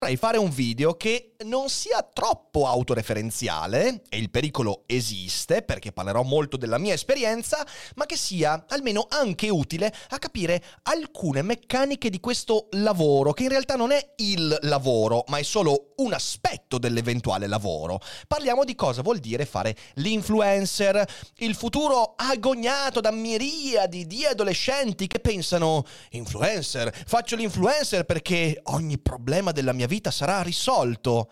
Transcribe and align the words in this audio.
Vorrei 0.00 0.16
fare 0.16 0.38
un 0.38 0.50
video 0.50 0.94
che 0.94 1.27
non 1.44 1.68
sia 1.68 2.02
troppo 2.02 2.66
autoreferenziale, 2.66 4.02
e 4.08 4.18
il 4.18 4.28
pericolo 4.28 4.82
esiste 4.86 5.62
perché 5.62 5.92
parlerò 5.92 6.24
molto 6.24 6.56
della 6.56 6.78
mia 6.78 6.94
esperienza, 6.94 7.64
ma 7.94 8.06
che 8.06 8.16
sia 8.16 8.64
almeno 8.68 9.06
anche 9.08 9.48
utile 9.48 9.94
a 10.08 10.18
capire 10.18 10.60
alcune 10.82 11.42
meccaniche 11.42 12.10
di 12.10 12.18
questo 12.18 12.66
lavoro, 12.72 13.32
che 13.32 13.44
in 13.44 13.50
realtà 13.50 13.76
non 13.76 13.92
è 13.92 14.14
il 14.16 14.58
lavoro, 14.62 15.22
ma 15.28 15.38
è 15.38 15.44
solo 15.44 15.92
un 15.98 16.12
aspetto 16.12 16.76
dell'eventuale 16.76 17.46
lavoro. 17.46 18.00
Parliamo 18.26 18.64
di 18.64 18.74
cosa 18.74 19.02
vuol 19.02 19.18
dire 19.18 19.46
fare 19.46 19.76
l'influencer, 19.94 21.06
il 21.38 21.54
futuro 21.54 22.14
agognato 22.16 23.00
da 23.00 23.12
miriadi 23.12 24.08
di 24.08 24.24
adolescenti 24.24 25.06
che 25.06 25.20
pensano 25.20 25.84
influencer, 26.10 26.92
faccio 27.06 27.36
l'influencer 27.36 28.04
perché 28.04 28.60
ogni 28.64 28.98
problema 28.98 29.52
della 29.52 29.72
mia 29.72 29.86
vita 29.86 30.10
sarà 30.10 30.42
risolto. 30.42 31.26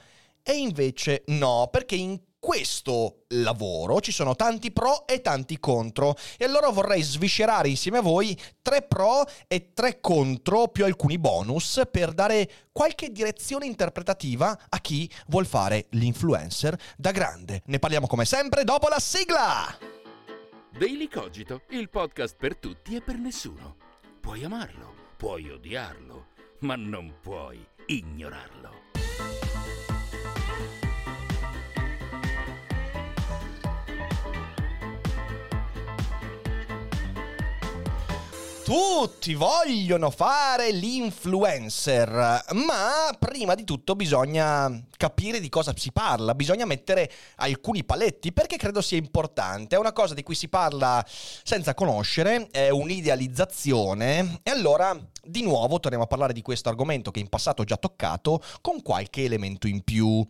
E 0.49 0.53
invece 0.53 1.25
no, 1.27 1.69
perché 1.73 1.97
in 1.97 2.21
questo 2.39 3.25
lavoro 3.31 4.01
ci 4.01 4.13
sono 4.13 4.37
tanti 4.37 4.71
pro 4.71 5.05
e 5.09 5.21
tanti 5.21 5.59
contro 5.59 6.15
e 6.39 6.45
allora 6.45 6.69
vorrei 6.69 7.03
sviscerare 7.03 7.69
insieme 7.69 7.99
a 7.99 8.03
voi 8.03 8.39
tre 8.63 8.83
pro 8.83 9.25
e 9.49 9.73
tre 9.75 9.99
contro 10.01 10.69
più 10.69 10.85
alcuni 10.85 11.19
bonus 11.19 11.83
per 11.91 12.13
dare 12.13 12.49
qualche 12.71 13.11
direzione 13.11 13.67
interpretativa 13.67 14.57
a 14.69 14.79
chi 14.79 15.11
vuol 15.27 15.47
fare 15.47 15.87
l'influencer 15.91 16.79
da 16.97 17.11
grande. 17.11 17.63
Ne 17.67 17.81
parliamo 17.81 18.07
come 18.07 18.25
sempre 18.25 18.63
dopo 18.63 18.87
la 18.87 19.01
sigla! 19.01 19.77
Daily 20.79 21.09
Cogito, 21.09 21.63
il 21.71 21.91
podcast 21.91 22.37
per 22.39 22.57
tutti 22.57 22.95
e 22.95 23.01
per 23.01 23.17
nessuno. 23.17 23.75
Puoi 24.21 24.45
amarlo, 24.45 24.95
puoi 25.17 25.51
odiarlo, 25.51 26.27
ma 26.61 26.77
non 26.77 27.15
puoi 27.21 27.67
ignorarlo. 27.87 29.46
Tutti 38.67 39.35
vogliono 39.35 40.11
fare 40.11 40.73
l'influencer, 40.73 42.47
ma 42.55 43.17
prima 43.17 43.55
di 43.55 43.63
tutto 43.63 43.95
bisogna 43.95 44.83
capire 44.97 45.39
di 45.39 45.49
cosa 45.49 45.73
si 45.77 45.93
parla, 45.93 46.35
bisogna 46.35 46.65
mettere 46.65 47.09
alcuni 47.37 47.85
paletti 47.85 48.33
perché 48.33 48.57
credo 48.57 48.81
sia 48.81 48.99
importante, 48.99 49.77
è 49.77 49.79
una 49.79 49.93
cosa 49.93 50.15
di 50.15 50.25
cui 50.25 50.35
si 50.35 50.49
parla 50.49 51.01
senza 51.07 51.75
conoscere, 51.75 52.49
è 52.51 52.69
un'idealizzazione 52.71 54.41
e 54.43 54.51
allora 54.51 54.99
di 55.23 55.43
nuovo 55.43 55.79
torniamo 55.79 56.03
a 56.03 56.09
parlare 56.09 56.33
di 56.33 56.43
questo 56.43 56.69
argomento 56.69 57.13
che 57.13 57.21
in 57.21 57.29
passato 57.29 57.63
ho 57.63 57.65
già 57.65 57.77
toccato 57.77 58.43
con 58.63 58.83
qualche 58.83 59.23
elemento 59.23 59.69
in 59.69 59.85
più. 59.85 60.27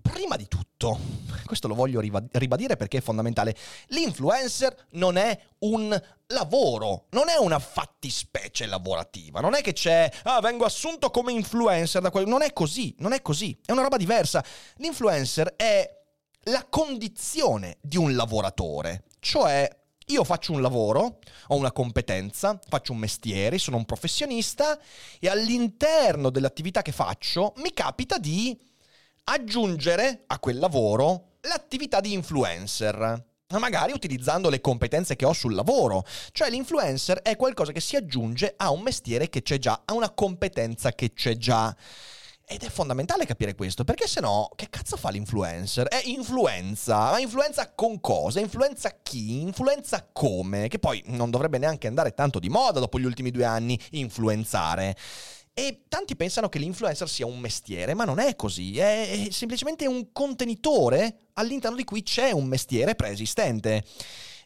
Prima 0.00 0.36
di 0.36 0.48
tutto, 0.48 0.98
questo 1.44 1.68
lo 1.68 1.74
voglio 1.74 2.00
ribadire 2.00 2.76
perché 2.76 2.98
è 2.98 3.00
fondamentale, 3.00 3.56
l'influencer 3.88 4.86
non 4.92 5.16
è 5.16 5.38
un 5.60 6.00
lavoro, 6.28 7.06
non 7.10 7.28
è 7.28 7.36
una 7.36 7.58
fattispecie 7.58 8.66
lavorativa, 8.66 9.40
non 9.40 9.54
è 9.54 9.60
che 9.60 9.72
c'è, 9.72 10.10
ah, 10.24 10.40
vengo 10.40 10.64
assunto 10.64 11.10
come 11.10 11.32
influencer 11.32 12.00
da 12.00 12.10
quel... 12.10 12.26
Non 12.26 12.42
è 12.42 12.52
così, 12.52 12.94
non 12.98 13.12
è 13.12 13.22
così, 13.22 13.58
è 13.64 13.72
una 13.72 13.82
roba 13.82 13.96
diversa. 13.96 14.44
L'influencer 14.76 15.54
è 15.56 15.98
la 16.44 16.66
condizione 16.68 17.78
di 17.80 17.96
un 17.96 18.14
lavoratore, 18.14 19.04
cioè 19.18 19.68
io 20.06 20.24
faccio 20.24 20.52
un 20.52 20.60
lavoro, 20.60 21.18
ho 21.48 21.56
una 21.56 21.72
competenza, 21.72 22.58
faccio 22.68 22.92
un 22.92 22.98
mestiere, 22.98 23.58
sono 23.58 23.76
un 23.76 23.84
professionista 23.84 24.78
e 25.20 25.28
all'interno 25.28 26.30
dell'attività 26.30 26.82
che 26.82 26.92
faccio 26.92 27.52
mi 27.58 27.72
capita 27.72 28.18
di 28.18 28.58
aggiungere 29.24 30.24
a 30.26 30.38
quel 30.38 30.58
lavoro 30.58 31.36
l'attività 31.42 32.00
di 32.00 32.12
influencer 32.12 33.28
magari 33.58 33.92
utilizzando 33.92 34.48
le 34.48 34.60
competenze 34.60 35.16
che 35.16 35.24
ho 35.24 35.32
sul 35.32 35.54
lavoro. 35.54 36.04
Cioè 36.32 36.50
l'influencer 36.50 37.20
è 37.22 37.36
qualcosa 37.36 37.72
che 37.72 37.80
si 37.80 37.96
aggiunge 37.96 38.54
a 38.56 38.70
un 38.70 38.82
mestiere 38.82 39.28
che 39.28 39.42
c'è 39.42 39.58
già, 39.58 39.82
a 39.84 39.94
una 39.94 40.10
competenza 40.10 40.92
che 40.92 41.12
c'è 41.12 41.36
già. 41.36 41.74
Ed 42.52 42.64
è 42.64 42.68
fondamentale 42.68 43.26
capire 43.26 43.54
questo, 43.54 43.84
perché 43.84 44.08
se 44.08 44.18
no, 44.20 44.50
che 44.56 44.66
cazzo 44.68 44.96
fa 44.96 45.10
l'influencer? 45.10 45.86
È 45.86 46.02
influenza, 46.06 47.12
ma 47.12 47.20
influenza 47.20 47.72
con 47.72 48.00
cosa? 48.00 48.40
Influenza 48.40 48.98
chi? 49.02 49.40
Influenza 49.40 50.08
come? 50.12 50.66
Che 50.66 50.80
poi 50.80 51.00
non 51.06 51.30
dovrebbe 51.30 51.58
neanche 51.58 51.86
andare 51.86 52.12
tanto 52.12 52.40
di 52.40 52.48
moda 52.48 52.80
dopo 52.80 52.98
gli 52.98 53.04
ultimi 53.04 53.30
due 53.30 53.44
anni 53.44 53.78
influenzare. 53.90 54.96
E 55.52 55.84
tanti 55.88 56.16
pensano 56.16 56.48
che 56.48 56.58
l'influencer 56.58 57.08
sia 57.08 57.26
un 57.26 57.38
mestiere, 57.38 57.94
ma 57.94 58.04
non 58.04 58.18
è 58.18 58.36
così, 58.36 58.78
è 58.78 59.28
semplicemente 59.30 59.86
un 59.86 60.12
contenitore 60.12 61.28
all'interno 61.34 61.76
di 61.76 61.84
cui 61.84 62.02
c'è 62.02 62.30
un 62.30 62.46
mestiere 62.46 62.94
preesistente. 62.94 63.84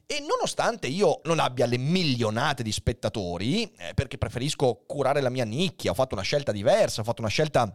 E 0.07 0.21
nonostante 0.21 0.87
io 0.87 1.21
non 1.25 1.39
abbia 1.39 1.67
le 1.67 1.79
milionate 1.79 2.63
di 2.63 2.73
spettatori, 2.73 3.63
eh, 3.63 3.95
perché 3.95 4.19
preferisco 4.19 4.85
curare 4.87 5.21
la 5.21 5.31
mia 5.31 5.45
nicchia, 5.45 5.93
ho 5.93 5.95
fatto 5.95 6.15
una 6.15 6.25
scelta 6.25 6.53
diversa, 6.53 7.01
ho 7.01 7.05
fatto 7.05 7.23
una 7.23 7.31
scelta 7.31 7.75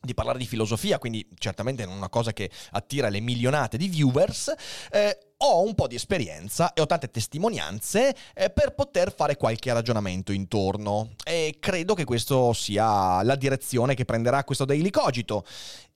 di 0.00 0.14
parlare 0.14 0.38
di 0.38 0.46
filosofia, 0.46 0.98
quindi 0.98 1.28
certamente 1.36 1.84
non 1.84 1.96
una 1.96 2.08
cosa 2.08 2.32
che 2.32 2.50
attira 2.70 3.08
le 3.08 3.20
milionate 3.20 3.76
di 3.76 3.88
viewers, 3.88 4.54
eh, 4.90 5.18
ho 5.38 5.62
un 5.62 5.74
po' 5.74 5.86
di 5.86 5.94
esperienza 5.94 6.72
e 6.72 6.80
ho 6.80 6.86
tante 6.86 7.10
testimonianze 7.10 8.14
eh, 8.34 8.50
per 8.50 8.74
poter 8.74 9.14
fare 9.14 9.36
qualche 9.36 9.72
ragionamento 9.72 10.32
intorno 10.32 11.10
e 11.24 11.56
credo 11.60 11.94
che 11.94 12.04
questa 12.04 12.52
sia 12.54 13.22
la 13.22 13.36
direzione 13.36 13.94
che 13.94 14.04
prenderà 14.04 14.44
questo 14.44 14.64
Daily 14.64 14.90
Cogito. 14.90 15.44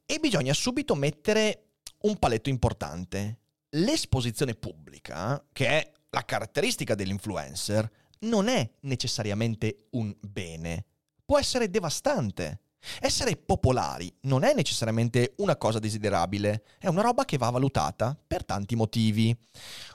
E 0.05 0.19
bisogna 0.19 0.53
subito 0.53 0.95
mettere 0.95 1.69
un 2.03 2.17
paletto 2.19 2.49
importante. 2.49 3.39
L'esposizione 3.71 4.55
pubblica, 4.55 5.43
che 5.53 5.67
è 5.69 5.93
la 6.11 6.25
caratteristica 6.25 6.95
dell'influencer, 6.95 7.89
non 8.21 8.49
è 8.49 8.69
necessariamente 8.81 9.87
un 9.91 10.15
bene. 10.21 10.85
Può 11.25 11.39
essere 11.39 11.71
devastante. 11.71 12.61
Essere 13.01 13.37
popolari 13.37 14.13
non 14.23 14.43
è 14.43 14.55
necessariamente 14.55 15.35
una 15.39 15.57
cosa 15.57 15.79
desiderabile, 15.79 16.65
è 16.79 16.89
una 16.89 17.03
roba 17.03 17.25
che 17.25 17.39
va 17.39 17.51
valutata 17.51 18.17
per 18.27 18.45
tanti 18.45 18.75
motivi. 18.77 19.37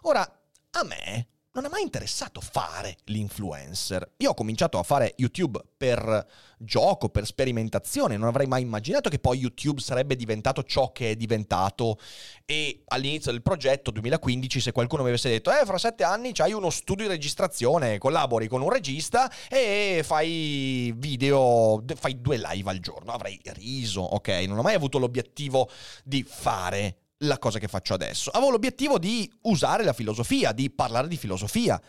Ora, 0.02 0.22
a 0.22 0.84
me 0.84 1.28
non 1.56 1.66
è 1.66 1.70
mai 1.70 1.84
interessato 1.84 2.42
fare 2.42 2.98
l'influencer. 3.06 4.14
Io 4.18 4.32
ho 4.32 4.34
cominciato 4.34 4.78
a 4.78 4.84
fare 4.84 5.14
YouTube 5.18 5.62
per 5.78 6.28
gioco, 6.58 7.10
per 7.10 7.26
sperimentazione, 7.26 8.18
non 8.18 8.28
avrei 8.28 8.46
mai 8.46 8.62
immaginato 8.62 9.10
che 9.10 9.20
poi 9.20 9.40
YouTube 9.40 9.80
sarebbe 9.80 10.16
diventato 10.18 10.64
ciò 10.64 10.92
che 10.92 11.12
è 11.12 11.16
diventato 11.16 11.98
e 12.46 12.84
all'inizio 12.88 13.32
del 13.32 13.42
progetto 13.42 13.92
2015 13.92 14.60
se 14.60 14.72
qualcuno 14.72 15.04
mi 15.04 15.10
avesse 15.10 15.30
detto 15.30 15.52
eh 15.52 15.66
fra 15.66 15.78
sette 15.78 16.04
anni 16.04 16.34
c'hai 16.34 16.52
uno 16.52 16.70
studio 16.70 17.06
di 17.06 17.12
registrazione, 17.12 17.98
collabori 17.98 18.48
con 18.48 18.62
un 18.62 18.70
regista 18.70 19.32
e 19.50 20.02
fai 20.04 20.94
video, 20.98 21.82
fai 21.96 22.20
due 22.20 22.38
live 22.38 22.70
al 22.70 22.80
giorno, 22.80 23.14
avrei 23.14 23.40
riso, 23.54 24.02
ok? 24.02 24.28
Non 24.48 24.58
ho 24.58 24.62
mai 24.62 24.76
avuto 24.76 24.98
l'obiettivo 24.98 25.70
di 26.04 26.24
fare 26.24 27.05
la 27.20 27.38
cosa 27.40 27.60
che 27.60 27.68
faccio 27.68 27.94
adesso. 27.94 28.30
Avevo 28.32 28.52
l'obiettivo 28.52 29.00
di 29.00 29.32
usare 29.44 29.84
la 29.84 29.94
filosofia, 29.94 30.52
di 30.52 30.70
parlare 30.70 31.08
di 31.08 31.18
filosofia. 31.18 31.82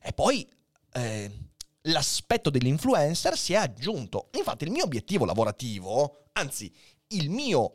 E 0.00 0.12
poi 0.12 0.48
eh, 0.92 1.30
l'aspetto 1.82 2.50
dell'influencer 2.50 3.36
si 3.36 3.52
è 3.52 3.56
aggiunto. 3.56 4.28
Infatti 4.32 4.64
il 4.64 4.70
mio 4.70 4.84
obiettivo 4.84 5.24
lavorativo, 5.24 6.24
anzi 6.32 6.72
il 7.08 7.30
mio 7.30 7.74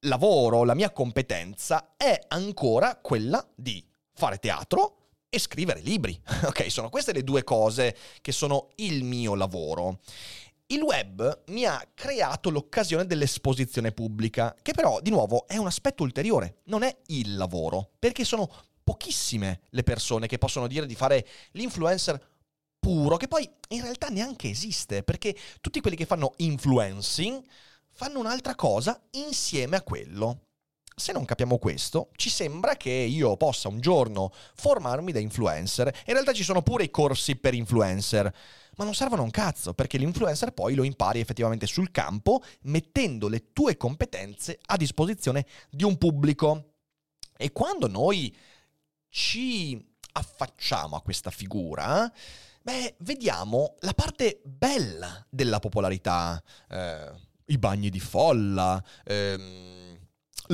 lavoro, 0.00 0.64
la 0.64 0.74
mia 0.74 0.90
competenza 0.90 1.94
è 1.96 2.18
ancora 2.28 2.96
quella 2.96 3.46
di 3.54 3.84
fare 4.14 4.38
teatro 4.38 4.96
e 5.28 5.38
scrivere 5.38 5.80
libri. 5.80 6.20
Ok, 6.44 6.70
sono 6.70 6.90
queste 6.90 7.12
le 7.12 7.24
due 7.24 7.44
cose 7.44 7.96
che 8.20 8.32
sono 8.32 8.68
il 8.76 9.04
mio 9.04 9.34
lavoro. 9.34 10.00
Il 10.72 10.80
web 10.80 11.42
mi 11.48 11.66
ha 11.66 11.86
creato 11.92 12.48
l'occasione 12.48 13.04
dell'esposizione 13.04 13.92
pubblica, 13.92 14.56
che 14.62 14.72
però, 14.72 15.02
di 15.02 15.10
nuovo, 15.10 15.46
è 15.46 15.58
un 15.58 15.66
aspetto 15.66 16.02
ulteriore, 16.02 16.60
non 16.64 16.82
è 16.82 16.96
il 17.08 17.36
lavoro, 17.36 17.90
perché 17.98 18.24
sono 18.24 18.50
pochissime 18.82 19.64
le 19.68 19.82
persone 19.82 20.26
che 20.26 20.38
possono 20.38 20.66
dire 20.66 20.86
di 20.86 20.94
fare 20.94 21.26
l'influencer 21.52 22.18
puro, 22.78 23.18
che 23.18 23.28
poi 23.28 23.46
in 23.68 23.82
realtà 23.82 24.08
neanche 24.08 24.48
esiste, 24.48 25.02
perché 25.02 25.36
tutti 25.60 25.82
quelli 25.82 25.94
che 25.96 26.06
fanno 26.06 26.32
influencing 26.38 27.44
fanno 27.92 28.20
un'altra 28.20 28.54
cosa 28.54 28.98
insieme 29.10 29.76
a 29.76 29.82
quello. 29.82 30.46
Se 30.96 31.12
non 31.12 31.26
capiamo 31.26 31.58
questo, 31.58 32.08
ci 32.16 32.30
sembra 32.30 32.76
che 32.76 32.90
io 32.90 33.36
possa 33.36 33.68
un 33.68 33.78
giorno 33.78 34.32
formarmi 34.54 35.12
da 35.12 35.18
influencer. 35.18 35.86
In 36.06 36.14
realtà 36.14 36.32
ci 36.32 36.44
sono 36.44 36.62
pure 36.62 36.84
i 36.84 36.90
corsi 36.90 37.36
per 37.36 37.52
influencer, 37.52 38.34
ma 38.76 38.84
non 38.84 38.94
servono 38.94 39.22
un 39.22 39.30
cazzo, 39.30 39.74
perché 39.74 39.98
l'influencer 39.98 40.52
poi 40.52 40.74
lo 40.74 40.82
impari 40.82 41.20
effettivamente 41.20 41.66
sul 41.66 41.90
campo, 41.90 42.42
mettendo 42.62 43.28
le 43.28 43.52
tue 43.52 43.76
competenze 43.76 44.58
a 44.66 44.76
disposizione 44.76 45.46
di 45.70 45.84
un 45.84 45.98
pubblico. 45.98 46.74
E 47.36 47.52
quando 47.52 47.88
noi 47.88 48.34
ci 49.08 49.90
affacciamo 50.12 50.96
a 50.96 51.02
questa 51.02 51.30
figura, 51.30 52.10
beh, 52.62 52.96
vediamo 53.00 53.74
la 53.80 53.92
parte 53.92 54.40
bella 54.44 55.24
della 55.28 55.58
popolarità. 55.58 56.42
Eh, 56.68 57.10
I 57.46 57.58
bagni 57.58 57.90
di 57.90 58.00
folla. 58.00 58.82
Ehm, 59.04 59.98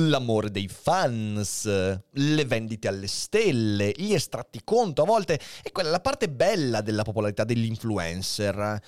l'amore 0.07 0.51
dei 0.51 0.67
fans, 0.67 1.65
le 1.65 2.45
vendite 2.45 2.87
alle 2.87 3.07
stelle, 3.07 3.91
gli 3.95 4.13
estratti 4.13 4.61
conto 4.63 5.01
a 5.01 5.05
volte, 5.05 5.39
è 5.61 5.71
quella 5.71 5.89
la 5.89 5.99
parte 5.99 6.29
bella 6.29 6.81
della 6.81 7.03
popolarità 7.03 7.43
dell'influencer. 7.43 8.81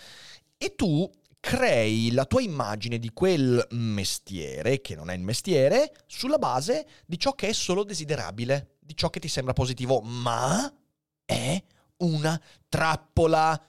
E 0.58 0.76
tu 0.76 1.10
crei 1.40 2.12
la 2.12 2.26
tua 2.26 2.42
immagine 2.42 3.00
di 3.00 3.12
quel 3.12 3.66
mestiere, 3.72 4.80
che 4.80 4.96
non 4.96 5.10
è 5.10 5.16
il 5.16 5.22
mestiere, 5.22 5.92
sulla 6.06 6.38
base 6.38 6.88
di 7.06 7.18
ciò 7.20 7.34
che 7.34 7.50
è 7.50 7.54
solo 7.54 7.84
desiderabile, 7.84 8.76
di 8.80 8.96
ciò 8.96 9.10
che 9.10 9.20
ti 9.20 9.28
sembra 9.28 9.54
positivo, 9.54 10.02
ma 10.02 10.72
è 11.26 11.62
una 11.98 12.40
trappola. 12.70 13.60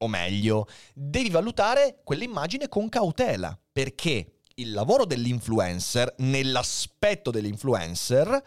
O 0.00 0.08
meglio, 0.08 0.66
devi 0.94 1.28
valutare 1.28 2.00
quell'immagine 2.04 2.68
con 2.68 2.88
cautela, 2.88 3.58
perché 3.72 4.37
il 4.58 4.72
lavoro 4.72 5.04
dell'influencer, 5.04 6.14
nell'aspetto 6.18 7.30
dell'influencer, 7.30 8.42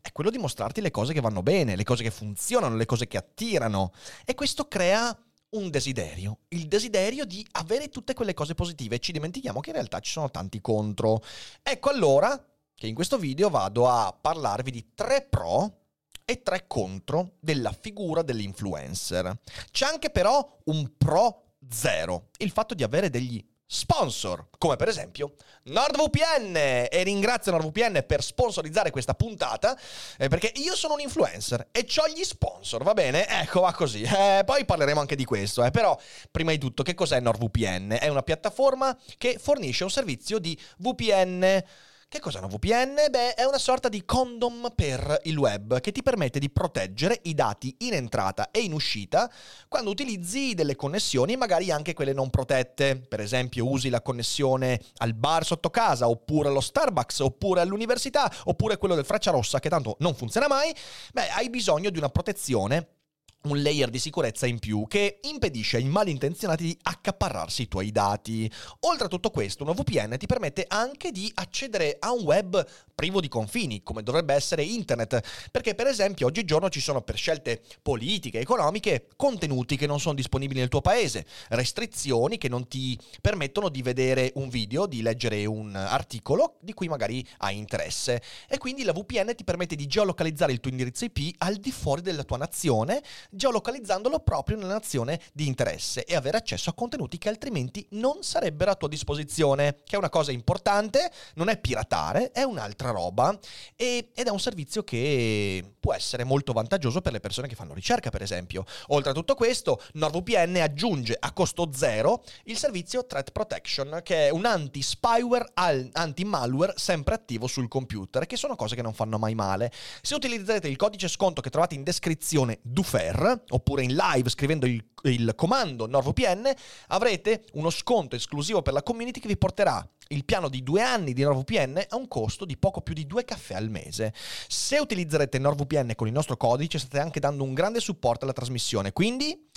è 0.00 0.12
quello 0.12 0.30
di 0.30 0.38
mostrarti 0.38 0.80
le 0.80 0.90
cose 0.90 1.12
che 1.12 1.20
vanno 1.20 1.42
bene, 1.42 1.76
le 1.76 1.84
cose 1.84 2.02
che 2.02 2.10
funzionano, 2.10 2.76
le 2.76 2.86
cose 2.86 3.06
che 3.06 3.16
attirano. 3.16 3.92
E 4.24 4.34
questo 4.34 4.68
crea 4.68 5.16
un 5.50 5.70
desiderio, 5.70 6.38
il 6.48 6.66
desiderio 6.66 7.24
di 7.24 7.46
avere 7.52 7.88
tutte 7.88 8.14
quelle 8.14 8.34
cose 8.34 8.54
positive. 8.54 8.98
Ci 8.98 9.12
dimentichiamo 9.12 9.60
che 9.60 9.70
in 9.70 9.76
realtà 9.76 10.00
ci 10.00 10.12
sono 10.12 10.30
tanti 10.30 10.60
contro. 10.60 11.22
Ecco 11.62 11.90
allora 11.90 12.40
che 12.74 12.86
in 12.86 12.94
questo 12.94 13.18
video 13.18 13.48
vado 13.48 13.88
a 13.88 14.16
parlarvi 14.18 14.70
di 14.70 14.92
tre 14.94 15.26
pro 15.28 15.80
e 16.24 16.42
tre 16.42 16.66
contro 16.66 17.36
della 17.40 17.72
figura 17.72 18.22
dell'influencer. 18.22 19.38
C'è 19.70 19.86
anche 19.86 20.10
però 20.10 20.58
un 20.64 20.92
pro 20.96 21.54
zero, 21.68 22.28
il 22.38 22.50
fatto 22.50 22.74
di 22.74 22.82
avere 22.82 23.10
degli 23.10 23.44
sponsor, 23.66 24.46
come 24.58 24.76
per 24.76 24.88
esempio 24.88 25.34
NordVPN. 25.64 26.56
E 26.56 27.02
ringrazio 27.02 27.52
NordVPN 27.52 28.04
per 28.06 28.22
sponsorizzare 28.22 28.90
questa 28.90 29.14
puntata, 29.14 29.78
eh, 30.18 30.28
perché 30.28 30.52
io 30.56 30.74
sono 30.74 30.94
un 30.94 31.00
influencer 31.00 31.68
e 31.72 31.86
ho 31.96 32.08
gli 32.08 32.22
sponsor, 32.22 32.82
va 32.82 32.94
bene? 32.94 33.26
Ecco, 33.26 33.60
va 33.60 33.72
così. 33.72 34.02
Eh, 34.02 34.42
poi 34.44 34.64
parleremo 34.64 35.00
anche 35.00 35.16
di 35.16 35.24
questo, 35.24 35.64
eh. 35.64 35.70
però 35.70 35.98
prima 36.30 36.52
di 36.52 36.58
tutto, 36.58 36.82
che 36.82 36.94
cos'è 36.94 37.20
NordVPN? 37.20 37.96
È 38.00 38.08
una 38.08 38.22
piattaforma 38.22 38.96
che 39.18 39.38
fornisce 39.38 39.84
un 39.84 39.90
servizio 39.90 40.38
di 40.38 40.58
VPN 40.78 41.62
che 42.08 42.20
cos'è 42.20 42.38
una 42.38 42.46
VPN? 42.46 43.10
Beh, 43.10 43.34
è 43.34 43.44
una 43.44 43.58
sorta 43.58 43.88
di 43.88 44.04
condom 44.04 44.72
per 44.74 45.20
il 45.24 45.36
web 45.36 45.80
che 45.80 45.90
ti 45.90 46.02
permette 46.02 46.38
di 46.38 46.48
proteggere 46.50 47.18
i 47.24 47.34
dati 47.34 47.74
in 47.80 47.94
entrata 47.94 48.50
e 48.52 48.60
in 48.60 48.72
uscita 48.72 49.30
quando 49.68 49.90
utilizzi 49.90 50.54
delle 50.54 50.76
connessioni, 50.76 51.36
magari 51.36 51.70
anche 51.70 51.94
quelle 51.94 52.12
non 52.12 52.30
protette. 52.30 52.96
Per 52.96 53.20
esempio, 53.20 53.68
usi 53.68 53.88
la 53.88 54.02
connessione 54.02 54.80
al 54.98 55.14
bar 55.14 55.44
sotto 55.44 55.68
casa, 55.70 56.08
oppure 56.08 56.48
allo 56.48 56.60
Starbucks, 56.60 57.18
oppure 57.20 57.60
all'università, 57.60 58.32
oppure 58.44 58.78
quello 58.78 58.94
del 58.94 59.04
Frecciarossa 59.04 59.58
che 59.58 59.68
tanto 59.68 59.96
non 59.98 60.14
funziona 60.14 60.46
mai. 60.46 60.72
Beh, 61.12 61.28
hai 61.30 61.50
bisogno 61.50 61.90
di 61.90 61.98
una 61.98 62.08
protezione 62.08 62.95
un 63.42 63.62
layer 63.62 63.90
di 63.90 63.98
sicurezza 63.98 64.46
in 64.46 64.58
più 64.58 64.86
che 64.88 65.20
impedisce 65.22 65.76
ai 65.76 65.84
malintenzionati 65.84 66.64
di 66.64 66.78
accaparrarsi 66.82 67.62
i 67.62 67.68
tuoi 67.68 67.92
dati. 67.92 68.50
Oltre 68.80 69.06
a 69.06 69.08
tutto 69.08 69.30
questo, 69.30 69.62
una 69.62 69.72
VPN 69.72 70.16
ti 70.18 70.26
permette 70.26 70.64
anche 70.66 71.12
di 71.12 71.30
accedere 71.34 71.96
a 71.98 72.12
un 72.12 72.22
web 72.24 72.66
privo 72.96 73.20
di 73.20 73.28
confini, 73.28 73.82
come 73.82 74.02
dovrebbe 74.02 74.32
essere 74.32 74.62
internet, 74.62 75.50
perché 75.50 75.74
per 75.74 75.86
esempio 75.86 76.26
oggigiorno 76.26 76.70
ci 76.70 76.80
sono 76.80 77.02
per 77.02 77.18
scelte 77.18 77.60
politiche, 77.82 78.40
economiche, 78.40 79.08
contenuti 79.16 79.76
che 79.76 79.86
non 79.86 80.00
sono 80.00 80.14
disponibili 80.14 80.60
nel 80.60 80.70
tuo 80.70 80.80
paese, 80.80 81.26
restrizioni 81.48 82.38
che 82.38 82.48
non 82.48 82.66
ti 82.68 82.98
permettono 83.20 83.68
di 83.68 83.82
vedere 83.82 84.32
un 84.36 84.48
video, 84.48 84.86
di 84.86 85.02
leggere 85.02 85.44
un 85.44 85.76
articolo 85.76 86.56
di 86.60 86.72
cui 86.72 86.88
magari 86.88 87.22
hai 87.40 87.58
interesse. 87.58 88.22
E 88.48 88.56
quindi 88.56 88.82
la 88.82 88.94
VPN 88.94 89.34
ti 89.36 89.44
permette 89.44 89.76
di 89.76 89.86
geolocalizzare 89.86 90.52
il 90.52 90.60
tuo 90.60 90.70
indirizzo 90.70 91.04
IP 91.04 91.34
al 91.36 91.56
di 91.56 91.72
fuori 91.72 92.00
della 92.00 92.24
tua 92.24 92.38
nazione, 92.38 93.02
geolocalizzandolo 93.30 94.20
proprio 94.20 94.56
nella 94.56 94.72
nazione 94.72 95.20
di 95.34 95.46
interesse 95.46 96.02
e 96.06 96.16
avere 96.16 96.38
accesso 96.38 96.70
a 96.70 96.72
contenuti 96.72 97.18
che 97.18 97.28
altrimenti 97.28 97.86
non 97.90 98.22
sarebbero 98.22 98.70
a 98.70 98.74
tua 98.74 98.88
disposizione, 98.88 99.80
che 99.84 99.96
è 99.96 99.98
una 99.98 100.08
cosa 100.08 100.32
importante, 100.32 101.12
non 101.34 101.50
è 101.50 101.58
piratare, 101.60 102.32
è 102.32 102.42
un'altra 102.42 102.84
roba 102.90 103.36
e, 103.74 104.10
ed 104.14 104.26
è 104.26 104.30
un 104.30 104.40
servizio 104.40 104.82
che 104.82 105.64
può 105.78 105.94
essere 105.94 106.24
molto 106.24 106.52
vantaggioso 106.52 107.00
per 107.00 107.12
le 107.12 107.20
persone 107.20 107.48
che 107.48 107.54
fanno 107.54 107.74
ricerca, 107.74 108.10
per 108.10 108.22
esempio. 108.22 108.64
Oltre 108.88 109.10
a 109.10 109.14
tutto 109.14 109.34
questo, 109.34 109.80
NordVPN 109.92 110.56
aggiunge 110.56 111.16
a 111.18 111.32
costo 111.32 111.70
zero 111.72 112.24
il 112.44 112.56
servizio 112.56 113.06
Threat 113.06 113.30
Protection, 113.30 114.00
che 114.02 114.26
è 114.26 114.30
un 114.30 114.46
anti-spyware, 114.46 115.52
anti-malware 115.54 116.74
sempre 116.76 117.14
attivo 117.14 117.46
sul 117.46 117.68
computer, 117.68 118.26
che 118.26 118.36
sono 118.36 118.56
cose 118.56 118.74
che 118.74 118.82
non 118.82 118.94
fanno 118.94 119.18
mai 119.18 119.34
male. 119.34 119.70
Se 120.02 120.14
utilizzate 120.14 120.68
il 120.68 120.76
codice 120.76 121.08
sconto 121.08 121.40
che 121.40 121.50
trovate 121.50 121.74
in 121.74 121.84
descrizione 121.84 122.58
DUFER, 122.62 123.44
oppure 123.50 123.82
in 123.82 123.94
live 123.94 124.28
scrivendo 124.28 124.66
il, 124.66 124.84
il 125.02 125.34
comando 125.36 125.86
NordVPN, 125.86 126.52
avrete 126.88 127.44
uno 127.52 127.70
sconto 127.70 128.16
esclusivo 128.16 128.62
per 128.62 128.72
la 128.72 128.82
community 128.82 129.20
che 129.20 129.28
vi 129.28 129.36
porterà 129.36 129.88
il 130.08 130.24
piano 130.24 130.48
di 130.48 130.62
due 130.62 130.82
anni 130.82 131.12
di 131.12 131.22
NordVPN 131.22 131.86
a 131.88 131.96
un 131.96 132.08
costo 132.08 132.44
di 132.44 132.56
poco 132.56 132.80
più 132.80 132.94
di 132.94 133.06
due 133.06 133.24
caffè 133.24 133.54
al 133.54 133.70
mese. 133.70 134.12
Se 134.48 134.78
utilizzerete 134.78 135.38
NordVPN 135.38 135.92
con 135.94 136.06
il 136.06 136.12
nostro 136.12 136.36
codice 136.36 136.78
state 136.78 136.98
anche 136.98 137.20
dando 137.20 137.44
un 137.44 137.54
grande 137.54 137.80
supporto 137.80 138.24
alla 138.24 138.32
trasmissione, 138.32 138.92
quindi 138.92 139.48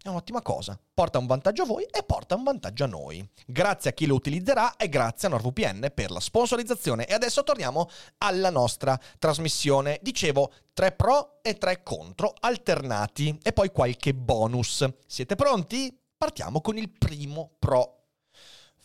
è 0.00 0.08
un'ottima 0.08 0.42
cosa. 0.42 0.78
Porta 0.94 1.18
un 1.18 1.26
vantaggio 1.26 1.62
a 1.62 1.66
voi 1.66 1.84
e 1.84 2.02
porta 2.04 2.36
un 2.36 2.44
vantaggio 2.44 2.84
a 2.84 2.86
noi. 2.86 3.26
Grazie 3.46 3.90
a 3.90 3.92
chi 3.92 4.06
lo 4.06 4.14
utilizzerà 4.14 4.76
e 4.76 4.88
grazie 4.88 5.26
a 5.26 5.30
NordVPN 5.32 5.90
per 5.92 6.10
la 6.10 6.20
sponsorizzazione. 6.20 7.06
E 7.06 7.14
adesso 7.14 7.42
torniamo 7.42 7.88
alla 8.18 8.50
nostra 8.50 8.98
trasmissione. 9.18 9.98
Dicevo, 10.00 10.52
3 10.72 10.92
pro 10.92 11.40
e 11.42 11.54
3 11.54 11.82
contro, 11.82 12.32
alternati 12.38 13.38
e 13.42 13.52
poi 13.52 13.70
qualche 13.70 14.14
bonus. 14.14 14.88
Siete 15.06 15.34
pronti? 15.34 15.96
Partiamo 16.16 16.60
con 16.60 16.76
il 16.76 16.90
primo 16.90 17.56
pro. 17.58 17.97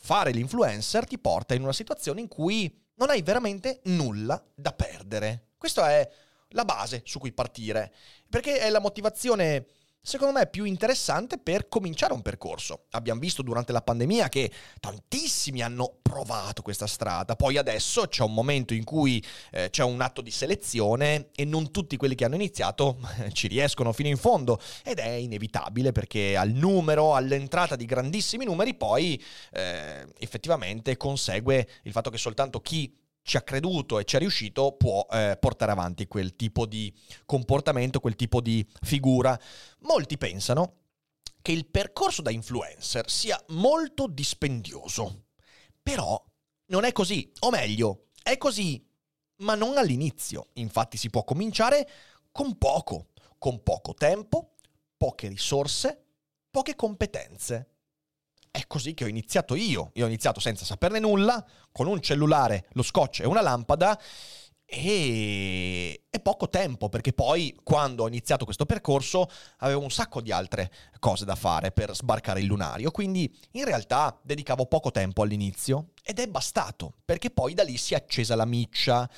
Fare 0.05 0.31
l'influencer 0.31 1.07
ti 1.07 1.17
porta 1.17 1.53
in 1.53 1.61
una 1.61 1.71
situazione 1.71 2.19
in 2.19 2.27
cui 2.27 2.77
non 2.95 3.09
hai 3.09 3.21
veramente 3.21 3.79
nulla 3.85 4.43
da 4.53 4.73
perdere. 4.73 5.51
Questa 5.57 5.91
è 5.91 6.11
la 6.49 6.65
base 6.65 7.03
su 7.05 7.19
cui 7.19 7.31
partire, 7.31 7.93
perché 8.29 8.57
è 8.57 8.69
la 8.69 8.81
motivazione 8.81 9.65
secondo 10.05 10.37
me 10.37 10.47
più 10.47 10.65
interessante 10.65 11.37
per 11.37 11.69
cominciare 11.69 12.11
un 12.11 12.21
percorso. 12.21 12.87
Abbiamo 12.91 13.21
visto 13.21 13.41
durante 13.41 13.71
la 13.71 13.81
pandemia 13.81 14.27
che 14.27 14.51
tantissimi 14.81 15.61
hanno 15.61 15.99
provato 16.01 16.61
questa 16.61 16.87
strada, 16.87 17.37
poi 17.37 17.57
adesso 17.57 18.07
c'è 18.07 18.21
un 18.21 18.33
momento 18.33 18.73
in 18.73 18.83
cui 18.83 19.23
eh, 19.51 19.69
c'è 19.69 19.83
un 19.83 20.01
atto 20.01 20.21
di 20.21 20.29
selezione 20.29 21.29
e 21.33 21.45
non 21.45 21.71
tutti 21.71 21.95
quelli 21.95 22.15
che 22.15 22.25
hanno 22.25 22.35
iniziato 22.35 22.99
ci 23.31 23.47
riescono 23.47 23.93
fino 23.93 24.09
in 24.09 24.17
fondo 24.17 24.59
ed 24.83 24.99
è 24.99 25.09
inevitabile 25.09 25.93
perché 25.93 26.35
al 26.35 26.51
numero, 26.51 27.15
all'entrata 27.15 27.77
di 27.77 27.85
grandissimi 27.85 28.43
numeri 28.43 28.75
poi 28.75 29.21
eh, 29.53 30.05
effettivamente 30.19 30.97
consegue 30.97 31.67
il 31.83 31.93
fatto 31.93 32.09
che 32.09 32.17
soltanto 32.17 32.59
chi 32.59 32.93
ci 33.23 33.37
ha 33.37 33.41
creduto 33.41 33.97
e 33.99 34.03
ci 34.03 34.17
è 34.17 34.19
riuscito 34.19 34.73
può 34.73 35.05
eh, 35.09 35.37
portare 35.39 35.71
avanti 35.71 36.07
quel 36.07 36.35
tipo 36.35 36.65
di 36.65 36.93
comportamento, 37.25 37.99
quel 37.99 38.15
tipo 38.15 38.41
di 38.41 38.65
figura. 38.81 39.39
Molti 39.79 40.17
pensano 40.17 40.81
che 41.41 41.51
il 41.51 41.65
percorso 41.65 42.21
da 42.21 42.31
influencer 42.31 43.09
sia 43.09 43.41
molto 43.49 44.07
dispendioso, 44.07 45.25
però 45.81 46.21
non 46.67 46.83
è 46.83 46.91
così, 46.91 47.31
o 47.39 47.49
meglio, 47.49 48.07
è 48.21 48.37
così, 48.37 48.85
ma 49.37 49.55
non 49.55 49.77
all'inizio. 49.77 50.49
Infatti 50.53 50.97
si 50.97 51.09
può 51.09 51.23
cominciare 51.23 51.89
con 52.31 52.57
poco, 52.57 53.09
con 53.37 53.63
poco 53.63 53.93
tempo, 53.93 54.55
poche 54.95 55.27
risorse, 55.27 56.05
poche 56.49 56.75
competenze. 56.75 57.72
È 58.55 58.67
così 58.67 58.93
che 58.93 59.03
ho 59.03 59.07
iniziato 59.07 59.55
io. 59.55 59.89
Io 59.95 60.03
ho 60.03 60.07
iniziato 60.07 60.39
senza 60.39 60.63
saperne 60.63 60.99
nulla, 60.99 61.43
con 61.71 61.87
un 61.87 61.99
cellulare, 62.01 62.67
lo 62.73 62.83
scotch 62.83 63.21
e 63.21 63.25
una 63.25 63.41
lampada. 63.41 63.99
e 64.65 66.03
è 66.07 66.19
poco 66.19 66.47
tempo 66.49 66.87
perché 66.87 67.13
poi 67.13 67.57
quando 67.63 68.03
ho 68.03 68.07
iniziato 68.07 68.45
questo 68.45 68.67
percorso 68.67 69.27
avevo 69.57 69.81
un 69.81 69.89
sacco 69.89 70.21
di 70.21 70.31
altre 70.31 70.71
cose 70.99 71.25
da 71.25 71.33
fare 71.35 71.71
per 71.71 71.95
sbarcare 71.95 72.41
il 72.41 72.45
lunario, 72.45 72.91
quindi 72.91 73.35
in 73.53 73.65
realtà 73.65 74.19
dedicavo 74.21 74.67
poco 74.67 74.91
tempo 74.91 75.23
all'inizio 75.23 75.89
ed 76.03 76.19
è 76.19 76.27
bastato 76.27 76.93
perché 77.05 77.31
poi 77.31 77.55
da 77.55 77.63
lì 77.63 77.75
si 77.77 77.95
è 77.95 77.97
accesa 77.97 78.35
la 78.35 78.45
miccia. 78.45 79.09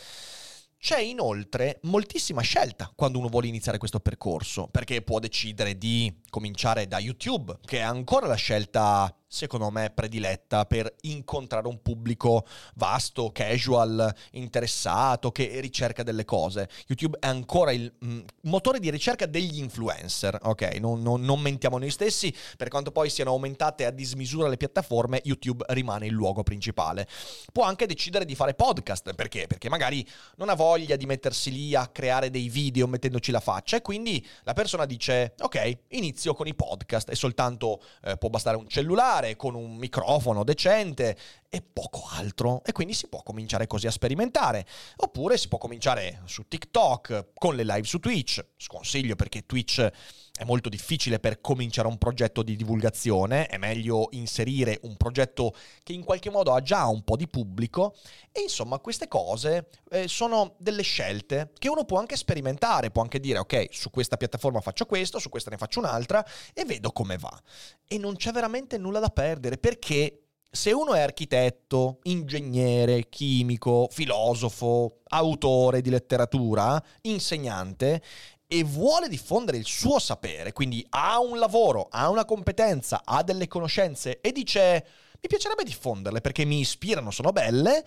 C'è 0.78 1.00
inoltre 1.00 1.80
moltissima 1.84 2.42
scelta 2.42 2.92
quando 2.96 3.18
uno 3.18 3.28
vuole 3.28 3.48
iniziare 3.48 3.80
questo 3.80 4.00
percorso, 4.00 4.68
perché 4.68 5.02
può 5.02 5.18
decidere 5.18 5.80
di 5.80 6.14
cominciare 6.36 6.86
da 6.86 7.00
YouTube, 7.00 7.60
che 7.64 7.78
è 7.78 7.82
ancora 7.82 8.28
la 8.28 8.36
scelta 8.36 9.16
secondo 9.36 9.70
me, 9.70 9.92
prediletta 9.94 10.66
per 10.66 10.96
incontrare 11.02 11.68
un 11.68 11.82
pubblico 11.82 12.46
vasto, 12.76 13.32
casual, 13.32 14.14
interessato, 14.32 15.32
che 15.32 15.60
ricerca 15.60 16.04
delle 16.04 16.24
cose. 16.24 16.70
YouTube 16.88 17.18
è 17.20 17.28
ancora 17.28 17.74
il 17.74 17.92
mm, 18.04 18.22
motore 18.44 18.80
di 18.80 18.90
ricerca 18.90 19.26
degli 19.26 19.58
influencer, 19.60 20.40
ok? 20.42 20.78
Non, 20.80 21.02
non, 21.02 21.22
non, 21.22 21.42
mentiamo 21.42 21.78
noi 21.78 21.92
stessi, 21.92 22.34
per 22.56 22.70
quanto 22.70 22.92
poi 22.92 23.10
siano 23.10 23.32
aumentate 23.32 23.86
a 23.86 23.92
dismisura 23.92 24.48
le 24.48 24.56
piattaforme, 24.56 25.20
YouTube 25.26 25.66
rimane 25.70 26.06
il 26.06 26.14
luogo 26.14 26.44
principale. 26.44 27.06
Può 27.52 27.64
anche 27.64 27.88
decidere 27.88 28.24
di 28.24 28.36
fare 28.36 28.54
podcast, 28.54 29.14
perché? 29.16 29.48
Perché 29.48 29.68
magari 29.68 30.08
non 30.38 30.48
ha 30.48 30.54
voglia 30.54 30.96
di 30.96 31.06
mettersi 31.06 31.52
lì 31.52 31.76
a 31.76 31.88
creare 31.88 32.30
dei 32.30 32.48
video 32.48 32.88
mettendoci 32.88 33.32
la 33.32 33.42
faccia 33.42 33.76
e 33.78 33.82
quindi 33.82 34.26
la 34.44 34.54
persona 34.54 34.86
dice, 34.86 35.34
ok, 35.40 35.80
inizio 35.90 36.25
con 36.34 36.48
i 36.48 36.56
podcast 36.56 37.10
e 37.10 37.16
soltanto 37.16 37.82
eh, 38.04 38.18
può 38.18 38.30
bastare 38.30 38.58
un 38.58 38.68
cellulare, 38.68 39.36
con 39.36 39.56
un 39.56 39.76
microfono 39.76 40.44
decente 40.44 41.18
e 41.56 41.62
poco 41.62 42.06
altro. 42.10 42.62
E 42.66 42.72
quindi 42.72 42.94
si 42.94 43.08
può 43.08 43.24
cominciare 43.24 43.68
così 43.68 43.88
a 43.88 43.92
sperimentare. 43.92 44.66
Oppure 44.98 45.38
si 45.38 45.48
può 45.48 45.58
cominciare 45.58 46.22
su 46.26 46.48
TikTok, 46.48 47.32
con 47.34 47.56
le 47.56 47.64
live 47.64 47.84
su 47.84 48.00
Twitch. 48.00 48.46
Sconsiglio 48.58 49.16
perché 49.16 49.46
Twitch 49.46 49.92
è 50.38 50.44
molto 50.44 50.68
difficile 50.68 51.20
per 51.20 51.40
cominciare 51.40 51.88
un 51.88 51.98
progetto 51.98 52.44
di 52.44 52.58
divulgazione, 52.58 53.48
è 53.48 53.58
meglio 53.58 54.10
inserire 54.12 54.80
un 54.82 54.98
progetto 54.98 55.56
che 55.82 55.94
in 55.94 56.04
qualche 56.04 56.30
modo 56.30 56.54
ha 56.54 56.62
già 56.62 56.86
un 56.88 57.04
po' 57.04 57.16
di 57.16 57.28
pubblico 57.30 57.96
e 58.34 58.42
insomma 58.42 58.80
queste 58.80 59.08
cose 59.08 59.70
eh, 59.92 60.10
sono 60.10 60.56
delle 60.58 60.82
scelte 60.82 61.52
che 61.58 61.70
uno 61.70 61.86
può 61.86 62.00
anche 62.00 62.18
sperimentare, 62.18 62.92
può 62.92 63.02
anche 63.02 63.22
dire 63.22 63.40
ok, 63.40 63.68
su 63.72 63.90
questa 63.90 64.18
piattaforma 64.18 64.60
faccio 64.60 64.86
questo, 64.86 65.20
su 65.20 65.30
questa 65.30 65.52
ne 65.52 65.58
faccio 65.58 65.80
un'altra 65.80 66.26
e 66.54 66.66
vedo 66.66 66.92
come 66.92 67.18
va. 67.18 67.42
E 67.88 67.98
non 67.98 68.18
c'è 68.18 68.34
veramente 68.34 68.78
nulla 68.78 69.00
da 69.00 69.10
perdere 69.10 69.58
perché 69.58 70.25
se 70.56 70.72
uno 70.72 70.94
è 70.94 71.02
architetto, 71.02 72.00
ingegnere, 72.04 73.10
chimico, 73.10 73.88
filosofo, 73.92 75.02
autore 75.10 75.82
di 75.82 75.90
letteratura, 75.90 76.82
insegnante 77.02 78.02
e 78.48 78.64
vuole 78.64 79.10
diffondere 79.10 79.58
il 79.58 79.66
suo 79.66 80.00
sapere, 80.00 80.54
quindi 80.54 80.86
ha 80.92 81.20
un 81.20 81.38
lavoro, 81.38 81.88
ha 81.90 82.10
una 82.10 82.26
competenza, 82.26 83.02
ha 83.04 83.22
delle 83.24 83.48
conoscenze 83.48 84.22
e 84.22 84.32
dice 84.32 84.88
mi 85.22 85.28
piacerebbe 85.28 85.64
diffonderle 85.64 86.22
perché 86.22 86.46
mi 86.46 86.60
ispirano, 86.60 87.12
sono 87.12 87.32
belle, 87.32 87.86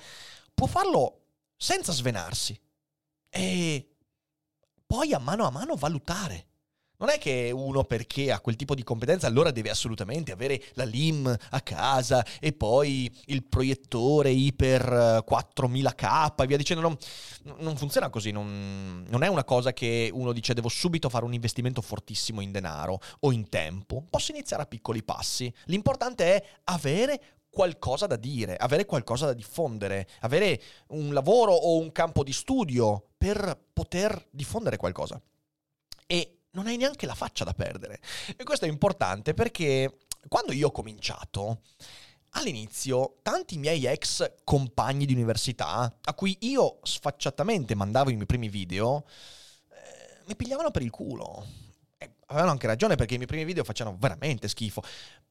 può 0.52 0.66
farlo 0.66 1.20
senza 1.56 1.92
svenarsi 1.92 2.60
e 3.30 3.88
poi 4.86 5.12
a 5.12 5.18
mano 5.18 5.46
a 5.46 5.50
mano 5.50 5.74
valutare 5.74 6.47
non 6.98 7.10
è 7.10 7.18
che 7.18 7.50
uno 7.52 7.84
perché 7.84 8.32
ha 8.32 8.40
quel 8.40 8.56
tipo 8.56 8.74
di 8.74 8.82
competenza 8.82 9.26
allora 9.26 9.50
deve 9.50 9.70
assolutamente 9.70 10.32
avere 10.32 10.62
la 10.74 10.84
LIM 10.84 11.34
a 11.50 11.60
casa 11.60 12.24
e 12.40 12.52
poi 12.52 13.12
il 13.26 13.44
proiettore 13.44 14.30
iper 14.30 15.24
4000K 15.28 16.42
e 16.42 16.46
via 16.46 16.56
dicendo. 16.56 16.82
Non, 16.82 16.96
non 17.58 17.76
funziona 17.76 18.10
così, 18.10 18.30
non, 18.30 19.04
non, 19.08 19.22
è 19.22 19.28
una 19.28 19.44
cosa 19.44 19.72
che 19.72 20.10
uno 20.12 20.32
dice 20.32 20.54
devo 20.54 20.68
subito 20.68 21.08
fare 21.08 21.24
un 21.24 21.32
investimento 21.32 21.80
fortissimo 21.80 22.40
in 22.40 22.50
denaro 22.50 23.00
o 23.20 23.32
in 23.32 23.48
tempo. 23.48 24.04
Posso 24.10 24.32
iniziare 24.32 24.64
a 24.64 24.66
piccoli 24.66 25.02
passi. 25.02 25.52
L'importante 25.66 26.34
è 26.34 26.44
avere 26.64 27.20
qualcosa 27.48 28.06
da 28.06 28.16
dire, 28.16 28.56
avere 28.56 28.84
qualcosa 28.84 29.26
da 29.26 29.34
diffondere, 29.34 30.08
avere 30.20 30.60
un 30.88 31.12
lavoro 31.12 31.52
o 31.52 31.78
un 31.78 31.92
campo 31.92 32.22
di 32.24 32.32
studio 32.32 33.10
per 33.16 33.58
poter 33.72 34.26
diffondere 34.30 34.76
qualcosa. 34.76 35.20
E 36.06 36.37
non 36.52 36.66
hai 36.66 36.76
neanche 36.76 37.06
la 37.06 37.14
faccia 37.14 37.44
da 37.44 37.52
perdere. 37.52 38.00
E 38.36 38.44
questo 38.44 38.64
è 38.64 38.68
importante 38.68 39.34
perché 39.34 39.98
quando 40.28 40.52
io 40.52 40.68
ho 40.68 40.72
cominciato, 40.72 41.62
all'inizio 42.30 43.18
tanti 43.22 43.58
miei 43.58 43.86
ex 43.86 44.34
compagni 44.44 45.06
di 45.06 45.14
università, 45.14 45.98
a 46.02 46.14
cui 46.14 46.36
io 46.40 46.78
sfacciatamente 46.82 47.74
mandavo 47.74 48.10
i 48.10 48.14
miei 48.14 48.26
primi 48.26 48.48
video, 48.48 49.04
eh, 49.70 50.22
mi 50.26 50.36
pigliavano 50.36 50.70
per 50.70 50.82
il 50.82 50.90
culo. 50.90 51.46
E 51.98 52.12
avevano 52.26 52.52
anche 52.52 52.66
ragione 52.66 52.96
perché 52.96 53.14
i 53.14 53.16
miei 53.16 53.28
primi 53.28 53.44
video 53.44 53.64
facevano 53.64 53.96
veramente 53.98 54.48
schifo. 54.48 54.82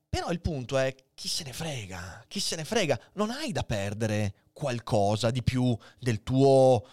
Però 0.09 0.29
il 0.29 0.39
punto 0.39 0.77
è, 0.77 0.95
chi 1.13 1.27
se 1.27 1.43
ne 1.43 1.53
frega? 1.53 2.23
Chi 2.27 2.39
se 2.39 2.55
ne 2.55 2.63
frega? 2.63 2.99
Non 3.13 3.29
hai 3.29 3.51
da 3.51 3.63
perdere 3.63 4.33
qualcosa 4.53 5.29
di 5.29 5.43
più 5.43 5.77
del 5.99 6.23
tuo 6.23 6.83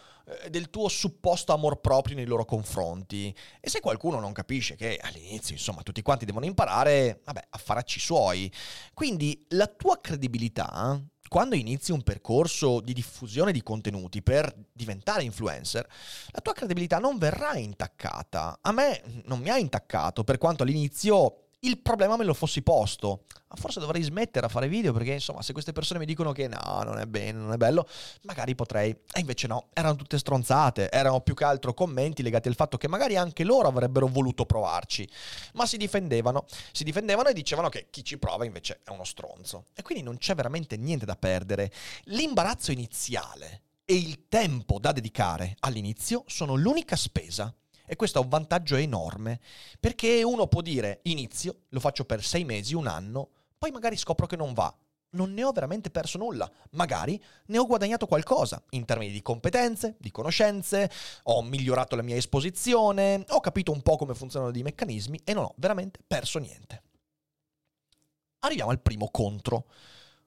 del 0.49 0.71
tuo 0.71 0.89
supposto 0.89 1.53
amor 1.53 1.81
proprio 1.81 2.17
nei 2.17 2.25
loro 2.25 2.45
confronti. 2.45 3.35
E 3.61 3.69
se 3.69 3.81
qualcuno 3.81 4.21
non 4.21 4.33
capisce 4.33 4.75
che 4.75 4.99
all'inizio, 5.01 5.55
insomma, 5.55 5.83
tutti 5.83 6.03
quanti 6.03 6.25
devono 6.25 6.47
imparare, 6.47 7.21
vabbè, 7.25 7.47
affaracci 7.51 8.01
suoi. 8.01 8.51
Quindi 8.95 9.45
la 9.51 9.67
tua 9.67 10.01
credibilità, 10.01 11.01
quando 11.29 11.55
inizi 11.55 11.93
un 11.93 12.03
percorso 12.03 12.81
di 12.81 12.93
diffusione 12.93 13.53
di 13.53 13.63
contenuti 13.63 14.23
per 14.23 14.55
diventare 14.73 15.25
influencer, 15.25 15.87
la 16.31 16.41
tua 16.41 16.53
credibilità 16.53 16.99
non 16.99 17.19
verrà 17.19 17.57
intaccata. 17.57 18.59
A 18.63 18.73
me 18.73 19.03
non 19.25 19.41
mi 19.41 19.51
ha 19.51 19.59
intaccato, 19.59 20.25
per 20.25 20.39
quanto 20.39 20.63
all'inizio 20.63 21.44
il 21.67 21.79
problema 21.79 22.17
me 22.17 22.25
lo 22.25 22.35
fossi 22.35 22.63
posto. 22.63 23.25
Ma 23.49 23.57
forse 23.57 23.81
dovrei 23.81 24.03
smettere 24.03 24.47
a 24.47 24.49
fare 24.49 24.69
video 24.69 24.93
perché, 24.93 25.13
insomma, 25.13 25.43
se 25.43 25.53
queste 25.53 25.73
persone 25.73 26.01
mi 26.01 26.07
dicono 26.07 26.33
che 26.33 26.49
no, 26.49 26.83
non 26.83 26.99
è 26.99 27.07
bene, 27.07 27.39
non 27.39 27.53
è 27.53 27.57
bello, 27.57 27.87
magari 28.23 28.55
potrei. 28.55 28.91
E 28.91 29.21
invece 29.21 29.47
no, 29.47 29.69
erano 29.73 29.97
tutte 29.97 30.19
stronzate, 30.19 30.91
erano 30.91 31.21
più 31.21 31.35
che 31.35 31.45
altro 31.45 31.73
commenti 31.73 32.23
legati 32.23 32.49
al 32.49 32.57
fatto 32.57 32.77
che 32.77 32.89
magari 32.89 33.17
anche 33.17 33.45
loro 33.45 33.69
avrebbero 33.69 34.07
voluto 34.09 34.45
provarci. 34.45 35.09
Ma 35.55 35.67
si 35.67 35.77
difendevano, 35.77 36.47
si 36.73 36.85
difendevano 36.85 37.29
e 37.29 37.33
dicevano 37.33 37.69
che 37.69 37.87
chi 37.91 38.03
ci 38.03 38.19
prova 38.19 38.45
invece 38.45 38.81
è 38.83 38.91
uno 38.91 39.05
stronzo. 39.05 39.67
E 39.75 39.83
quindi 39.83 40.03
non 40.03 40.19
c'è 40.19 40.35
veramente 40.35 40.77
niente 40.77 41.05
da 41.05 41.17
perdere. 41.17 41.71
L'imbarazzo 42.05 42.73
iniziale 42.73 43.63
e 43.85 43.95
il 43.95 44.27
tempo 44.29 44.79
da 44.79 44.93
dedicare 44.93 45.57
all'inizio 45.61 46.25
sono 46.27 46.55
l'unica 46.55 46.97
spesa 46.97 47.55
e 47.87 47.97
questo 47.97 48.19
ha 48.19 48.23
un 48.23 48.29
vantaggio 48.29 48.77
enorme, 48.77 49.41
perché 49.79 50.23
uno 50.23 50.47
può 50.47 50.61
dire 50.61 51.01
inizio, 51.05 51.63
lo 51.69 51.81
faccio 51.81 52.05
per 52.05 52.23
sei 52.23 52.45
mesi, 52.45 52.75
un 52.75 52.87
anno, 52.87 53.29
poi 53.59 53.71
magari 53.71 53.97
scopro 53.97 54.27
che 54.27 54.37
non 54.37 54.53
va. 54.53 54.75
Non 55.11 55.33
ne 55.33 55.45
ho 55.45 55.53
veramente 55.53 55.91
perso 55.91 56.19
nulla, 56.19 56.51
magari 56.71 57.23
ne 57.47 57.59
ho 57.59 57.67
guadagnato 57.67 58.07
qualcosa 58.07 58.61
in 58.71 58.85
termini 58.85 59.13
di 59.13 59.23
competenze, 59.23 59.95
di 60.01 60.11
conoscenze, 60.11 60.91
ho 61.25 61.41
migliorato 61.41 61.95
la 61.95 62.03
mia 62.03 62.17
esposizione, 62.17 63.25
ho 63.29 63.39
capito 63.39 63.71
un 63.71 63.81
po' 63.81 63.97
come 63.97 64.15
funzionano 64.15 64.51
dei 64.51 64.65
meccanismi 64.65 65.21
e 65.23 65.33
non 65.33 65.45
ho 65.45 65.55
veramente 65.57 66.01
perso 66.05 66.41
niente. 66.41 66.83
Arriviamo 68.41 68.73
al 68.73 68.81
primo 68.81 69.09
contro. 69.11 69.67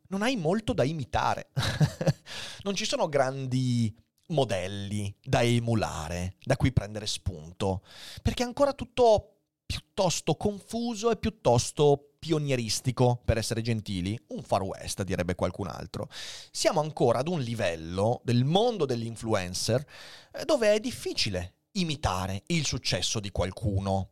Non 0.07 0.21
hai 0.21 0.37
molto 0.37 0.71
da 0.71 0.85
imitare. 0.85 1.49
non 2.63 2.73
ci 2.73 2.85
sono 2.85 3.09
grandi 3.09 3.93
modelli 4.27 5.13
da 5.21 5.43
emulare, 5.43 6.35
da 6.43 6.57
cui 6.57 6.71
prendere 6.71 7.07
spunto, 7.07 7.83
perché 8.21 8.43
è 8.43 8.45
ancora 8.45 8.73
tutto 8.73 9.33
piuttosto 9.65 10.35
confuso 10.35 11.11
e 11.11 11.17
piuttosto 11.17 12.13
pionieristico, 12.17 13.21
per 13.23 13.37
essere 13.37 13.61
gentili, 13.61 14.19
un 14.29 14.41
far 14.41 14.63
west 14.63 15.03
direbbe 15.03 15.35
qualcun 15.35 15.67
altro. 15.67 16.09
Siamo 16.51 16.79
ancora 16.79 17.19
ad 17.19 17.27
un 17.27 17.41
livello 17.41 18.21
del 18.23 18.43
mondo 18.43 18.85
dell'influencer 18.85 19.85
eh, 20.33 20.45
dove 20.45 20.73
è 20.73 20.79
difficile 20.79 21.55
imitare 21.73 22.43
il 22.47 22.65
successo 22.65 23.19
di 23.19 23.29
qualcuno. 23.29 24.09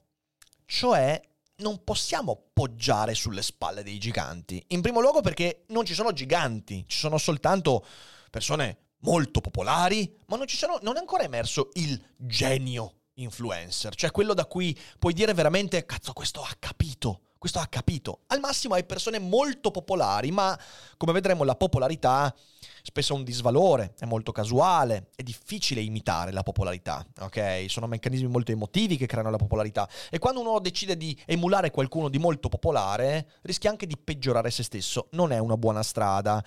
Cioè, 0.65 1.19
non 1.57 1.83
possiamo 1.83 2.49
poggiare 2.53 3.13
sulle 3.13 3.41
spalle 3.41 3.83
dei 3.83 3.97
giganti. 3.97 4.63
In 4.67 4.81
primo 4.81 4.99
luogo 4.99 5.21
perché 5.21 5.63
non 5.69 5.85
ci 5.85 5.93
sono 5.93 6.11
giganti, 6.11 6.83
ci 6.87 6.97
sono 6.97 7.17
soltanto 7.17 7.85
persone 8.29 8.84
molto 9.05 9.39
popolari, 9.39 10.17
ma 10.25 10.35
non, 10.35 10.47
sono, 10.47 10.79
non 10.81 10.97
è 10.97 10.99
ancora 10.99 11.23
emerso 11.23 11.69
il 11.73 12.03
genio 12.17 12.95
influencer, 13.13 13.95
cioè 13.95 14.11
quello 14.11 14.33
da 14.33 14.45
cui 14.45 14.77
puoi 14.99 15.13
dire 15.13 15.33
veramente, 15.33 15.85
cazzo, 15.85 16.11
questo 16.11 16.41
ha 16.41 16.55
capito, 16.59 17.21
questo 17.37 17.59
ha 17.59 17.67
capito. 17.67 18.21
Al 18.27 18.39
massimo 18.39 18.73
hai 18.73 18.83
persone 18.83 19.19
molto 19.19 19.71
popolari, 19.71 20.31
ma 20.31 20.59
come 20.97 21.13
vedremo 21.13 21.43
la 21.43 21.55
popolarità 21.55 22.35
spesso 22.81 23.13
è 23.13 23.17
un 23.17 23.23
disvalore, 23.23 23.95
è 23.97 24.05
molto 24.05 24.31
casuale, 24.31 25.09
è 25.15 25.23
difficile 25.23 25.81
imitare 25.81 26.31
la 26.31 26.43
popolarità, 26.43 27.03
ok? 27.19 27.65
Sono 27.67 27.87
meccanismi 27.87 28.27
molto 28.27 28.51
emotivi 28.51 28.95
che 28.95 29.07
creano 29.07 29.31
la 29.31 29.37
popolarità 29.37 29.89
e 30.11 30.19
quando 30.19 30.39
uno 30.39 30.59
decide 30.59 30.95
di 30.95 31.19
emulare 31.25 31.71
qualcuno 31.71 32.09
di 32.09 32.19
molto 32.19 32.47
popolare, 32.47 33.27
rischia 33.41 33.71
anche 33.71 33.87
di 33.87 33.97
peggiorare 33.97 34.51
se 34.51 34.61
stesso, 34.61 35.07
non 35.11 35.31
è 35.31 35.39
una 35.39 35.57
buona 35.57 35.81
strada. 35.81 36.43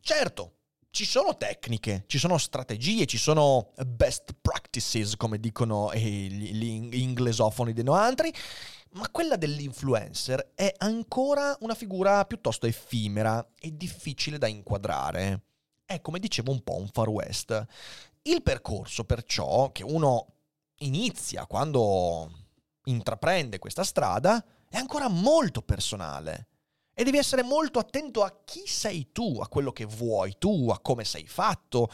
Certo, 0.00 0.52
ci 0.94 1.04
sono 1.04 1.36
tecniche, 1.36 2.04
ci 2.06 2.18
sono 2.18 2.38
strategie, 2.38 3.04
ci 3.04 3.18
sono 3.18 3.72
best 3.84 4.36
practices, 4.40 5.16
come 5.16 5.40
dicono 5.40 5.92
gli 5.92 7.00
inglesofoni 7.00 7.72
dei 7.72 7.82
noantri, 7.82 8.32
ma 8.92 9.10
quella 9.10 9.34
dell'influencer 9.34 10.52
è 10.54 10.72
ancora 10.78 11.56
una 11.62 11.74
figura 11.74 12.24
piuttosto 12.26 12.66
effimera 12.66 13.44
e 13.58 13.76
difficile 13.76 14.38
da 14.38 14.46
inquadrare. 14.46 15.46
È 15.84 16.00
come 16.00 16.20
dicevo 16.20 16.52
un 16.52 16.62
po' 16.62 16.76
un 16.76 16.86
far 16.86 17.08
west. 17.08 17.66
Il 18.22 18.42
percorso 18.42 19.02
perciò 19.02 19.72
che 19.72 19.82
uno 19.82 20.34
inizia 20.76 21.46
quando 21.46 22.30
intraprende 22.84 23.58
questa 23.58 23.82
strada 23.82 24.44
è 24.68 24.76
ancora 24.76 25.08
molto 25.08 25.60
personale. 25.60 26.50
E 26.94 27.04
devi 27.04 27.18
essere 27.18 27.42
molto 27.42 27.78
attento 27.78 28.22
a 28.22 28.40
chi 28.44 28.62
sei 28.66 29.10
tu, 29.12 29.40
a 29.40 29.48
quello 29.48 29.72
che 29.72 29.84
vuoi 29.84 30.36
tu, 30.38 30.70
a 30.70 30.78
come 30.78 31.04
sei 31.04 31.26
fatto. 31.26 31.90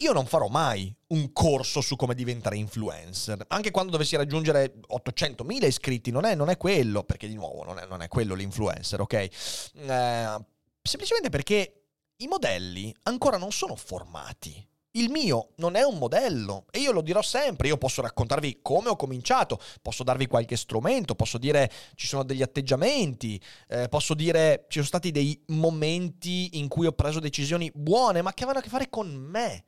Io 0.00 0.12
non 0.12 0.26
farò 0.26 0.48
mai 0.48 0.94
un 1.08 1.32
corso 1.32 1.80
su 1.80 1.96
come 1.96 2.14
diventare 2.14 2.56
influencer, 2.58 3.46
anche 3.48 3.70
quando 3.70 3.92
dovessi 3.92 4.16
raggiungere 4.16 4.74
800.000 4.88 5.64
iscritti, 5.64 6.10
non 6.10 6.24
è, 6.24 6.34
non 6.34 6.50
è 6.50 6.58
quello, 6.58 7.02
perché 7.04 7.28
di 7.28 7.34
nuovo 7.34 7.64
non 7.64 7.78
è, 7.78 7.86
non 7.86 8.02
è 8.02 8.08
quello 8.08 8.34
l'influencer, 8.34 9.00
ok? 9.00 9.12
Eh, 9.12 10.44
semplicemente 10.82 11.30
perché 11.30 11.84
i 12.16 12.26
modelli 12.26 12.94
ancora 13.04 13.38
non 13.38 13.52
sono 13.52 13.74
formati. 13.74 14.66
Il 14.96 15.10
mio 15.10 15.50
non 15.56 15.76
è 15.76 15.82
un 15.82 15.98
modello 15.98 16.64
e 16.70 16.78
io 16.78 16.90
lo 16.90 17.02
dirò 17.02 17.20
sempre, 17.20 17.68
io 17.68 17.76
posso 17.76 18.00
raccontarvi 18.00 18.60
come 18.62 18.88
ho 18.88 18.96
cominciato, 18.96 19.60
posso 19.82 20.02
darvi 20.02 20.26
qualche 20.26 20.56
strumento, 20.56 21.14
posso 21.14 21.36
dire 21.36 21.70
ci 21.96 22.06
sono 22.06 22.24
degli 22.24 22.40
atteggiamenti, 22.40 23.38
eh, 23.68 23.88
posso 23.90 24.14
dire 24.14 24.64
ci 24.68 24.78
sono 24.78 24.86
stati 24.86 25.10
dei 25.10 25.38
momenti 25.48 26.58
in 26.58 26.68
cui 26.68 26.86
ho 26.86 26.92
preso 26.92 27.20
decisioni 27.20 27.70
buone 27.74 28.22
ma 28.22 28.32
che 28.32 28.44
avevano 28.44 28.60
a 28.60 28.62
che 28.62 28.70
fare 28.70 28.88
con 28.88 29.14
me. 29.14 29.64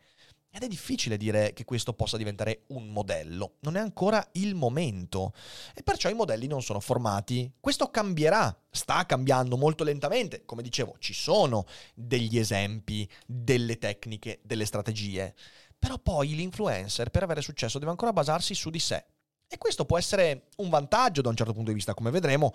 Ed 0.59 0.65
è 0.65 0.69
difficile 0.69 1.17
dire 1.17 1.53
che 1.53 1.65
questo 1.65 1.93
possa 1.93 2.17
diventare 2.17 2.65
un 2.71 2.88
modello, 2.88 3.59
non 3.61 3.77
è 3.77 3.79
ancora 3.79 4.29
il 4.33 4.57
momento. 4.57 5.33
E 5.73 5.85
perciò 5.85 6.09
i 6.09 6.15
modelli 6.15 6.49
non 6.49 6.62
sono 6.62 6.81
formati. 6.81 7.49
Questo 7.61 7.93
cambierà, 7.93 8.61
sta 8.69 9.07
cambiando 9.07 9.57
molto 9.57 9.85
lentamente, 9.85 10.45
come 10.45 10.62
dicevo 10.62 10.97
ci 10.99 11.15
sono 11.15 11.65
degli 11.95 12.41
esempi, 12.41 13.09
delle 13.25 13.79
tecniche, 13.79 14.41
delle 14.43 14.65
strategie, 14.65 15.33
però 15.79 15.97
poi 15.97 16.35
l'influencer 16.35 17.11
per 17.11 17.23
avere 17.23 17.41
successo 17.41 17.79
deve 17.79 17.93
ancora 17.93 18.12
basarsi 18.12 18.53
su 18.53 18.69
di 18.69 18.81
sé. 18.81 19.05
E 19.47 19.59
questo 19.59 19.85
può 19.85 19.97
essere 19.97 20.49
un 20.57 20.71
vantaggio 20.71 21.23
da 21.23 21.29
un 21.29 21.37
certo 21.37 21.53
punto 21.53 21.69
di 21.69 21.77
vista, 21.77 21.95
come 21.95 22.11
vedremo, 22.11 22.53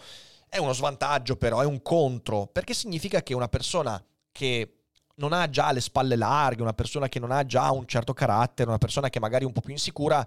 è 0.49 0.57
uno 0.57 0.73
svantaggio 0.73 1.37
però, 1.37 1.61
è 1.61 1.65
un 1.65 1.81
contro, 1.81 2.47
perché 2.47 2.73
significa 2.73 3.23
che 3.23 3.33
una 3.33 3.47
persona 3.47 4.05
che 4.29 4.82
non 5.15 5.33
ha 5.33 5.49
già 5.49 5.71
le 5.71 5.81
spalle 5.81 6.15
larghe, 6.15 6.61
una 6.61 6.73
persona 6.73 7.07
che 7.07 7.19
non 7.19 7.31
ha 7.31 7.45
già 7.45 7.71
un 7.71 7.85
certo 7.85 8.13
carattere, 8.13 8.69
una 8.69 8.77
persona 8.77 9.09
che 9.09 9.19
magari 9.19 9.43
è 9.43 9.47
un 9.47 9.53
po' 9.53 9.61
più 9.61 9.73
insicura, 9.73 10.25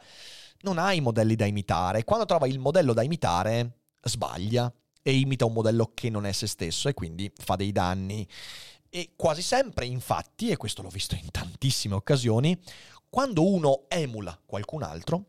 non 0.61 0.79
ha 0.79 0.93
i 0.93 1.01
modelli 1.01 1.35
da 1.35 1.47
imitare. 1.47 2.05
Quando 2.05 2.25
trova 2.25 2.47
il 2.47 2.59
modello 2.59 2.93
da 2.93 3.03
imitare, 3.03 3.79
sbaglia 4.03 4.73
e 5.03 5.15
imita 5.15 5.45
un 5.45 5.53
modello 5.53 5.91
che 5.95 6.11
non 6.11 6.27
è 6.27 6.33
se 6.33 6.47
stesso 6.47 6.89
e 6.89 6.95
quindi 6.95 7.31
fa 7.37 7.57
dei 7.57 7.73
danni. 7.73 8.27
E 8.89 9.13
quasi 9.17 9.43
sempre, 9.43 9.87
infatti, 9.87 10.51
e 10.51 10.57
questo 10.57 10.83
l'ho 10.83 10.89
visto 10.89 11.15
in 11.15 11.31
tantissime 11.31 11.95
occasioni, 11.95 12.59
quando 13.09 13.47
uno 13.49 13.85
emula 13.89 14.39
qualcun 14.45 14.83
altro, 14.83 15.25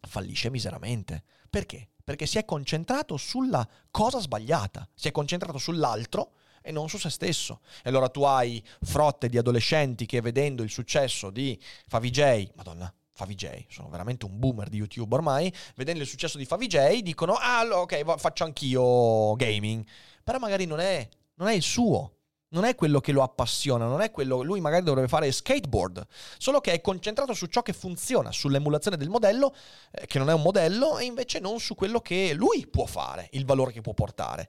fallisce 0.00 0.50
miseramente. 0.50 1.24
Perché? 1.48 1.88
Perché 2.04 2.26
si 2.26 2.38
è 2.38 2.44
concentrato 2.44 3.16
sulla 3.16 3.66
cosa 3.90 4.18
sbagliata, 4.18 4.88
si 4.94 5.08
è 5.08 5.12
concentrato 5.12 5.58
sull'altro 5.58 6.32
e 6.62 6.72
non 6.72 6.88
su 6.88 6.98
se 6.98 7.10
stesso. 7.10 7.60
E 7.82 7.88
allora 7.88 8.08
tu 8.08 8.22
hai 8.22 8.62
frotte 8.82 9.28
di 9.28 9.38
adolescenti 9.38 10.06
che 10.06 10.20
vedendo 10.20 10.62
il 10.62 10.70
successo 10.70 11.30
di 11.30 11.58
Favij, 11.86 12.50
madonna, 12.54 12.92
Favij, 13.12 13.66
sono 13.68 13.88
veramente 13.88 14.26
un 14.26 14.38
boomer 14.38 14.68
di 14.68 14.76
YouTube 14.76 15.14
ormai, 15.14 15.52
vedendo 15.74 16.02
il 16.02 16.08
successo 16.08 16.38
di 16.38 16.44
Favij 16.44 17.00
dicono 17.00 17.34
ah 17.34 17.66
ok 17.68 18.16
faccio 18.16 18.44
anch'io 18.44 19.34
gaming, 19.34 19.84
però 20.22 20.38
magari 20.38 20.66
non 20.66 20.78
è, 20.78 21.08
non 21.34 21.48
è 21.48 21.54
il 21.54 21.62
suo, 21.62 22.18
non 22.50 22.64
è 22.64 22.74
quello 22.74 23.00
che 23.00 23.12
lo 23.12 23.22
appassiona, 23.22 23.86
non 23.86 24.00
è 24.00 24.10
quello. 24.10 24.42
Lui 24.42 24.60
magari 24.60 24.84
dovrebbe 24.84 25.08
fare 25.08 25.30
skateboard, 25.30 26.06
solo 26.38 26.60
che 26.60 26.72
è 26.72 26.80
concentrato 26.80 27.34
su 27.34 27.46
ciò 27.46 27.62
che 27.62 27.72
funziona, 27.72 28.32
sull'emulazione 28.32 28.96
del 28.96 29.08
modello, 29.08 29.54
eh, 29.90 30.06
che 30.06 30.18
non 30.18 30.30
è 30.30 30.32
un 30.32 30.42
modello, 30.42 30.98
e 30.98 31.04
invece 31.04 31.40
non 31.40 31.58
su 31.60 31.74
quello 31.74 32.00
che 32.00 32.32
lui 32.34 32.66
può 32.66 32.86
fare, 32.86 33.28
il 33.32 33.44
valore 33.44 33.72
che 33.72 33.80
può 33.80 33.94
portare. 33.94 34.48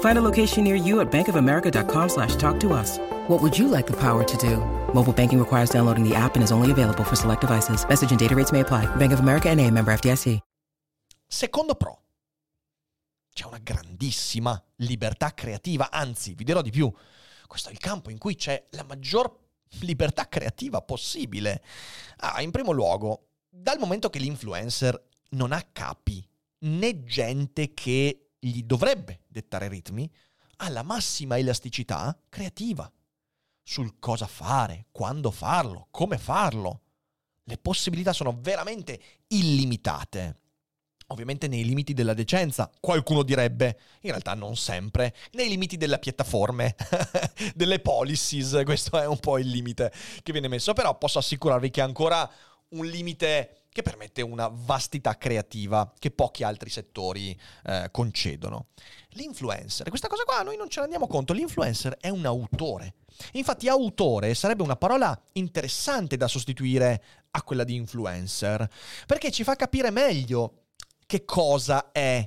Find 0.00 0.18
a 0.18 0.22
location 0.22 0.64
near 0.64 0.74
you 0.74 1.00
at 1.00 1.10
bankofamerica.com 1.10 2.08
slash 2.08 2.36
talk 2.36 2.58
to 2.60 2.72
us. 2.72 2.98
What 3.28 3.42
would 3.42 3.56
you 3.58 3.68
like 3.68 3.86
the 3.86 3.96
power 3.96 4.24
to 4.24 4.36
do? 4.38 4.56
Mobile 4.94 5.12
banking 5.12 5.38
requires 5.38 5.68
downloading 5.68 6.08
the 6.08 6.14
app 6.14 6.36
and 6.36 6.42
is 6.42 6.52
only 6.52 6.70
available 6.70 7.04
for 7.04 7.16
select 7.16 7.42
devices. 7.42 7.86
Message 7.86 8.10
and 8.10 8.18
data 8.18 8.34
rates 8.34 8.52
may 8.52 8.60
apply. 8.60 8.86
Bank 8.96 9.12
of 9.12 9.20
America 9.20 9.54
NA, 9.54 9.70
member 9.70 9.92
FDIC. 9.92 10.40
Secondo 11.28 11.74
pro. 11.74 11.98
C'è 13.32 13.46
una 13.46 13.58
grandissima 13.58 14.62
libertà 14.76 15.34
creativa, 15.34 15.90
anzi, 15.90 16.34
vi 16.34 16.44
dirò 16.44 16.62
di 16.62 16.70
più. 16.70 16.90
Questo 17.46 17.68
è 17.68 17.72
il 17.72 17.78
campo 17.78 18.10
in 18.10 18.18
cui 18.18 18.34
c'è 18.34 18.68
la 18.70 18.84
maggior 18.84 19.30
libertà 19.80 20.28
creativa 20.28 20.80
possibile. 20.80 21.62
Ah, 22.18 22.40
in 22.40 22.50
primo 22.50 22.72
luogo, 22.72 23.26
dal 23.48 23.78
momento 23.78 24.08
che 24.08 24.20
l'influencer 24.20 24.98
non 25.30 25.52
ha 25.52 25.62
capi 25.72 26.26
né 26.60 27.02
gente 27.04 27.74
che 27.74 28.28
gli 28.38 28.62
dovrebbe 28.62 29.24
dettare 29.36 29.68
ritmi, 29.68 30.10
ha 30.58 30.68
la 30.70 30.82
massima 30.82 31.36
elasticità 31.36 32.18
creativa 32.30 32.90
sul 33.62 33.98
cosa 33.98 34.26
fare, 34.26 34.86
quando 34.90 35.30
farlo, 35.30 35.88
come 35.90 36.16
farlo. 36.16 36.82
Le 37.44 37.58
possibilità 37.58 38.12
sono 38.12 38.38
veramente 38.40 38.98
illimitate. 39.28 40.40
Ovviamente 41.08 41.46
nei 41.46 41.64
limiti 41.64 41.92
della 41.92 42.14
decenza, 42.14 42.70
qualcuno 42.80 43.22
direbbe, 43.22 43.78
in 44.00 44.10
realtà 44.10 44.34
non 44.34 44.56
sempre, 44.56 45.14
nei 45.32 45.48
limiti 45.48 45.76
delle 45.76 45.98
piattaforme, 45.98 46.74
delle 47.54 47.78
policies, 47.78 48.62
questo 48.64 48.98
è 48.98 49.06
un 49.06 49.18
po' 49.20 49.38
il 49.38 49.48
limite 49.48 49.92
che 50.22 50.32
viene 50.32 50.48
messo, 50.48 50.72
però 50.72 50.96
posso 50.98 51.18
assicurarvi 51.18 51.70
che 51.70 51.80
è 51.80 51.84
ancora 51.84 52.28
un 52.70 52.86
limite 52.86 53.65
che 53.76 53.82
permette 53.82 54.22
una 54.22 54.48
vastità 54.50 55.18
creativa 55.18 55.92
che 55.98 56.10
pochi 56.10 56.42
altri 56.42 56.70
settori 56.70 57.38
eh, 57.64 57.88
concedono. 57.90 58.68
L'influencer, 59.10 59.90
questa 59.90 60.08
cosa 60.08 60.24
qua 60.24 60.40
noi 60.40 60.56
non 60.56 60.70
ce 60.70 60.76
ne 60.76 60.86
rendiamo 60.86 61.06
conto, 61.06 61.34
l'influencer 61.34 61.98
è 62.00 62.08
un 62.08 62.24
autore. 62.24 62.94
Infatti 63.32 63.68
autore 63.68 64.32
sarebbe 64.34 64.62
una 64.62 64.76
parola 64.76 65.18
interessante 65.32 66.16
da 66.16 66.26
sostituire 66.26 67.02
a 67.32 67.42
quella 67.42 67.64
di 67.64 67.74
influencer, 67.74 68.66
perché 69.04 69.30
ci 69.30 69.44
fa 69.44 69.56
capire 69.56 69.90
meglio 69.90 70.68
che 71.04 71.26
cosa 71.26 71.92
è 71.92 72.26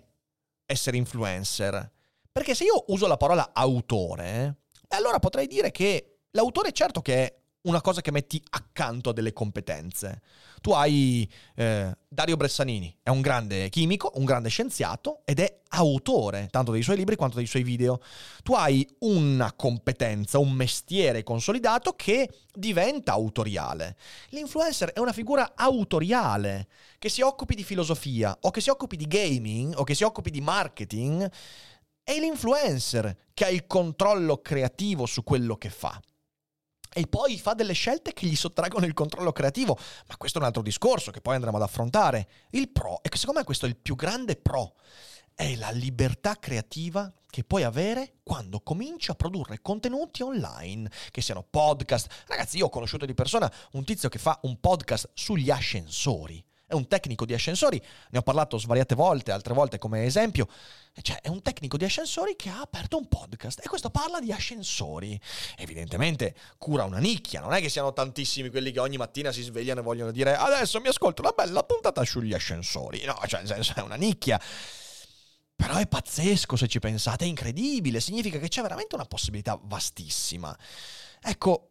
essere 0.67 0.97
influencer. 0.97 1.91
Perché 2.31 2.53
se 2.53 2.65
io 2.65 2.83
uso 2.89 3.07
la 3.07 3.17
parola 3.17 3.49
autore, 3.53 4.57
allora 4.89 5.17
potrei 5.17 5.47
dire 5.47 5.71
che 5.71 6.19
l'autore 6.29 6.71
certo 6.73 7.01
che 7.01 7.25
è 7.25 7.38
una 7.62 7.82
cosa 7.82 8.02
che 8.02 8.12
metti 8.12 8.41
accanto 8.52 9.10
a 9.10 9.13
delle 9.13 9.34
competenze. 9.34 10.22
Tu 10.62 10.72
hai 10.72 11.30
eh, 11.56 11.93
Dario 12.08 12.38
Bressanini, 12.38 12.95
è 13.04 13.10
un 13.10 13.22
grande 13.22 13.69
chimico, 13.69 14.12
un 14.15 14.26
grande 14.26 14.50
scienziato 14.50 15.22
ed 15.26 15.39
è 15.39 15.62
autore 15.69 16.48
tanto 16.50 16.72
dei 16.72 16.82
suoi 16.82 16.98
libri 16.98 17.15
quanto 17.15 17.38
dei 17.38 17.45
suoi 17.45 17.63
video. 17.63 18.02
Tu 18.43 18.54
hai 18.54 18.88
una 19.00 19.54
competenza, 19.54 20.39
un 20.39 20.52
mestiere 20.52 21.24
consolidato 21.24 21.93
che 21.93 22.30
diventa 22.54 23.12
autoriale. 23.12 23.98
L'influencer 24.30 24.91
è 24.91 25.00
una 25.00 25.13
figura 25.13 25.54
autoriale 25.56 26.67
che 26.98 27.10
si 27.10 27.22
occupi 27.22 27.56
di 27.56 27.63
filosofia 27.63 28.38
o 28.41 28.52
che 28.52 28.62
si 28.62 28.69
occupi 28.69 28.95
di 28.95 29.08
gaming 29.08 29.78
o 29.78 29.84
che 29.84 29.95
si 29.95 30.04
occupi 30.04 30.30
di 30.30 30.41
marketing. 30.41 31.30
È 32.04 32.17
l'influencer 32.17 33.28
che 33.34 33.45
ha 33.45 33.50
il 33.50 33.67
controllo 33.67 34.41
creativo 34.41 35.06
su 35.06 35.24
quello 35.24 35.56
che 35.58 35.69
fa 35.69 36.00
e 36.93 37.08
poi 37.08 37.38
fa 37.38 37.54
delle 37.54 37.73
scelte 37.73 38.13
che 38.13 38.25
gli 38.25 38.36
sottraggono 38.36 38.86
il 38.86 38.93
controllo 38.93 39.32
creativo. 39.32 39.78
Ma 40.08 40.17
questo 40.17 40.38
è 40.38 40.41
un 40.41 40.47
altro 40.47 40.62
discorso 40.62 41.12
che 41.12 41.21
poi 41.21 41.36
andremo 41.36 41.58
ad 41.58 41.63
affrontare. 41.63 42.28
Il 42.52 42.69
pro, 42.69 43.02
e 43.02 43.10
secondo 43.15 43.39
me 43.39 43.45
questo 43.45 43.65
è 43.65 43.69
il 43.69 43.78
più 43.78 43.95
grande 43.95 44.36
pro, 44.36 44.75
è 45.34 45.56
la 45.56 45.71
libertà 45.71 46.36
creativa 46.36 47.12
che 47.30 47.43
puoi 47.43 47.63
avere 47.63 48.15
quando 48.23 48.60
cominci 48.60 49.12
a 49.12 49.15
produrre 49.15 49.62
contenuti 49.62 50.23
online, 50.23 50.89
che 51.12 51.21
siano 51.21 51.45
podcast. 51.47 52.25
Ragazzi, 52.28 52.58
io 52.58 52.65
ho 52.65 52.69
conosciuto 52.69 53.06
di 53.06 53.13
persona 53.13 53.52
un 53.73 53.84
tizio 53.84 54.10
che 54.10 54.17
fa 54.17 54.39
un 54.43 54.60
podcast 54.60 55.12
sugli 55.13 55.52
ascensori. 55.52 56.43
È 56.69 56.75
un 56.75 56.88
tecnico 56.88 57.25
di 57.25 57.34
ascensori, 57.34 57.82
ne 58.12 58.19
ho 58.19 58.21
parlato 58.21 58.60
svariate 58.60 58.93
volte, 58.93 59.32
altre 59.32 59.55
volte 59.55 59.79
come 59.79 60.05
esempio, 60.05 60.47
cioè 61.01 61.19
è 61.19 61.27
un 61.27 61.41
tecnico 61.41 61.77
di 61.77 61.84
ascensori 61.84 62.36
che 62.36 62.49
ha 62.49 62.62
aperto 62.62 62.95
un 62.95 63.08
podcast 63.08 63.65
e 63.65 63.67
questo 63.67 63.89
parla 63.89 64.19
di 64.19 64.32
ascensori. 64.32 65.19
Evidentemente 65.58 66.36
cura 66.60 66.84
una 66.84 66.99
nicchia, 66.99 67.41
non 67.41 67.53
è 67.53 67.60
che 67.60 67.69
siano 67.69 67.91
tantissimi 67.91 68.49
quelli 68.51 68.71
che 68.71 68.79
ogni 68.79 68.97
mattina 68.97 69.32
si 69.32 69.41
svegliano 69.41 69.79
e 69.79 69.84
vogliono 69.84 70.12
dire 70.12 70.36
adesso 70.36 70.79
mi 70.79 70.89
ascolto 70.89 71.23
una 71.23 71.32
bella 71.32 71.63
puntata 71.63 72.05
sugli 72.05 72.36
ascensori, 72.36 73.03
no, 73.03 73.19
cioè 73.25 73.39
nel 73.39 73.47
senso 73.47 73.73
è 73.75 73.82
una 73.82 73.95
nicchia. 73.95 74.39
Però 75.55 75.75
è 75.75 75.88
pazzesco 75.88 76.55
se 76.55 76.67
ci 76.67 76.77
pensate, 76.77 77.25
è 77.25 77.27
incredibile, 77.27 77.99
significa 77.99 78.38
che 78.38 78.47
c'è 78.47 78.62
veramente 78.62 78.93
una 78.93 79.05
possibilità 79.05 79.60
vastissima. 79.62 80.55
Ecco, 81.21 81.68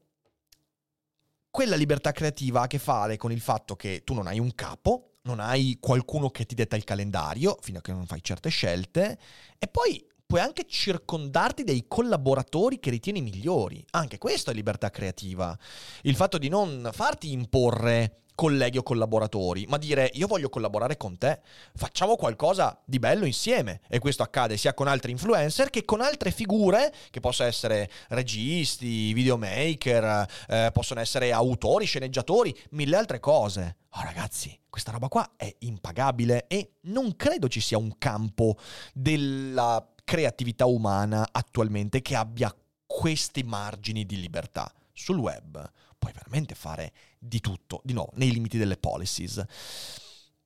quella 1.59 1.75
libertà 1.75 2.12
creativa 2.12 2.61
ha 2.61 2.62
a 2.62 2.66
che 2.68 2.79
fare 2.79 3.16
con 3.16 3.33
il 3.33 3.40
fatto 3.40 3.75
che 3.75 4.03
tu 4.05 4.14
non 4.14 4.29
hai 4.29 4.38
un 4.38 4.55
capo, 4.55 5.14
non 5.23 5.40
hai 5.40 5.79
qualcuno 5.81 6.31
che 6.31 6.44
ti 6.47 6.55
detta 6.55 6.77
il 6.77 6.85
calendario 6.85 7.59
fino 7.61 7.79
a 7.79 7.81
che 7.81 7.90
non 7.90 8.07
fai 8.07 8.23
certe 8.23 8.49
scelte 8.49 9.18
e 9.59 9.66
poi 9.66 10.07
puoi 10.25 10.40
anche 10.40 10.66
circondarti 10.68 11.64
dei 11.64 11.87
collaboratori 11.88 12.79
che 12.79 12.90
ritieni 12.90 13.23
migliori. 13.23 13.85
Anche 13.90 14.18
questo 14.18 14.53
è 14.53 14.55
libertà 14.55 14.90
creativa. 14.90 15.59
Il 16.03 16.14
fatto 16.14 16.38
di 16.38 16.49
non 16.49 16.90
farti 16.92 17.33
imporre 17.33 18.21
colleghi 18.38 18.79
o 18.79 18.85
collaboratori, 18.85 19.66
ma 19.66 19.79
dire 19.79 20.12
io 20.14 20.29
voglio 20.29 20.48
collaborare 20.48 20.96
con 20.96 21.18
te, 21.18 21.40
facciamo 21.74 22.14
qualcosa 22.14 22.81
di 22.85 23.01
bello 23.01 23.24
insieme. 23.24 23.81
E 23.88 23.98
questo 23.98 24.22
accade 24.22 24.57
sia 24.57 24.74
con 24.74 24.87
altri 24.87 25.11
influencer 25.11 25.70
che 25.70 25.85
con 25.85 26.01
altre 26.01 26.31
figure, 26.31 26.94
che 27.11 27.18
possono 27.18 27.48
essere 27.48 27.90
registi, 28.11 29.12
videomaker, 29.12 30.24
eh, 30.46 30.70
possono 30.72 31.01
essere 31.01 31.33
autori, 31.33 31.85
sceneggiatori, 31.85 32.57
mille 32.70 32.96
altre 32.96 33.18
cose. 33.18 33.79
Oh 33.94 34.03
ragazzi, 34.03 34.57
questa 34.70 34.92
roba 34.92 35.09
qua 35.09 35.33
è 35.35 35.53
impagabile 35.61 36.46
e 36.46 36.74
non 36.83 37.16
credo 37.16 37.48
ci 37.48 37.61
sia 37.61 37.77
un 37.77 37.98
campo 37.98 38.57
della 38.94 39.85
creatività 40.05 40.64
umana 40.64 41.27
attualmente 41.33 42.03
che 42.03 42.14
abbia 42.14 42.55
questi 42.87 43.42
margini 43.42 44.07
di 44.07 44.20
libertà. 44.20 44.72
Sul 44.92 45.18
web 45.18 45.70
puoi 45.98 46.12
veramente 46.12 46.54
fare 46.54 46.92
di 47.18 47.40
tutto, 47.40 47.80
di 47.84 47.92
nuovo, 47.92 48.12
nei 48.14 48.30
limiti 48.30 48.56
delle 48.56 48.76
policies. 48.76 49.44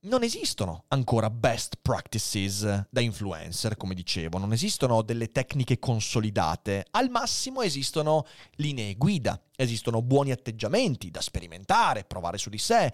Non 0.04 0.24
esistono 0.24 0.86
ancora 0.88 1.30
best 1.30 1.76
practices 1.80 2.88
da 2.90 3.00
influencer, 3.00 3.76
come 3.76 3.94
dicevo, 3.94 4.38
non 4.38 4.52
esistono 4.52 5.02
delle 5.02 5.30
tecniche 5.30 5.78
consolidate, 5.78 6.86
al 6.90 7.08
massimo 7.08 7.62
esistono 7.62 8.26
linee 8.56 8.94
guida, 8.96 9.40
esistono 9.54 10.02
buoni 10.02 10.32
atteggiamenti 10.32 11.10
da 11.12 11.20
sperimentare, 11.20 12.04
provare 12.04 12.38
su 12.38 12.50
di 12.50 12.58
sé. 12.58 12.92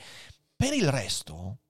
Per 0.54 0.74
il 0.74 0.90
resto, 0.90 1.60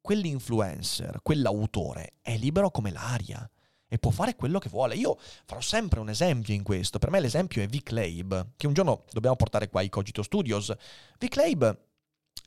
quell'influencer, 0.00 1.20
quell'autore 1.22 2.14
è 2.20 2.36
libero 2.36 2.72
come 2.72 2.90
l'aria 2.90 3.48
e 3.88 3.98
può 3.98 4.10
fare 4.10 4.34
quello 4.34 4.58
che 4.58 4.68
vuole. 4.68 4.94
Io 4.96 5.16
farò 5.44 5.60
sempre 5.60 6.00
un 6.00 6.08
esempio 6.08 6.54
in 6.54 6.62
questo. 6.62 6.98
Per 6.98 7.10
me 7.10 7.20
l'esempio 7.20 7.62
è 7.62 7.66
Vic 7.66 7.90
Leib, 7.90 8.48
che 8.56 8.66
un 8.66 8.72
giorno 8.72 9.04
dobbiamo 9.12 9.36
portare 9.36 9.68
qua 9.68 9.80
ai 9.80 9.88
Cogito 9.88 10.22
Studios. 10.22 10.74
Vic 11.18 11.36
Leib 11.36 11.78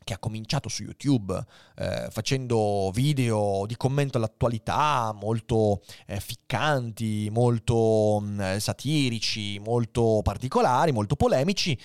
che 0.02 0.13
ha 0.13 0.19
cominciato 0.19 0.69
su 0.69 0.84
YouTube 0.84 1.38
eh, 1.75 2.08
facendo 2.10 2.89
video 2.93 3.65
di 3.67 3.75
commento 3.75 4.17
all'attualità 4.17 5.13
molto 5.13 5.82
eh, 6.08 6.19
ficcanti, 6.19 7.30
molto 7.30 8.19
mh, 8.19 8.54
mm, 8.54 8.58
satirici, 8.58 9.60
molto 9.60 10.21
particolari, 10.23 10.91
molto 10.91 11.15
polemici 11.15 11.78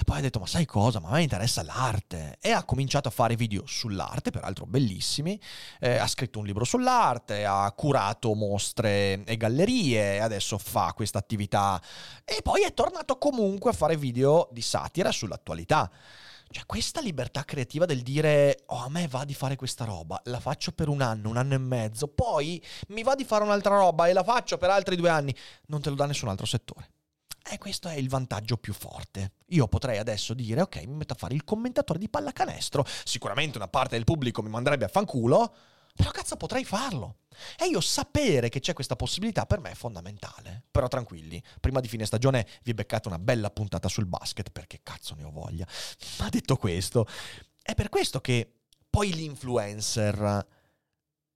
e 0.00 0.04
poi 0.04 0.18
ha 0.18 0.20
detto, 0.20 0.38
ma 0.38 0.46
sai 0.46 0.64
cosa? 0.64 1.00
Ma 1.00 1.08
a 1.08 1.12
me 1.14 1.22
interessa 1.22 1.64
l'arte. 1.64 2.38
E 2.40 2.52
ha 2.52 2.62
cominciato 2.62 3.08
a 3.08 3.10
fare 3.10 3.34
video 3.34 3.64
sull'arte, 3.66 4.30
peraltro 4.30 4.64
bellissimi. 4.64 5.40
Eh, 5.80 5.96
ha 5.96 6.06
scritto 6.06 6.38
un 6.38 6.46
libro 6.46 6.64
sull'arte, 6.64 7.44
ha 7.44 7.72
curato 7.72 8.32
mostre 8.34 9.24
e 9.24 9.36
gallerie, 9.36 10.20
adesso 10.20 10.56
fa 10.56 10.92
questa 10.94 11.18
attività. 11.18 11.82
E 12.24 12.42
poi 12.42 12.62
è 12.62 12.72
tornato 12.72 13.18
comunque 13.18 13.70
a 13.70 13.74
fare 13.74 13.96
video 13.96 14.48
di 14.52 14.62
satira 14.62 15.10
sull'attualità. 15.10 15.90
Cioè, 16.48 16.64
questa 16.64 17.00
libertà 17.00 17.44
creativa 17.44 17.84
del 17.84 18.02
dire, 18.02 18.62
oh, 18.66 18.84
a 18.84 18.88
me 18.88 19.08
va 19.08 19.24
di 19.24 19.34
fare 19.34 19.56
questa 19.56 19.84
roba, 19.84 20.20
la 20.26 20.38
faccio 20.38 20.70
per 20.70 20.88
un 20.88 21.02
anno, 21.02 21.28
un 21.28 21.36
anno 21.36 21.54
e 21.54 21.58
mezzo, 21.58 22.06
poi 22.06 22.64
mi 22.88 23.02
va 23.02 23.16
di 23.16 23.24
fare 23.24 23.42
un'altra 23.42 23.76
roba 23.76 24.06
e 24.06 24.12
la 24.12 24.22
faccio 24.22 24.58
per 24.58 24.70
altri 24.70 24.94
due 24.94 25.10
anni, 25.10 25.34
non 25.66 25.82
te 25.82 25.90
lo 25.90 25.96
dà 25.96 26.06
nessun 26.06 26.28
altro 26.28 26.46
settore. 26.46 26.92
E 27.50 27.56
questo 27.56 27.88
è 27.88 27.94
il 27.94 28.08
vantaggio 28.08 28.58
più 28.58 28.74
forte. 28.74 29.32
Io 29.48 29.66
potrei 29.68 29.98
adesso 29.98 30.34
dire, 30.34 30.60
ok, 30.60 30.84
mi 30.84 30.96
metto 30.96 31.14
a 31.14 31.16
fare 31.16 31.34
il 31.34 31.44
commentatore 31.44 31.98
di 31.98 32.08
pallacanestro. 32.08 32.84
Sicuramente 33.04 33.56
una 33.56 33.68
parte 33.68 33.94
del 33.96 34.04
pubblico 34.04 34.42
mi 34.42 34.50
manderebbe 34.50 34.84
a 34.84 34.88
fanculo, 34.88 35.54
però 35.94 36.10
cazzo 36.10 36.36
potrei 36.36 36.64
farlo. 36.64 37.20
E 37.58 37.66
io 37.66 37.80
sapere 37.80 38.50
che 38.50 38.60
c'è 38.60 38.74
questa 38.74 38.96
possibilità 38.96 39.46
per 39.46 39.60
me 39.60 39.70
è 39.70 39.74
fondamentale. 39.74 40.64
Però 40.70 40.88
tranquilli, 40.88 41.42
prima 41.60 41.80
di 41.80 41.88
fine 41.88 42.04
stagione 42.04 42.46
vi 42.64 42.74
beccate 42.74 43.08
una 43.08 43.18
bella 43.18 43.50
puntata 43.50 43.88
sul 43.88 44.06
basket, 44.06 44.50
perché 44.50 44.80
cazzo 44.82 45.14
ne 45.14 45.24
ho 45.24 45.30
voglia. 45.30 45.66
Ma 46.18 46.28
detto 46.28 46.56
questo, 46.56 47.06
è 47.62 47.74
per 47.74 47.88
questo 47.88 48.20
che 48.20 48.60
poi 48.90 49.12
l'influencer 49.12 50.46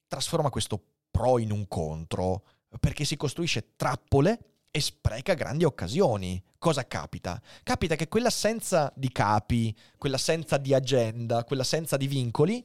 trasforma 0.07 0.51
questo 0.51 0.83
pro 1.11 1.38
in 1.38 1.51
un 1.51 1.66
contro, 1.68 2.44
perché 2.79 3.05
si 3.05 3.16
costruisce 3.16 3.77
trappole 3.77 4.38
e 4.72 4.80
spreca 4.80 5.35
grandi 5.35 5.64
occasioni. 5.64 6.42
Cosa 6.58 6.87
capita? 6.87 7.40
Capita 7.62 7.94
che 7.94 8.08
quell'assenza 8.08 8.90
di 8.96 9.12
capi, 9.12 9.76
quell'assenza 9.98 10.56
di 10.56 10.74
agenda, 10.74 11.44
quell'assenza 11.44 11.96
di 11.96 12.06
vincoli 12.08 12.64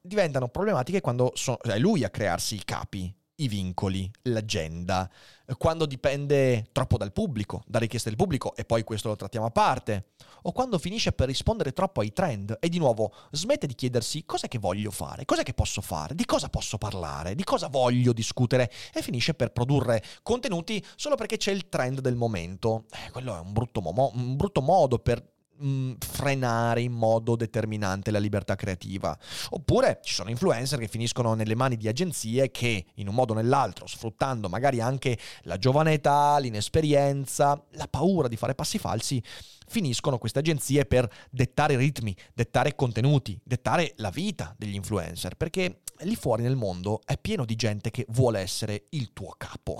diventano 0.00 0.48
problematiche 0.48 1.00
quando 1.00 1.32
so- 1.34 1.58
è 1.62 1.78
lui 1.78 2.04
a 2.04 2.10
crearsi 2.10 2.54
i 2.56 2.64
capi, 2.64 3.12
i 3.42 3.48
vincoli, 3.48 4.10
l'agenda, 4.22 5.10
quando 5.58 5.86
dipende 5.86 6.66
troppo 6.72 6.96
dal 6.96 7.12
pubblico, 7.12 7.62
da 7.66 7.78
richieste 7.78 8.08
del 8.08 8.18
pubblico 8.18 8.54
e 8.54 8.64
poi 8.64 8.84
questo 8.84 9.08
lo 9.08 9.16
trattiamo 9.16 9.46
a 9.46 9.50
parte, 9.50 10.10
o 10.42 10.52
quando 10.52 10.78
finisce 10.78 11.12
per 11.12 11.26
rispondere 11.26 11.72
troppo 11.72 12.00
ai 12.00 12.12
trend 12.12 12.56
e 12.60 12.68
di 12.68 12.78
nuovo 12.78 13.12
smette 13.32 13.66
di 13.66 13.74
chiedersi 13.74 14.24
cos'è 14.24 14.48
che 14.48 14.58
voglio 14.58 14.90
fare, 14.90 15.24
cos'è 15.24 15.42
che 15.42 15.54
posso 15.54 15.80
fare, 15.80 16.14
di 16.14 16.24
cosa 16.24 16.48
posso 16.48 16.78
parlare, 16.78 17.34
di 17.34 17.44
cosa 17.44 17.68
voglio 17.68 18.12
discutere? 18.12 18.70
E 18.92 19.02
finisce 19.02 19.34
per 19.34 19.52
produrre 19.52 20.02
contenuti 20.22 20.84
solo 20.96 21.16
perché 21.16 21.36
c'è 21.36 21.52
il 21.52 21.68
trend 21.68 22.00
del 22.00 22.16
momento. 22.16 22.84
Eh, 22.90 23.10
quello 23.10 23.36
è 23.36 23.40
un 23.40 23.52
brutto, 23.52 23.80
mo- 23.80 24.12
un 24.14 24.36
brutto 24.36 24.60
modo 24.60 24.98
per 24.98 25.22
mh, 25.60 25.92
frenare 25.98 26.82
in 26.82 26.92
modo 26.92 27.36
determinante 27.36 28.10
la 28.10 28.18
libertà 28.18 28.56
creativa. 28.56 29.16
Oppure 29.50 30.00
ci 30.02 30.14
sono 30.14 30.30
influencer 30.30 30.78
che 30.78 30.88
finiscono 30.88 31.34
nelle 31.34 31.54
mani 31.54 31.76
di 31.76 31.88
agenzie 31.88 32.50
che 32.50 32.86
in 32.94 33.08
un 33.08 33.14
modo 33.14 33.32
o 33.32 33.36
nell'altro, 33.36 33.86
sfruttando 33.86 34.48
magari 34.48 34.80
anche 34.80 35.18
la 35.42 35.56
giovane 35.56 35.92
età, 35.92 36.38
l'inesperienza, 36.38 37.62
la 37.72 37.88
paura 37.88 38.28
di 38.28 38.36
fare 38.36 38.54
passi 38.54 38.78
falsi, 38.78 39.22
finiscono 39.70 40.18
queste 40.18 40.40
agenzie 40.40 40.84
per 40.84 41.08
dettare 41.30 41.76
ritmi, 41.76 42.14
dettare 42.34 42.74
contenuti, 42.74 43.40
dettare 43.44 43.92
la 43.96 44.10
vita 44.10 44.52
degli 44.58 44.74
influencer, 44.74 45.36
perché 45.36 45.82
lì 46.00 46.16
fuori 46.16 46.42
nel 46.42 46.56
mondo 46.56 47.00
è 47.04 47.16
pieno 47.18 47.44
di 47.44 47.54
gente 47.54 47.90
che 47.90 48.04
vuole 48.08 48.40
essere 48.40 48.86
il 48.90 49.12
tuo 49.12 49.34
capo. 49.36 49.76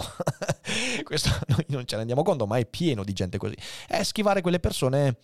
Questo 1.02 1.30
noi 1.48 1.64
non 1.68 1.84
ce 1.86 1.94
ne 1.94 1.98
rendiamo 1.98 2.22
conto, 2.22 2.46
ma 2.46 2.58
è 2.58 2.66
pieno 2.66 3.02
di 3.02 3.12
gente 3.12 3.36
così. 3.36 3.56
È 3.86 4.02
schivare 4.02 4.42
quelle 4.42 4.60
persone 4.60 5.16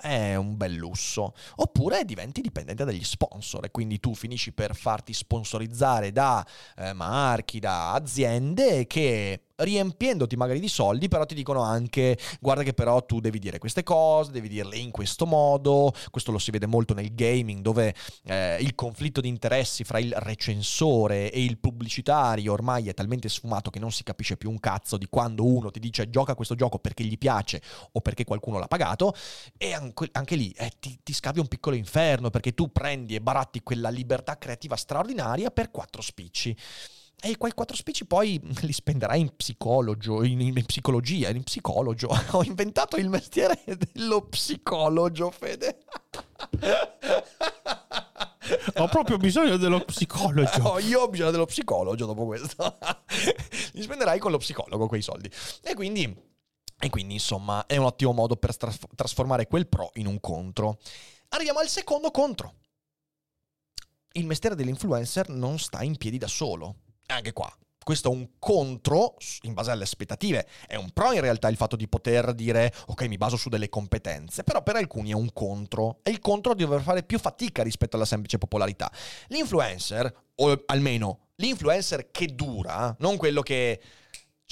è 0.00 0.34
un 0.34 0.56
bel 0.56 0.74
lusso. 0.74 1.34
Oppure 1.56 2.04
diventi 2.04 2.40
dipendente 2.40 2.84
dagli 2.84 3.04
sponsor 3.04 3.64
e 3.64 3.70
quindi 3.70 4.00
tu 4.00 4.14
finisci 4.14 4.52
per 4.52 4.74
farti 4.74 5.12
sponsorizzare 5.12 6.12
da 6.12 6.46
eh, 6.76 6.92
marchi, 6.92 7.58
da 7.58 7.92
aziende 7.92 8.86
che 8.86 9.40
riempiendoti 9.56 10.36
magari 10.36 10.60
di 10.60 10.68
soldi, 10.68 11.08
però 11.08 11.24
ti 11.26 11.34
dicono 11.34 11.62
anche 11.62 12.18
guarda 12.40 12.62
che 12.62 12.72
però 12.72 13.04
tu 13.04 13.20
devi 13.20 13.38
dire 13.38 13.58
queste 13.58 13.82
cose, 13.82 14.32
devi 14.32 14.48
dirle 14.48 14.76
in 14.76 14.90
questo 14.90 15.26
modo, 15.26 15.92
questo 16.10 16.32
lo 16.32 16.38
si 16.38 16.50
vede 16.50 16.66
molto 16.66 16.94
nel 16.94 17.14
gaming 17.14 17.62
dove 17.62 17.94
eh, 18.24 18.58
il 18.60 18.74
conflitto 18.74 19.20
di 19.20 19.28
interessi 19.28 19.84
fra 19.84 19.98
il 19.98 20.12
recensore 20.16 21.30
e 21.30 21.44
il 21.44 21.58
pubblicitario 21.58 22.52
ormai 22.52 22.88
è 22.88 22.94
talmente 22.94 23.28
sfumato 23.28 23.70
che 23.70 23.78
non 23.78 23.92
si 23.92 24.02
capisce 24.02 24.36
più 24.36 24.50
un 24.50 24.58
cazzo 24.58 24.96
di 24.96 25.06
quando 25.08 25.44
uno 25.44 25.70
ti 25.70 25.80
dice 25.80 26.10
gioca 26.10 26.34
questo 26.34 26.54
gioco 26.54 26.78
perché 26.78 27.04
gli 27.04 27.18
piace 27.18 27.62
o 27.92 28.00
perché 28.00 28.24
qualcuno 28.24 28.58
l'ha 28.58 28.66
pagato 28.66 29.14
e 29.56 29.72
anche, 29.72 30.08
anche 30.12 30.36
lì 30.36 30.50
eh, 30.50 30.72
ti, 30.80 30.98
ti 31.02 31.12
scavi 31.12 31.38
un 31.38 31.48
piccolo 31.48 31.76
inferno 31.76 32.30
perché 32.30 32.52
tu 32.54 32.72
prendi 32.72 33.14
e 33.14 33.20
baratti 33.20 33.62
quella 33.62 33.88
libertà 33.88 34.36
creativa 34.36 34.76
straordinaria 34.76 35.50
per 35.50 35.70
quattro 35.70 36.02
spicci. 36.02 36.56
E 37.26 37.38
quei 37.38 37.52
quattro 37.52 37.74
spicci 37.74 38.04
poi 38.04 38.38
li 38.60 38.72
spenderai 38.72 39.18
in 39.18 39.34
psicologo, 39.34 40.22
in, 40.24 40.42
in 40.42 40.64
psicologia, 40.66 41.30
in 41.30 41.42
psicologo. 41.42 42.14
Ho 42.36 42.44
inventato 42.44 42.96
il 42.98 43.08
mestiere 43.08 43.62
dello 43.64 44.26
psicologo, 44.26 45.30
Fede. 45.30 45.84
Ho 48.76 48.88
proprio 48.88 49.16
bisogno 49.16 49.56
dello 49.56 49.82
psicologo. 49.86 50.68
Oh, 50.68 50.78
io 50.78 51.00
ho 51.00 51.08
bisogno 51.08 51.30
dello 51.30 51.46
psicologo 51.46 52.04
dopo 52.04 52.26
questo. 52.26 52.76
Li 53.72 53.80
spenderai 53.80 54.18
con 54.18 54.30
lo 54.30 54.36
psicologo 54.36 54.86
quei 54.86 55.00
soldi. 55.00 55.30
E 55.62 55.74
quindi... 55.74 56.32
E 56.78 56.90
quindi, 56.90 57.14
insomma, 57.14 57.64
è 57.64 57.78
un 57.78 57.86
ottimo 57.86 58.12
modo 58.12 58.36
per 58.36 58.54
trasformare 58.54 59.46
quel 59.46 59.66
pro 59.66 59.90
in 59.94 60.06
un 60.06 60.20
contro. 60.20 60.78
Arriviamo 61.28 61.60
al 61.60 61.68
secondo 61.68 62.10
contro. 62.10 62.56
il 64.12 64.26
mestiere 64.26 64.54
dell'influencer 64.54 65.30
non 65.30 65.58
sta 65.58 65.82
in 65.82 65.96
piedi 65.96 66.18
da 66.18 66.28
solo. 66.28 66.82
Anche 67.06 67.32
qua, 67.32 67.54
questo 67.84 68.10
è 68.10 68.14
un 68.14 68.38
contro 68.38 69.16
in 69.42 69.52
base 69.52 69.70
alle 69.70 69.84
aspettative, 69.84 70.48
è 70.66 70.74
un 70.74 70.90
pro 70.90 71.12
in 71.12 71.20
realtà 71.20 71.48
il 71.48 71.56
fatto 71.56 71.76
di 71.76 71.86
poter 71.86 72.32
dire 72.32 72.72
ok 72.86 73.02
mi 73.02 73.18
baso 73.18 73.36
su 73.36 73.50
delle 73.50 73.68
competenze, 73.68 74.42
però 74.42 74.62
per 74.62 74.76
alcuni 74.76 75.10
è 75.10 75.14
un 75.14 75.32
contro, 75.32 75.98
è 76.02 76.08
il 76.08 76.18
contro 76.18 76.54
di 76.54 76.64
dover 76.64 76.80
fare 76.80 77.02
più 77.02 77.18
fatica 77.18 77.62
rispetto 77.62 77.96
alla 77.96 78.06
semplice 78.06 78.38
popolarità. 78.38 78.90
L'influencer, 79.28 80.12
o 80.36 80.62
almeno 80.66 81.28
l'influencer 81.36 82.10
che 82.10 82.34
dura, 82.34 82.94
non 83.00 83.16
quello 83.16 83.42
che 83.42 83.80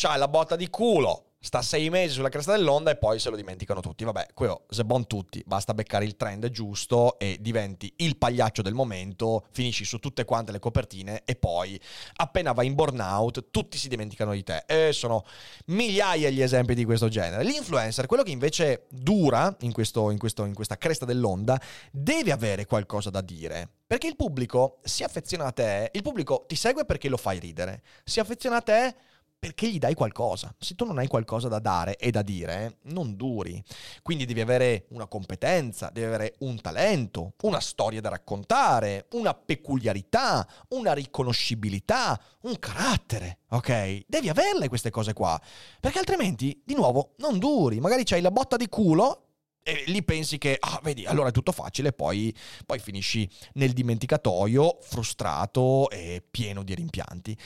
ha 0.02 0.16
la 0.16 0.28
botta 0.28 0.54
di 0.56 0.68
culo, 0.68 1.31
sta 1.42 1.60
sei 1.60 1.90
mesi 1.90 2.14
sulla 2.14 2.28
cresta 2.28 2.52
dell'onda 2.52 2.92
e 2.92 2.96
poi 2.96 3.18
se 3.18 3.28
lo 3.28 3.36
dimenticano 3.36 3.80
tutti. 3.80 4.04
Vabbè, 4.04 4.28
quello 4.32 4.62
se 4.68 4.84
bon 4.84 5.08
tutti, 5.08 5.42
basta 5.44 5.74
beccare 5.74 6.04
il 6.04 6.16
trend 6.16 6.48
giusto 6.50 7.18
e 7.18 7.38
diventi 7.40 7.92
il 7.96 8.16
pagliaccio 8.16 8.62
del 8.62 8.74
momento, 8.74 9.46
finisci 9.50 9.84
su 9.84 9.98
tutte 9.98 10.24
quante 10.24 10.52
le 10.52 10.60
copertine 10.60 11.22
e 11.24 11.34
poi 11.34 11.78
appena 12.16 12.52
vai 12.52 12.66
in 12.66 12.74
burnout 12.74 13.50
tutti 13.50 13.76
si 13.76 13.88
dimenticano 13.88 14.32
di 14.32 14.44
te. 14.44 14.62
E 14.66 14.92
sono 14.92 15.24
migliaia 15.66 16.30
gli 16.30 16.40
esempi 16.40 16.74
di 16.74 16.84
questo 16.84 17.08
genere. 17.08 17.42
L'influencer, 17.42 18.06
quello 18.06 18.22
che 18.22 18.30
invece 18.30 18.86
dura 18.88 19.54
in, 19.60 19.72
questo, 19.72 20.10
in, 20.10 20.18
questo, 20.18 20.44
in 20.44 20.54
questa 20.54 20.78
cresta 20.78 21.04
dell'onda, 21.04 21.60
deve 21.90 22.30
avere 22.30 22.66
qualcosa 22.66 23.10
da 23.10 23.20
dire. 23.20 23.68
Perché 23.84 24.06
il 24.06 24.16
pubblico 24.16 24.78
si 24.84 25.02
affeziona 25.02 25.46
a 25.46 25.52
te, 25.52 25.90
il 25.92 26.02
pubblico 26.02 26.44
ti 26.46 26.54
segue 26.54 26.84
perché 26.84 27.08
lo 27.08 27.16
fai 27.16 27.38
ridere, 27.40 27.82
si 28.04 28.20
affeziona 28.20 28.56
a 28.56 28.62
te 28.62 28.94
perché 29.42 29.68
gli 29.68 29.80
dai 29.80 29.94
qualcosa. 29.94 30.54
Se 30.56 30.76
tu 30.76 30.84
non 30.84 30.98
hai 30.98 31.08
qualcosa 31.08 31.48
da 31.48 31.58
dare 31.58 31.96
e 31.96 32.12
da 32.12 32.22
dire, 32.22 32.76
non 32.82 33.16
duri. 33.16 33.60
Quindi 34.00 34.24
devi 34.24 34.40
avere 34.40 34.86
una 34.90 35.08
competenza, 35.08 35.90
devi 35.92 36.06
avere 36.06 36.36
un 36.38 36.60
talento, 36.60 37.32
una 37.42 37.58
storia 37.58 38.00
da 38.00 38.08
raccontare, 38.08 39.06
una 39.14 39.34
peculiarità, 39.34 40.46
una 40.68 40.92
riconoscibilità, 40.92 42.22
un 42.42 42.56
carattere, 42.60 43.38
ok? 43.48 44.04
Devi 44.06 44.28
averle 44.28 44.68
queste 44.68 44.90
cose 44.90 45.12
qua, 45.12 45.40
perché 45.80 45.98
altrimenti, 45.98 46.62
di 46.64 46.74
nuovo, 46.74 47.14
non 47.16 47.40
duri. 47.40 47.80
Magari 47.80 48.04
c'hai 48.04 48.20
la 48.20 48.30
botta 48.30 48.56
di 48.56 48.68
culo 48.68 49.26
e 49.64 49.82
lì 49.88 50.04
pensi 50.04 50.38
che, 50.38 50.56
ah, 50.56 50.78
vedi, 50.84 51.04
allora 51.04 51.30
è 51.30 51.32
tutto 51.32 51.50
facile, 51.50 51.92
poi, 51.92 52.32
poi 52.64 52.78
finisci 52.78 53.28
nel 53.54 53.72
dimenticatoio, 53.72 54.78
frustrato 54.82 55.90
e 55.90 56.22
pieno 56.30 56.62
di 56.62 56.76
rimpianti 56.76 57.36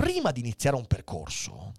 prima 0.00 0.30
di 0.30 0.40
iniziare 0.40 0.76
un 0.76 0.86
percorso, 0.86 1.74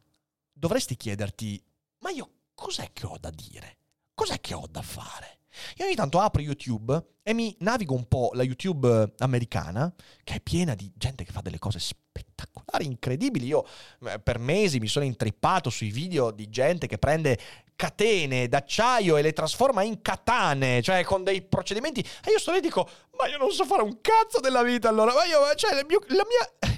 dovresti 0.54 0.96
chiederti, 0.96 1.60
ma 2.02 2.12
io 2.12 2.30
cos'è 2.54 2.92
che 2.94 3.08
ho 3.08 3.18
da 3.20 3.32
dire? 3.32 3.78
Cos'è 4.14 4.40
che 4.40 4.54
ho 4.54 4.68
da 4.70 4.84
fare? 4.84 5.40
Io 5.78 5.86
ogni 5.86 5.96
tanto 5.96 6.20
apro 6.20 6.40
YouTube 6.40 7.04
e 7.24 7.34
mi 7.34 7.56
navigo 7.62 7.96
un 7.96 8.08
po' 8.08 8.30
la 8.36 8.44
YouTube 8.44 9.14
americana, 9.18 9.92
che 10.24 10.36
è 10.36 10.40
piena 10.40 10.76
di 10.76 10.92
gente 10.96 11.24
che 11.24 11.32
fa 11.32 11.42
delle 11.42 11.58
cose 11.58 11.80
spettacolari, 11.80 12.86
incredibili. 12.86 13.48
Io 13.48 13.66
eh, 14.06 14.20
per 14.20 14.38
mesi 14.38 14.78
mi 14.78 14.88
sono 14.88 15.06
intrippato 15.06 15.72
sui 15.72 15.90
video 15.90 16.30
di 16.30 16.48
gente 16.48 16.86
che 16.86 17.00
prende 17.00 17.40
catene 17.76 18.48
d'acciaio 18.48 19.18
e 19.18 19.24
le 19.24 19.34
trasforma 19.34 19.82
in 19.82 20.00
katane, 20.04 20.84
cioè 20.84 21.04
con 21.04 21.24
dei 21.24 21.42
procedimenti. 21.42 22.02
E 22.02 22.30
io 22.30 22.38
sto 22.38 22.52
lì 22.52 22.60
e 22.60 22.62
dico, 22.62 22.88
ma 23.18 23.28
io 23.28 23.40
non 23.40 23.50
so 23.50 23.66
fare 23.66 23.82
un 23.82 24.00
cazzo 24.00 24.40
della 24.40 24.62
vita 24.62 24.90
allora, 24.90 25.12
ma 25.12 25.26
io, 25.26 25.56
cioè, 25.56 25.74
la 25.74 25.84
mia 25.88 26.71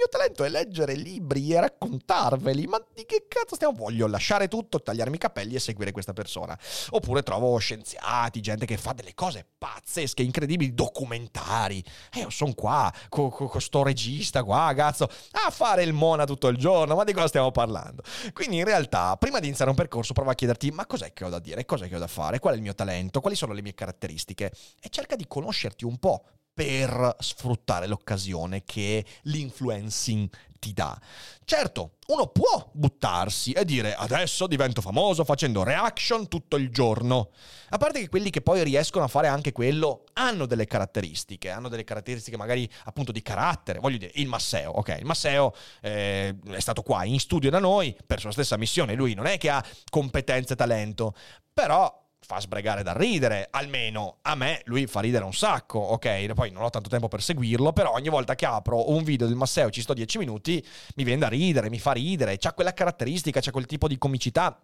mio 0.00 0.08
talento 0.08 0.44
è 0.44 0.48
leggere 0.48 0.94
libri 0.94 1.52
e 1.52 1.60
raccontarveli, 1.60 2.66
ma 2.66 2.82
di 2.94 3.04
che 3.04 3.26
cazzo 3.28 3.54
stiamo? 3.54 3.74
Voglio 3.76 4.06
lasciare 4.06 4.48
tutto, 4.48 4.80
tagliarmi 4.80 5.16
i 5.16 5.18
capelli 5.18 5.56
e 5.56 5.60
seguire 5.60 5.92
questa 5.92 6.14
persona. 6.14 6.58
Oppure 6.90 7.22
trovo 7.22 7.58
scienziati, 7.58 8.40
gente 8.40 8.64
che 8.64 8.78
fa 8.78 8.94
delle 8.94 9.12
cose 9.12 9.46
pazzesche, 9.58 10.22
incredibili, 10.22 10.72
documentari. 10.72 11.84
E 12.10 12.20
io 12.20 12.30
sono 12.30 12.54
qua, 12.54 12.90
con 13.10 13.28
co, 13.28 13.46
co 13.46 13.58
sto 13.58 13.82
regista 13.82 14.42
qua, 14.42 14.72
cazzo, 14.74 15.04
a 15.32 15.50
fare 15.50 15.82
il 15.82 15.92
mona 15.92 16.24
tutto 16.24 16.48
il 16.48 16.56
giorno, 16.56 16.94
ma 16.94 17.04
di 17.04 17.12
cosa 17.12 17.28
stiamo 17.28 17.50
parlando? 17.50 18.02
Quindi 18.32 18.56
in 18.56 18.64
realtà, 18.64 19.18
prima 19.18 19.38
di 19.38 19.48
iniziare 19.48 19.70
un 19.70 19.76
percorso, 19.76 20.14
prova 20.14 20.30
a 20.30 20.34
chiederti, 20.34 20.70
ma 20.70 20.86
cos'è 20.86 21.12
che 21.12 21.24
ho 21.24 21.28
da 21.28 21.40
dire? 21.40 21.66
Cos'è 21.66 21.88
che 21.88 21.96
ho 21.96 21.98
da 21.98 22.06
fare? 22.06 22.38
Qual 22.38 22.54
è 22.54 22.56
il 22.56 22.62
mio 22.62 22.74
talento? 22.74 23.20
Quali 23.20 23.36
sono 23.36 23.52
le 23.52 23.60
mie 23.60 23.74
caratteristiche? 23.74 24.50
E 24.80 24.88
cerca 24.88 25.14
di 25.14 25.26
conoscerti 25.28 25.84
un 25.84 25.98
po' 25.98 26.24
per 26.60 27.16
sfruttare 27.20 27.86
l'occasione 27.86 28.64
che 28.66 29.02
l'influencing 29.22 30.28
ti 30.58 30.74
dà. 30.74 31.00
Certo, 31.42 31.92
uno 32.08 32.26
può 32.26 32.68
buttarsi 32.74 33.52
e 33.52 33.64
dire 33.64 33.94
adesso 33.94 34.46
divento 34.46 34.82
famoso 34.82 35.24
facendo 35.24 35.62
reaction 35.62 36.28
tutto 36.28 36.56
il 36.56 36.68
giorno. 36.68 37.30
A 37.70 37.78
parte 37.78 38.00
che 38.00 38.10
quelli 38.10 38.28
che 38.28 38.42
poi 38.42 38.62
riescono 38.62 39.06
a 39.06 39.08
fare 39.08 39.28
anche 39.28 39.52
quello 39.52 40.04
hanno 40.12 40.44
delle 40.44 40.66
caratteristiche, 40.66 41.48
hanno 41.48 41.70
delle 41.70 41.84
caratteristiche 41.84 42.36
magari 42.36 42.68
appunto 42.84 43.10
di 43.10 43.22
carattere. 43.22 43.78
Voglio 43.78 43.96
dire, 43.96 44.12
il 44.16 44.26
Masseo, 44.26 44.72
ok, 44.72 44.96
il 44.98 45.06
Masseo 45.06 45.54
eh, 45.80 46.36
è 46.46 46.60
stato 46.60 46.82
qua 46.82 47.04
in 47.04 47.18
studio 47.20 47.48
da 47.48 47.58
noi 47.58 47.96
per 48.06 48.20
sua 48.20 48.32
stessa 48.32 48.58
missione, 48.58 48.92
lui 48.94 49.14
non 49.14 49.24
è 49.24 49.38
che 49.38 49.48
ha 49.48 49.64
competenze 49.88 50.52
e 50.52 50.56
talento, 50.56 51.14
però 51.54 52.08
fa 52.30 52.38
sbregare 52.38 52.84
da 52.84 52.92
ridere, 52.92 53.48
almeno 53.50 54.18
a 54.22 54.36
me 54.36 54.62
lui 54.66 54.86
fa 54.86 55.00
ridere 55.00 55.24
un 55.24 55.34
sacco, 55.34 55.80
ok? 55.80 56.32
Poi 56.32 56.52
non 56.52 56.62
ho 56.62 56.70
tanto 56.70 56.88
tempo 56.88 57.08
per 57.08 57.20
seguirlo, 57.20 57.72
però 57.72 57.90
ogni 57.90 58.08
volta 58.08 58.36
che 58.36 58.46
apro 58.46 58.92
un 58.92 59.02
video 59.02 59.26
del 59.26 59.34
Masseo 59.34 59.66
e 59.66 59.70
ci 59.72 59.80
sto 59.80 59.94
10 59.94 60.18
minuti, 60.18 60.64
mi 60.94 61.02
viene 61.02 61.22
da 61.22 61.28
ridere, 61.28 61.68
mi 61.68 61.80
fa 61.80 61.90
ridere, 61.90 62.36
c'ha 62.38 62.52
quella 62.52 62.72
caratteristica, 62.72 63.40
c'ha 63.40 63.50
quel 63.50 63.66
tipo 63.66 63.88
di 63.88 63.98
comicità. 63.98 64.62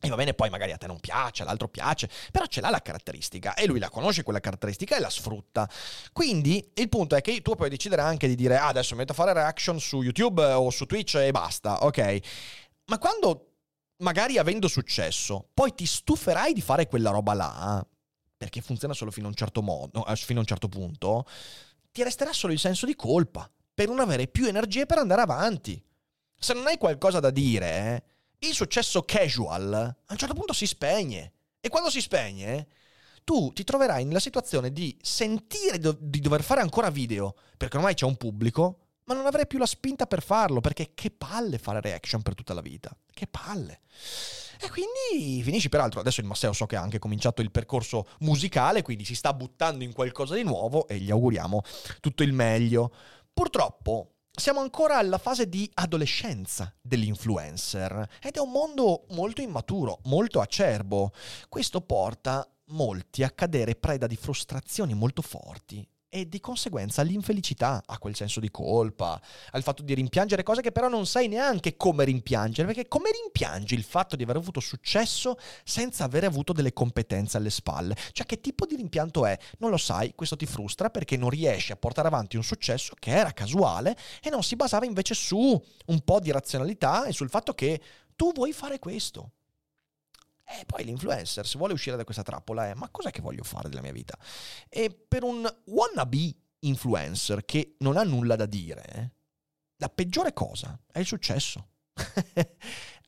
E 0.00 0.08
va 0.08 0.14
bene, 0.14 0.32
poi 0.32 0.48
magari 0.48 0.70
a 0.70 0.76
te 0.76 0.86
non 0.86 1.00
piace, 1.00 1.42
all'altro 1.42 1.66
piace, 1.66 2.08
però 2.30 2.46
ce 2.46 2.60
l'ha 2.60 2.70
la 2.70 2.82
caratteristica 2.82 3.54
e 3.54 3.66
lui 3.66 3.80
la 3.80 3.90
conosce 3.90 4.22
quella 4.22 4.38
caratteristica 4.38 4.96
e 4.96 5.00
la 5.00 5.10
sfrutta. 5.10 5.68
Quindi 6.12 6.70
il 6.74 6.88
punto 6.88 7.16
è 7.16 7.20
che 7.20 7.42
tu 7.42 7.56
puoi 7.56 7.68
decidere 7.68 8.02
anche 8.02 8.28
di 8.28 8.36
dire 8.36 8.58
ah, 8.58 8.68
adesso 8.68 8.92
mi 8.92 9.00
metto 9.00 9.10
a 9.10 9.16
fare 9.16 9.32
reaction 9.32 9.80
su 9.80 10.02
YouTube 10.02 10.40
o 10.44 10.70
su 10.70 10.86
Twitch 10.86 11.16
e 11.16 11.32
basta, 11.32 11.82
ok? 11.82 12.18
Ma 12.86 12.98
quando 12.98 13.47
magari 13.98 14.38
avendo 14.38 14.68
successo, 14.68 15.48
poi 15.54 15.74
ti 15.74 15.86
stuferai 15.86 16.52
di 16.52 16.60
fare 16.60 16.86
quella 16.86 17.10
roba 17.10 17.34
là, 17.34 17.86
perché 18.36 18.60
funziona 18.60 18.94
solo 18.94 19.10
fino 19.10 19.26
a 19.26 19.30
un 19.30 19.36
certo 19.36 19.62
modo, 19.62 20.06
eh, 20.06 20.16
fino 20.16 20.38
a 20.38 20.42
un 20.42 20.48
certo 20.48 20.68
punto, 20.68 21.26
ti 21.90 22.02
resterà 22.02 22.32
solo 22.32 22.52
il 22.52 22.58
senso 22.58 22.86
di 22.86 22.94
colpa 22.94 23.50
per 23.74 23.88
non 23.88 24.00
avere 24.00 24.28
più 24.28 24.46
energie 24.46 24.86
per 24.86 24.98
andare 24.98 25.22
avanti. 25.22 25.82
Se 26.36 26.52
non 26.52 26.66
hai 26.66 26.78
qualcosa 26.78 27.20
da 27.20 27.30
dire, 27.30 28.04
il 28.40 28.54
successo 28.54 29.02
casual 29.02 29.72
a 29.72 30.12
un 30.12 30.16
certo 30.16 30.34
punto 30.34 30.52
si 30.52 30.66
spegne. 30.66 31.32
E 31.60 31.68
quando 31.68 31.90
si 31.90 32.00
spegne, 32.00 32.68
tu 33.24 33.52
ti 33.52 33.64
troverai 33.64 34.04
nella 34.04 34.20
situazione 34.20 34.72
di 34.72 34.96
sentire 35.02 35.78
di 35.98 36.20
dover 36.20 36.42
fare 36.42 36.60
ancora 36.60 36.90
video, 36.90 37.34
perché 37.56 37.76
ormai 37.76 37.94
c'è 37.94 38.04
un 38.04 38.16
pubblico, 38.16 38.87
ma 39.08 39.14
non 39.14 39.24
avrei 39.24 39.46
più 39.46 39.58
la 39.58 39.66
spinta 39.66 40.06
per 40.06 40.22
farlo, 40.22 40.60
perché 40.60 40.92
che 40.94 41.10
palle 41.10 41.56
fare 41.56 41.80
reaction 41.80 42.20
per 42.20 42.34
tutta 42.34 42.52
la 42.52 42.60
vita. 42.60 42.94
Che 43.10 43.26
palle. 43.26 43.80
E 44.60 44.68
quindi 44.68 45.42
finisci, 45.42 45.70
peraltro, 45.70 46.00
adesso 46.00 46.20
il 46.20 46.26
Masseo 46.26 46.52
so 46.52 46.66
che 46.66 46.76
ha 46.76 46.82
anche 46.82 46.98
cominciato 46.98 47.40
il 47.40 47.50
percorso 47.50 48.06
musicale, 48.20 48.82
quindi 48.82 49.06
si 49.06 49.14
sta 49.14 49.32
buttando 49.32 49.82
in 49.82 49.94
qualcosa 49.94 50.34
di 50.34 50.42
nuovo 50.42 50.86
e 50.86 50.98
gli 50.98 51.10
auguriamo 51.10 51.62
tutto 52.00 52.22
il 52.22 52.34
meglio. 52.34 52.92
Purtroppo 53.32 54.16
siamo 54.30 54.60
ancora 54.60 54.98
alla 54.98 55.18
fase 55.18 55.48
di 55.48 55.68
adolescenza 55.74 56.72
dell'influencer 56.82 58.18
ed 58.20 58.36
è 58.36 58.40
un 58.40 58.50
mondo 58.50 59.06
molto 59.10 59.40
immaturo, 59.40 60.00
molto 60.04 60.40
acerbo. 60.40 61.12
Questo 61.48 61.80
porta 61.80 62.46
molti 62.66 63.22
a 63.22 63.30
cadere 63.30 63.74
preda 63.74 64.06
di 64.06 64.16
frustrazioni 64.16 64.92
molto 64.92 65.22
forti 65.22 65.88
e 66.08 66.28
di 66.28 66.40
conseguenza 66.40 67.02
l'infelicità, 67.02 67.82
a 67.84 67.98
quel 67.98 68.16
senso 68.16 68.40
di 68.40 68.50
colpa, 68.50 69.20
al 69.50 69.62
fatto 69.62 69.82
di 69.82 69.94
rimpiangere 69.94 70.42
cose 70.42 70.62
che 70.62 70.72
però 70.72 70.88
non 70.88 71.06
sai 71.06 71.28
neanche 71.28 71.76
come 71.76 72.04
rimpiangere, 72.04 72.66
perché 72.66 72.88
come 72.88 73.10
rimpiangi 73.10 73.74
il 73.74 73.82
fatto 73.82 74.16
di 74.16 74.22
aver 74.22 74.36
avuto 74.36 74.60
successo 74.60 75.36
senza 75.64 76.04
aver 76.04 76.24
avuto 76.24 76.52
delle 76.52 76.72
competenze 76.72 77.36
alle 77.36 77.50
spalle? 77.50 77.96
Cioè 78.12 78.26
che 78.26 78.40
tipo 78.40 78.66
di 78.66 78.76
rimpianto 78.76 79.26
è? 79.26 79.38
Non 79.58 79.70
lo 79.70 79.76
sai, 79.76 80.14
questo 80.14 80.36
ti 80.36 80.46
frustra 80.46 80.90
perché 80.90 81.16
non 81.16 81.30
riesci 81.30 81.72
a 81.72 81.76
portare 81.76 82.08
avanti 82.08 82.36
un 82.36 82.44
successo 82.44 82.94
che 82.98 83.10
era 83.10 83.32
casuale 83.32 83.96
e 84.22 84.30
non 84.30 84.42
si 84.42 84.56
basava 84.56 84.86
invece 84.86 85.14
su 85.14 85.62
un 85.86 86.00
po' 86.00 86.20
di 86.20 86.30
razionalità 86.30 87.04
e 87.04 87.12
sul 87.12 87.28
fatto 87.28 87.52
che 87.54 87.80
tu 88.16 88.32
vuoi 88.32 88.52
fare 88.52 88.78
questo. 88.78 89.32
E 90.50 90.64
poi 90.64 90.82
l'influencer, 90.82 91.46
se 91.46 91.58
vuole 91.58 91.74
uscire 91.74 91.96
da 91.96 92.04
questa 92.04 92.22
trappola, 92.22 92.70
è 92.70 92.74
ma 92.74 92.88
cos'è 92.88 93.10
che 93.10 93.20
voglio 93.20 93.44
fare 93.44 93.68
della 93.68 93.82
mia 93.82 93.92
vita? 93.92 94.18
E 94.70 94.88
per 94.90 95.22
un 95.22 95.46
wannabe 95.66 96.34
influencer 96.60 97.44
che 97.44 97.76
non 97.80 97.98
ha 97.98 98.02
nulla 98.02 98.34
da 98.34 98.46
dire, 98.46 99.12
la 99.76 99.90
peggiore 99.90 100.32
cosa 100.32 100.80
è 100.90 101.00
il 101.00 101.06
successo. 101.06 101.68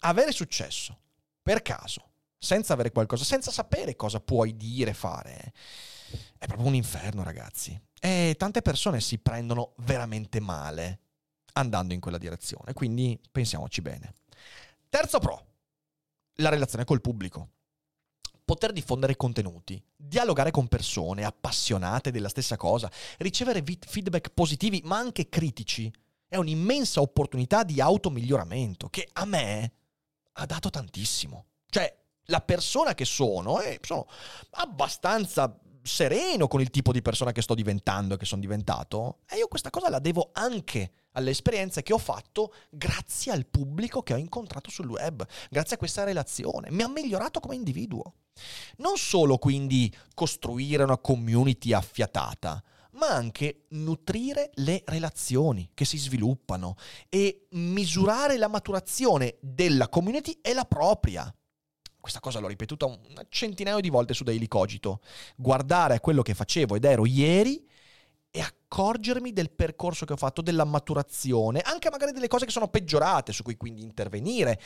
avere 0.01 0.33
successo 0.33 0.99
per 1.43 1.63
caso, 1.63 2.11
senza 2.37 2.75
avere 2.75 2.93
qualcosa, 2.93 3.25
senza 3.25 3.51
sapere 3.51 3.97
cosa 3.97 4.21
puoi 4.21 4.55
dire, 4.55 4.93
fare, 4.93 5.55
è 6.37 6.47
proprio 6.47 6.69
un 6.69 6.75
inferno, 6.75 7.23
ragazzi. 7.23 7.81
E 7.99 8.35
tante 8.37 8.61
persone 8.61 9.01
si 9.01 9.19
prendono 9.19 9.73
veramente 9.79 10.41
male 10.41 11.01
andando 11.55 11.95
in 11.95 12.01
quella 12.01 12.19
direzione, 12.19 12.75
quindi 12.75 13.19
pensiamoci 13.33 13.81
bene. 13.81 14.17
Terzo 14.91 15.19
pro 15.19 15.50
la 16.41 16.49
relazione 16.49 16.85
col 16.85 17.01
pubblico. 17.01 17.51
poter 18.51 18.73
diffondere 18.73 19.15
contenuti, 19.15 19.81
dialogare 19.95 20.51
con 20.51 20.67
persone 20.67 21.23
appassionate 21.23 22.11
della 22.11 22.29
stessa 22.29 22.57
cosa, 22.57 22.91
ricevere 23.19 23.63
feedback 23.63 24.31
positivi 24.31 24.81
ma 24.85 24.97
anche 24.99 25.29
critici, 25.29 25.89
è 26.27 26.35
un'immensa 26.37 27.01
opportunità 27.01 27.63
di 27.63 27.81
automiglioramento 27.81 28.89
che 28.89 29.09
a 29.13 29.25
me 29.25 29.73
ha 30.33 30.47
dato 30.47 30.69
tantissimo. 30.69 31.45
Cioè, 31.69 31.97
la 32.25 32.41
persona 32.41 32.95
che 32.95 33.05
sono, 33.05 33.61
e 33.61 33.79
sono 33.83 34.09
abbastanza 34.51 35.57
sereno 35.83 36.49
con 36.49 36.61
il 36.61 36.71
tipo 36.71 36.91
di 36.91 37.03
persona 37.03 37.31
che 37.31 37.43
sto 37.43 37.55
diventando 37.55 38.15
e 38.15 38.17
che 38.17 38.25
sono 38.25 38.41
diventato, 38.41 39.19
e 39.29 39.37
io 39.37 39.47
questa 39.47 39.71
cosa 39.71 39.89
la 39.89 40.01
devo 40.01 40.31
anche 40.33 40.91
alle 41.13 41.31
esperienze 41.31 41.83
che 41.83 41.93
ho 41.93 41.99
fatto 41.99 42.55
grazie 42.71 43.33
al 43.33 43.47
pubblico 43.47 44.03
che 44.03 44.15
ho 44.15 44.19
incontrato 44.19 44.71
sul 44.71 44.89
web, 44.89 45.27
grazie 45.51 45.77
a 45.77 45.79
questa 45.79 46.05
relazione. 46.05 46.71
Mi 46.71 46.83
ha 46.83 46.89
migliorato 46.89 47.41
come 47.41 47.55
individuo. 47.55 48.15
Non 48.77 48.97
solo 48.97 49.39
quindi 49.39 49.95
costruire 50.15 50.85
una 50.85 50.99
community 50.99 51.73
affiatata, 51.73 52.63
ma 52.93 53.09
anche 53.09 53.67
nutrire 53.71 54.51
le 54.55 54.83
relazioni 54.87 55.71
che 55.75 55.85
si 55.85 55.99
sviluppano 55.99 56.77
e 57.09 57.47
misurare 57.51 58.37
la 58.37 58.49
maturazione 58.49 59.37
della 59.41 59.89
community 59.89 60.39
e 60.41 60.55
la 60.55 60.65
propria. 60.65 61.33
Questa 62.01 62.21
cosa 62.21 62.41
l'ho 62.41 62.49
ripetuta 62.49 62.87
un 62.87 62.99
centinaio 63.29 63.81
di 63.81 63.91
volte 63.91 64.15
su 64.15 64.25
Daily 64.25 64.49
Cogito. 64.49 65.01
Guardare 65.37 65.95
a 65.95 66.01
quello 66.01 66.23
che 66.23 66.35
facevo 66.35 66.75
ed 66.75 66.85
ero 66.85 67.05
ieri 67.05 67.69
e 68.31 68.41
accorgermi 68.41 69.33
del 69.33 69.51
percorso 69.51 70.05
che 70.05 70.13
ho 70.13 70.17
fatto, 70.17 70.43
della 70.43 70.65
maturazione, 70.65 71.61
anche 71.61 71.91
magari 71.91 72.13
delle 72.13 72.29
cose 72.29 72.45
che 72.45 72.53
sono 72.53 72.69
peggiorate, 72.69 73.33
su 73.33 73.43
cui 73.43 73.57
quindi 73.57 73.83
intervenire. 73.83 74.61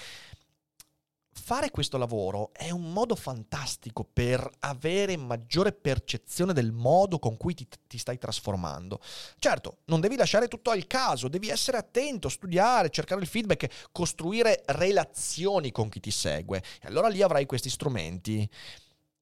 Fare 1.37 1.70
questo 1.70 1.98
lavoro 1.98 2.53
è 2.53 2.70
un 2.70 2.92
modo 2.92 3.16
fantastico 3.16 4.05
per 4.11 4.48
avere 4.61 5.16
maggiore 5.16 5.72
percezione 5.72 6.53
del 6.53 6.70
modo 6.70 7.18
con 7.18 7.37
cui 7.37 7.55
ti, 7.55 7.66
ti, 7.88 7.98
stai 7.98 8.18
trasformando. 8.18 9.00
Certo, 9.38 9.79
non 9.87 10.00
devi 10.00 10.16
lasciare 10.16 10.46
tutto 10.46 10.70
al 10.70 10.87
caso, 10.87 11.27
devi 11.27 11.48
essere 11.48 11.77
attento, 11.77 12.29
studiare, 12.29 12.88
cercare 12.90 13.20
il 13.20 13.27
feedback, 13.27 13.88
costruire 13.90 14.62
relazioni 14.66 15.72
con 15.72 15.88
chi 15.88 15.98
ti 15.98 16.12
segue. 16.12 16.62
E 16.81 16.87
allora 16.87 17.09
lì 17.09 17.20
avrai 17.20 17.46
questi 17.46 17.68
strumenti. 17.68 18.48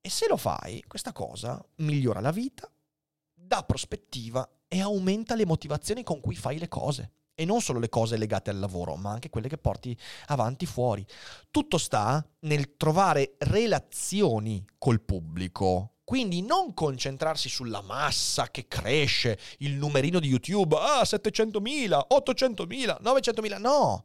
E 0.01 0.11
se 0.11 0.29
lo 0.29 0.37
fai, 0.37 0.85
questa 0.87 1.13
cosa 1.13 1.65
migliora 1.77 2.21
la 2.21 2.31
vita, 2.31 2.71
dà 3.53 3.63
prospettiva 3.65 4.49
e 4.67 4.81
aumenta 4.81 5.35
le 5.35 5.45
motivazioni 5.45 6.03
con 6.03 6.21
cui 6.21 6.35
fai 6.35 6.59
le 6.59 6.69
cose. 6.69 7.13
E 7.35 7.45
non 7.45 7.61
solo 7.61 7.81
le 7.81 7.91
cose 7.91 8.17
legate 8.17 8.49
al 8.49 8.59
lavoro, 8.59 8.97
ma 8.97 9.11
anche 9.11 9.29
quelle 9.29 9.49
che 9.49 9.59
porti 9.59 9.95
avanti 10.29 10.65
fuori. 10.65 11.05
Tutto 11.51 11.77
sta 11.77 12.25
nel 12.41 12.79
trovare 12.79 13.35
relazioni 13.41 14.65
col 14.79 15.03
pubblico. 15.03 15.97
Quindi 16.03 16.41
non 16.41 16.73
concentrarsi 16.73 17.51
sulla 17.51 17.83
massa 17.83 18.51
che 18.51 18.69
cresce, 18.69 19.39
il 19.59 19.75
numerino 19.75 20.19
di 20.19 20.29
YouTube, 20.29 20.77
ah, 20.77 21.03
700.000, 21.03 22.07
800.000, 22.09 23.03
900.000, 23.03 23.61
no. 23.61 24.05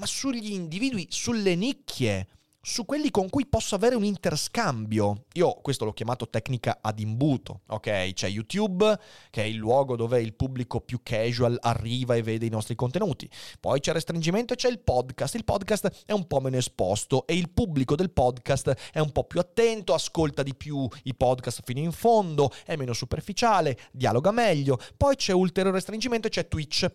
Ma 0.00 0.06
sugli 0.06 0.52
individui, 0.52 1.06
sulle 1.10 1.54
nicchie, 1.54 2.26
su 2.62 2.86
quelli 2.86 3.10
con 3.10 3.28
cui 3.28 3.46
posso 3.46 3.74
avere 3.74 3.96
un 3.96 4.04
interscambio. 4.04 5.26
Io 5.34 5.52
questo 5.60 5.84
l'ho 5.84 5.92
chiamato 5.92 6.30
tecnica 6.30 6.78
ad 6.80 6.98
imbuto, 7.00 7.60
ok? 7.66 8.14
C'è 8.14 8.26
YouTube, 8.26 8.98
che 9.28 9.42
è 9.42 9.44
il 9.44 9.56
luogo 9.56 9.96
dove 9.96 10.22
il 10.22 10.32
pubblico 10.32 10.80
più 10.80 11.00
casual 11.02 11.58
arriva 11.60 12.14
e 12.14 12.22
vede 12.22 12.46
i 12.46 12.50
nostri 12.50 12.76
contenuti. 12.76 13.28
Poi 13.60 13.80
c'è 13.80 13.92
restringimento 13.92 14.54
e 14.54 14.56
c'è 14.56 14.70
il 14.70 14.80
podcast. 14.80 15.34
Il 15.34 15.44
podcast 15.44 16.04
è 16.06 16.12
un 16.12 16.26
po' 16.26 16.40
meno 16.40 16.56
esposto 16.56 17.26
e 17.26 17.34
il 17.34 17.50
pubblico 17.50 17.94
del 17.94 18.10
podcast 18.10 18.74
è 18.92 19.00
un 19.00 19.12
po' 19.12 19.24
più 19.24 19.38
attento, 19.38 19.92
ascolta 19.92 20.42
di 20.42 20.54
più 20.54 20.88
i 21.02 21.14
podcast 21.14 21.60
fino 21.62 21.80
in 21.80 21.92
fondo, 21.92 22.50
è 22.64 22.74
meno 22.76 22.94
superficiale, 22.94 23.76
dialoga 23.92 24.30
meglio. 24.30 24.78
Poi 24.96 25.14
c'è 25.14 25.34
ulteriore 25.34 25.76
restringimento 25.76 26.28
e 26.28 26.30
c'è 26.30 26.48
Twitch 26.48 26.90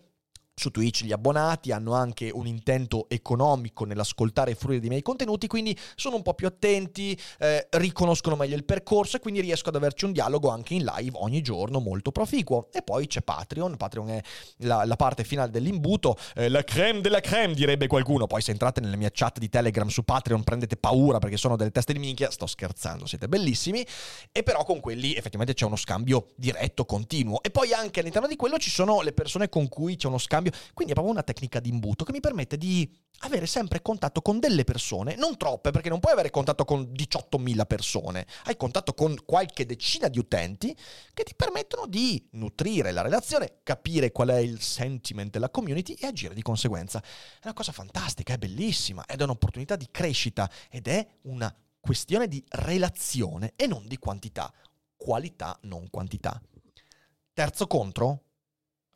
su 0.58 0.70
Twitch 0.70 1.04
gli 1.04 1.12
abbonati 1.12 1.70
hanno 1.70 1.92
anche 1.92 2.30
un 2.32 2.46
intento 2.46 3.10
economico 3.10 3.84
nell'ascoltare 3.84 4.52
e 4.52 4.54
fruire 4.54 4.80
dei 4.80 4.88
miei 4.88 5.02
contenuti, 5.02 5.46
quindi 5.46 5.78
sono 5.96 6.16
un 6.16 6.22
po' 6.22 6.32
più 6.32 6.46
attenti, 6.46 7.16
eh, 7.38 7.66
riconoscono 7.72 8.36
meglio 8.36 8.56
il 8.56 8.64
percorso 8.64 9.18
e 9.18 9.20
quindi 9.20 9.42
riesco 9.42 9.68
ad 9.68 9.74
averci 9.74 10.06
un 10.06 10.12
dialogo 10.12 10.48
anche 10.48 10.72
in 10.72 10.84
live 10.84 11.18
ogni 11.20 11.42
giorno 11.42 11.78
molto 11.78 12.10
proficuo. 12.10 12.68
E 12.72 12.80
poi 12.80 13.06
c'è 13.06 13.20
Patreon, 13.20 13.76
Patreon 13.76 14.08
è 14.08 14.22
la, 14.60 14.86
la 14.86 14.96
parte 14.96 15.24
finale 15.24 15.50
dell'imbuto, 15.50 16.16
eh, 16.34 16.48
la 16.48 16.64
creme 16.64 17.02
della 17.02 17.20
creme 17.20 17.52
direbbe 17.52 17.86
qualcuno, 17.86 18.26
poi 18.26 18.40
se 18.40 18.52
entrate 18.52 18.80
nella 18.80 18.96
mia 18.96 19.10
chat 19.12 19.38
di 19.38 19.50
Telegram 19.50 19.88
su 19.88 20.04
Patreon 20.04 20.42
prendete 20.42 20.78
paura 20.78 21.18
perché 21.18 21.36
sono 21.36 21.56
delle 21.56 21.70
teste 21.70 21.92
di 21.92 21.98
minchia, 21.98 22.30
sto 22.30 22.46
scherzando, 22.46 23.04
siete 23.04 23.28
bellissimi, 23.28 23.86
e 24.32 24.42
però 24.42 24.64
con 24.64 24.80
quelli 24.80 25.14
effettivamente 25.14 25.52
c'è 25.52 25.66
uno 25.66 25.76
scambio 25.76 26.28
diretto, 26.34 26.86
continuo. 26.86 27.42
E 27.42 27.50
poi 27.50 27.74
anche 27.74 28.00
all'interno 28.00 28.26
di 28.26 28.36
quello 28.36 28.56
ci 28.56 28.70
sono 28.70 29.02
le 29.02 29.12
persone 29.12 29.50
con 29.50 29.68
cui 29.68 29.96
c'è 29.96 30.06
uno 30.06 30.16
scambio 30.16 30.44
quindi 30.74 30.92
è 30.92 30.94
proprio 30.94 31.14
una 31.14 31.22
tecnica 31.22 31.60
di 31.60 31.68
imbuto 31.68 32.04
che 32.04 32.12
mi 32.12 32.20
permette 32.20 32.56
di 32.56 32.90
avere 33.20 33.46
sempre 33.46 33.80
contatto 33.80 34.20
con 34.20 34.38
delle 34.38 34.64
persone, 34.64 35.16
non 35.16 35.36
troppe, 35.36 35.70
perché 35.70 35.88
non 35.88 36.00
puoi 36.00 36.12
avere 36.12 36.30
contatto 36.30 36.64
con 36.64 36.92
18.000 36.92 37.66
persone, 37.66 38.26
hai 38.44 38.56
contatto 38.56 38.92
con 38.92 39.16
qualche 39.24 39.64
decina 39.64 40.08
di 40.08 40.18
utenti 40.18 40.76
che 41.14 41.22
ti 41.22 41.34
permettono 41.34 41.86
di 41.86 42.28
nutrire 42.32 42.92
la 42.92 43.02
relazione, 43.02 43.60
capire 43.62 44.12
qual 44.12 44.28
è 44.28 44.38
il 44.38 44.60
sentiment 44.60 45.30
della 45.30 45.50
community 45.50 45.94
e 45.94 46.06
agire 46.06 46.34
di 46.34 46.42
conseguenza. 46.42 47.00
È 47.00 47.44
una 47.44 47.54
cosa 47.54 47.72
fantastica, 47.72 48.34
è 48.34 48.38
bellissima, 48.38 49.04
ed 49.06 49.20
è 49.20 49.24
un'opportunità 49.24 49.76
di 49.76 49.88
crescita 49.90 50.50
ed 50.70 50.88
è 50.88 51.06
una 51.22 51.54
questione 51.80 52.26
di 52.26 52.44
relazione 52.48 53.52
e 53.56 53.66
non 53.66 53.86
di 53.86 53.96
quantità. 53.96 54.52
Qualità, 54.96 55.56
non 55.62 55.88
quantità. 55.88 56.40
Terzo 57.32 57.66
contro, 57.66 58.24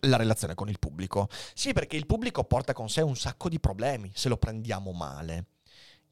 la 0.00 0.16
relazione 0.16 0.54
con 0.54 0.68
il 0.68 0.78
pubblico. 0.78 1.28
Sì, 1.54 1.72
perché 1.72 1.96
il 1.96 2.06
pubblico 2.06 2.44
porta 2.44 2.72
con 2.72 2.88
sé 2.88 3.02
un 3.02 3.16
sacco 3.16 3.48
di 3.48 3.60
problemi 3.60 4.10
se 4.14 4.28
lo 4.28 4.36
prendiamo 4.36 4.92
male. 4.92 5.46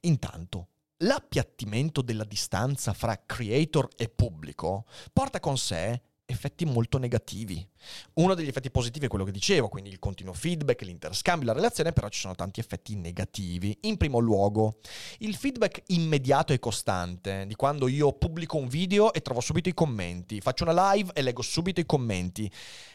Intanto, 0.03 0.69
l'appiattimento 0.99 2.03
della 2.03 2.25
distanza 2.25 2.93
fra 2.93 3.23
creator 3.25 3.89
e 3.97 4.09
pubblico 4.09 4.87
porta 5.13 5.41
con 5.41 5.59
sé 5.59 6.03
effetti 6.31 6.67
molto 6.67 6.99
negativi. 6.99 7.67
Uno 8.15 8.35
degli 8.35 8.49
effetti 8.49 8.71
positivi 8.71 9.07
è 9.07 9.09
quello 9.09 9.25
che 9.25 9.31
dicevo, 9.31 9.69
quindi 9.69 9.89
il 9.89 9.99
continuo 9.99 10.35
feedback, 10.35 10.83
l'interscambio, 10.83 11.47
la 11.47 11.55
relazione, 11.55 11.93
però 11.93 12.09
ci 12.11 12.21
sono 12.21 12.35
tanti 12.35 12.61
effetti 12.61 12.97
negativi. 12.97 13.77
In 13.83 13.97
primo 13.97 14.19
luogo, 14.19 14.81
il 15.19 15.35
feedback 15.35 15.85
immediato 15.87 16.53
e 16.53 16.59
costante, 16.59 17.47
di 17.47 17.55
quando 17.55 17.89
io 17.89 18.13
pubblico 18.13 18.59
un 18.59 18.69
video 18.69 19.15
e 19.15 19.23
trovo 19.23 19.41
subito 19.41 19.71
i 19.71 19.75
commenti, 19.75 20.41
faccio 20.41 20.65
una 20.65 20.93
live 20.93 21.13
e 21.15 21.23
leggo 21.23 21.41
subito 21.41 21.81
i 21.81 21.87
commenti. 21.87 22.51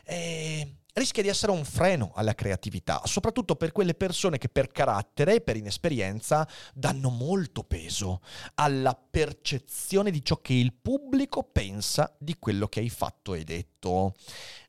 E 0.05 0.75
rischia 0.93 1.23
di 1.23 1.29
essere 1.29 1.51
un 1.51 1.65
freno 1.65 2.11
alla 2.15 2.35
creatività, 2.35 3.01
soprattutto 3.05 3.55
per 3.55 3.71
quelle 3.71 3.95
persone 3.95 4.37
che 4.37 4.49
per 4.49 4.71
carattere 4.71 5.35
e 5.35 5.41
per 5.41 5.57
inesperienza 5.57 6.47
danno 6.73 7.09
molto 7.09 7.63
peso 7.63 8.21
alla 8.55 8.95
percezione 8.95 10.11
di 10.11 10.23
ciò 10.23 10.37
che 10.37 10.53
il 10.53 10.73
pubblico 10.73 11.43
pensa 11.43 12.15
di 12.19 12.35
quello 12.37 12.67
che 12.67 12.79
hai 12.79 12.89
fatto 12.89 13.33
e 13.33 13.43
detto. 13.43 14.13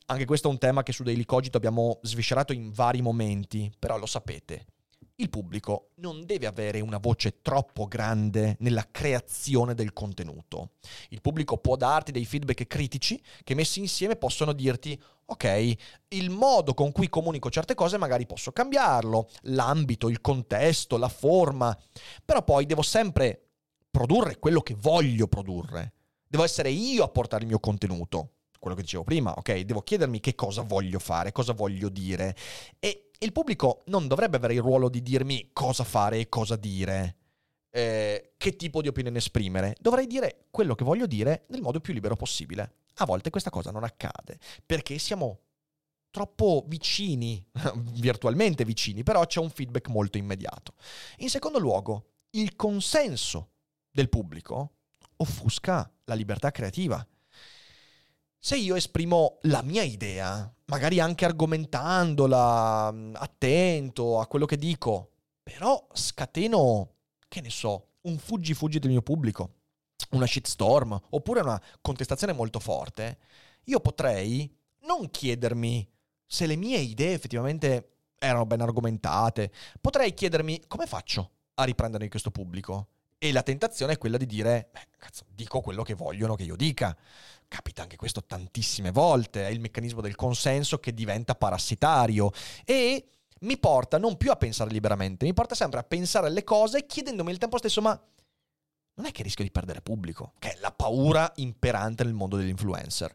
Anche 0.07 0.25
questo 0.27 0.49
è 0.49 0.51
un 0.51 0.59
tema 0.59 0.83
che 0.83 0.93
su 0.93 1.03
Daily 1.03 1.25
Cogito 1.25 1.57
abbiamo 1.57 1.99
sviscerato 2.03 2.53
in 2.53 2.71
vari 2.73 3.01
momenti, 3.01 3.73
però 3.79 3.97
lo 3.97 4.07
sapete. 4.07 4.67
Il 5.17 5.31
pubblico 5.31 5.91
non 5.97 6.27
deve 6.27 6.47
avere 6.47 6.81
una 6.81 6.99
voce 6.99 7.41
troppo 7.41 7.87
grande 7.87 8.57
nella 8.59 8.89
creazione 8.91 9.75
del 9.75 9.93
contenuto. 9.93 10.71
Il 11.11 11.21
pubblico 11.21 11.57
può 11.59 11.77
darti 11.77 12.11
dei 12.11 12.25
feedback 12.25 12.67
critici 12.67 13.23
che 13.45 13.55
messi 13.55 13.79
insieme 13.79 14.17
possono 14.17 14.53
dirti 14.53 15.01
ok, 15.27 15.75
il 16.09 16.31
modo 16.31 16.75
con 16.75 16.91
cui 16.91 17.09
comunico 17.09 17.49
certe 17.49 17.75
cose 17.75 17.97
magari 17.97 18.27
posso 18.27 18.51
cambiarlo, 18.51 19.29
l'ambito, 19.43 20.09
il 20.09 20.21
contesto, 20.21 20.97
la 20.97 21.09
forma, 21.09 21.79
però 22.25 22.43
poi 22.43 22.67
devo 22.67 22.83
sempre 22.83 23.51
produrre 23.89 24.41
quello 24.41 24.63
che 24.63 24.75
voglio 24.75 25.29
produrre. 25.29 25.93
Devo 26.27 26.43
essere 26.43 26.71
io 26.71 27.05
a 27.05 27.09
portare 27.09 27.43
il 27.43 27.49
mio 27.49 27.61
contenuto 27.61 28.31
quello 28.65 28.79
che 28.79 28.85
dicevo 28.85 29.05
prima, 29.05 29.31
ok? 29.37 29.61
Devo 29.61 29.83
chiedermi 29.83 30.21
che 30.21 30.35
cosa 30.35 30.63
voglio 30.63 30.99
fare, 30.99 31.33
cosa 31.33 31.53
voglio 31.53 31.91
dire. 31.91 32.35
E 32.79 33.04
il 33.19 33.33
pubblico 33.33 33.83
non 33.87 34.07
dovrebbe 34.07 34.37
avere 34.37 34.55
il 34.55 34.61
ruolo 34.63 34.89
di 34.89 35.03
dirmi 35.03 35.51
cosa 35.53 35.85
fare 35.85 36.19
e 36.21 36.29
cosa 36.29 36.57
dire. 36.57 37.17
eh, 37.77 38.35
che 38.37 38.55
tipo 38.55 38.81
di 38.81 38.89
opinione 38.89 39.19
esprimere, 39.19 39.75
dovrei 39.81 40.07
dire 40.07 40.47
quello 40.51 40.77
che 40.77 40.85
voglio 40.85 41.07
dire 41.07 41.45
nel 41.49 41.61
modo 41.61 41.81
più 41.81 41.93
libero 41.93 42.15
possibile. 42.15 42.75
A 42.99 43.05
volte 43.05 43.31
questa 43.31 43.51
cosa 43.51 43.73
non 43.73 43.83
accade 43.83 44.39
perché 44.65 44.97
siamo 44.99 45.41
troppo 46.11 46.65
vicini, 46.69 47.45
virtualmente 47.99 48.65
vicini, 48.65 49.03
però 49.03 49.27
c'è 49.27 49.41
un 49.41 49.51
feedback 49.51 49.89
molto 49.89 50.19
immediato. 50.19 50.75
In 51.19 51.29
secondo 51.29 51.59
luogo, 51.59 52.11
il 52.31 52.55
consenso 52.55 53.51
del 53.91 54.09
pubblico 54.09 54.75
offusca 55.17 55.91
la 56.05 56.15
libertà 56.15 56.53
creativa. 56.53 57.05
Se 58.47 58.59
io 58.59 58.75
esprimo 58.75 59.39
la 59.45 59.63
mia 59.63 59.83
idea, 59.83 60.55
magari 60.67 61.01
anche 61.01 61.25
argomentandola, 61.25 62.93
mm, 62.93 63.15
attento 63.15 64.21
a 64.21 64.27
quello 64.27 64.45
che 64.45 64.59
dico, 64.59 65.13
però 65.43 65.89
scateno, 65.95 66.97
che 67.27 67.41
ne 67.41 67.49
so, 67.49 67.93
un 68.03 68.19
fuggi-fuggi 68.19 68.81
del 68.81 68.91
mio 68.91 69.01
pubblico, 69.01 69.55
una 70.11 70.27
shitstorm, 70.27 70.95
oppure 71.13 71.41
una 71.41 71.59
contestazione 71.81 72.35
molto 72.35 72.61
forte, 72.61 73.17
io 73.65 73.81
potrei 73.81 74.55
non 74.81 75.09
chiedermi 75.11 75.91
se 76.27 76.45
le 76.45 76.57
mie 76.57 76.81
idee 76.81 77.15
effettivamente 77.15 77.93
erano 78.19 78.45
ben 78.45 78.61
argomentate, 78.61 79.51
potrei 79.81 80.13
chiedermi 80.13 80.65
come 80.67 80.85
faccio 80.85 81.31
a 81.55 81.65
riprendere 81.65 82.09
questo 82.09 82.31
pubblico. 82.31 82.89
E 83.25 83.33
la 83.33 83.43
tentazione 83.43 83.95
è 83.95 83.97
quella 83.97 84.19
di 84.19 84.27
dire, 84.27 84.69
beh, 84.71 84.89
cazzo, 84.99 85.25
dico 85.31 85.63
quello 85.63 85.83
che 85.83 85.95
vogliono 85.95 86.35
che 86.35 86.43
io 86.43 86.57
dica. 86.57 86.95
Capita 87.49 87.81
anche 87.81 87.97
questo 87.97 88.23
tantissime 88.23 88.91
volte, 88.91 89.47
è 89.47 89.51
il 89.51 89.61
meccanismo 89.61 90.03
del 90.03 90.15
consenso 90.15 90.77
che 90.77 90.93
diventa 90.93 91.35
parassitario 91.35 92.31
e 92.67 93.03
mi 93.41 93.57
porta 93.57 93.97
non 93.97 94.19
più 94.19 94.31
a 94.31 94.37
pensare 94.37 94.71
liberamente, 94.71 95.25
mi 95.25 95.33
porta 95.33 95.55
sempre 95.55 95.81
a 95.81 95.85
pensare 95.85 96.27
alle 96.27 96.45
cose 96.45 96.85
chiedendomi 96.85 97.31
al 97.31 97.39
tempo 97.39 97.57
stesso, 97.57 97.81
ma 97.81 97.99
non 98.97 99.07
è 99.07 99.11
che 99.11 99.23
rischio 99.23 99.43
di 99.43 99.51
perdere 99.51 99.81
pubblico, 99.81 100.35
che 100.39 100.53
è 100.53 100.59
la 100.61 100.71
paura 100.71 101.33
imperante 101.37 102.05
nel 102.05 102.13
mondo 102.13 102.37
dell'influencer. 102.37 103.11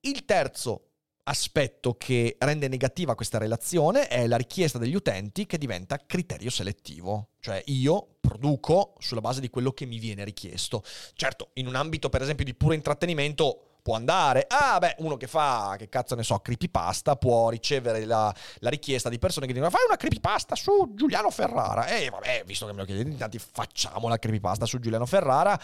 Il 0.00 0.24
terzo 0.24 0.87
aspetto 1.28 1.94
che 1.94 2.36
rende 2.38 2.68
negativa 2.68 3.14
questa 3.14 3.38
relazione 3.38 4.08
è 4.08 4.26
la 4.26 4.36
richiesta 4.36 4.78
degli 4.78 4.94
utenti 4.94 5.46
che 5.46 5.58
diventa 5.58 5.98
criterio 6.04 6.50
selettivo. 6.50 7.28
Cioè 7.40 7.62
io 7.66 8.16
produco 8.20 8.94
sulla 8.98 9.20
base 9.20 9.40
di 9.40 9.50
quello 9.50 9.72
che 9.72 9.84
mi 9.86 9.98
viene 9.98 10.24
richiesto. 10.24 10.82
Certo, 11.14 11.50
in 11.54 11.66
un 11.66 11.74
ambito 11.74 12.08
per 12.08 12.22
esempio 12.22 12.44
di 12.44 12.54
puro 12.54 12.74
intrattenimento 12.74 13.62
può 13.82 13.94
andare. 13.94 14.46
Ah, 14.48 14.78
beh, 14.78 14.96
uno 14.98 15.16
che 15.16 15.26
fa, 15.26 15.76
che 15.78 15.88
cazzo 15.88 16.14
ne 16.14 16.22
so, 16.22 16.38
creepypasta 16.38 17.16
può 17.16 17.50
ricevere 17.50 18.04
la, 18.04 18.34
la 18.58 18.70
richiesta 18.70 19.08
di 19.08 19.18
persone 19.18 19.46
che 19.46 19.52
dicono 19.52 19.70
fai 19.70 19.84
una 19.86 19.96
creepypasta 19.96 20.54
su 20.56 20.92
Giuliano 20.94 21.30
Ferrara. 21.30 21.86
E 21.86 22.08
vabbè, 22.10 22.44
visto 22.46 22.66
che 22.66 22.72
me 22.72 22.80
lo 22.80 22.84
chiedete, 22.84 23.08
intanto 23.08 23.38
facciamo 23.38 24.08
la 24.08 24.18
creepypasta 24.18 24.66
su 24.66 24.78
Giuliano 24.78 25.06
Ferrara 25.06 25.58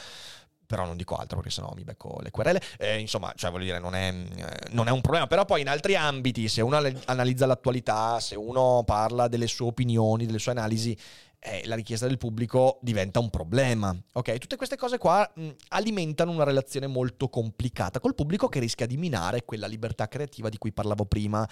però 0.74 0.86
non 0.86 0.96
dico 0.96 1.14
altro 1.14 1.36
perché 1.36 1.52
sennò 1.52 1.72
mi 1.76 1.84
becco 1.84 2.18
le 2.20 2.32
querele. 2.32 2.60
Eh, 2.78 2.98
insomma, 2.98 3.32
cioè 3.36 3.52
voglio 3.52 3.66
dire, 3.66 3.78
non 3.78 3.94
è, 3.94 4.08
eh, 4.08 4.68
non 4.70 4.88
è, 4.88 4.90
un 4.90 5.00
problema. 5.00 5.28
Però 5.28 5.44
poi 5.44 5.60
in 5.60 5.68
altri 5.68 5.94
ambiti, 5.94 6.48
se 6.48 6.62
uno 6.62 6.76
analizza 7.04 7.46
l'attualità, 7.46 8.18
se 8.18 8.34
uno 8.34 8.82
parla 8.84 9.28
delle 9.28 9.46
sue 9.46 9.66
opinioni, 9.66 10.26
delle 10.26 10.40
sue 10.40 10.50
analisi, 10.50 10.98
eh, 11.38 11.62
la 11.66 11.76
richiesta 11.76 12.08
del 12.08 12.18
pubblico 12.18 12.80
diventa 12.82 13.20
un 13.20 13.30
problema. 13.30 13.96
Ok? 14.14 14.36
Tutte 14.38 14.56
queste 14.56 14.74
cose 14.74 14.98
qua 14.98 15.30
mh, 15.32 15.48
alimentano 15.68 16.32
una 16.32 16.42
relazione 16.42 16.88
molto 16.88 17.28
complicata 17.28 18.00
col 18.00 18.16
pubblico 18.16 18.48
che 18.48 18.58
rischia 18.58 18.86
di 18.86 18.96
minare 18.96 19.44
quella 19.44 19.68
libertà 19.68 20.08
creativa 20.08 20.48
di 20.48 20.58
cui 20.58 20.72
parlavo 20.72 21.04
prima. 21.04 21.48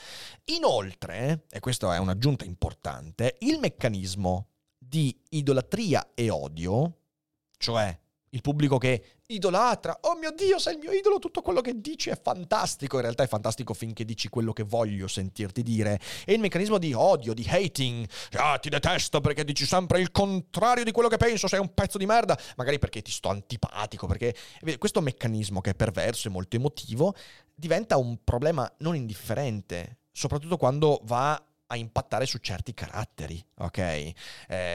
Inoltre, 0.47 1.45
e 1.49 1.61
questa 1.61 1.95
è 1.95 1.99
un'aggiunta 1.99 2.45
importante, 2.45 3.37
il 3.41 3.61
meccanismo 3.61 4.49
di 4.77 5.17
idolatria 5.29 6.11
e 6.13 6.29
odio, 6.29 6.97
cioè 7.57 7.97
il 8.35 8.41
pubblico 8.41 8.79
che 8.79 9.05
idolatra, 9.27 9.99
oh 10.03 10.17
mio 10.17 10.33
Dio, 10.33 10.59
sei 10.59 10.75
il 10.75 10.79
mio 10.79 10.91
idolo, 10.91 11.19
tutto 11.19 11.43
quello 11.43 11.61
che 11.61 11.81
dici 11.81 12.09
è 12.09 12.19
fantastico, 12.21 12.97
in 12.97 13.03
realtà 13.03 13.23
è 13.23 13.29
fantastico 13.29 13.75
finché 13.75 14.05
dici 14.05 14.29
quello 14.29 14.53
che 14.53 14.63
voglio 14.63 15.07
sentirti 15.07 15.63
dire. 15.63 16.01
E 16.25 16.33
il 16.33 16.41
meccanismo 16.41 16.79
di 16.79 16.95
odio, 16.95 17.35
di 17.35 17.47
hating, 17.47 18.07
ah 18.33 18.59
ti 18.59 18.71
detesto 18.71 19.21
perché 19.21 19.45
dici 19.45 19.67
sempre 19.67 20.01
il 20.01 20.11
contrario 20.11 20.85
di 20.85 20.93
quello 20.93 21.09
che 21.09 21.19
penso, 21.19 21.47
sei 21.47 21.61
un 21.61 21.75
pezzo 21.75 21.99
di 21.99 22.07
merda, 22.07 22.39
magari 22.57 22.79
perché 22.79 23.03
ti 23.03 23.11
sto 23.11 23.29
antipatico, 23.29 24.07
perché 24.07 24.35
questo 24.79 25.03
meccanismo 25.03 25.61
che 25.61 25.71
è 25.71 25.75
perverso 25.75 26.29
e 26.29 26.31
molto 26.31 26.57
emotivo 26.57 27.15
diventa 27.55 27.99
un 27.99 28.19
problema 28.25 28.71
non 28.79 28.97
indifferente, 28.97 29.99
soprattutto 30.11 30.57
quando 30.57 31.01
va 31.05 31.43
a 31.67 31.77
impattare 31.77 32.27
su 32.27 32.39
certi 32.39 32.75
caratteri, 32.75 33.43
ok? 33.59 33.79
Eh, 33.79 34.15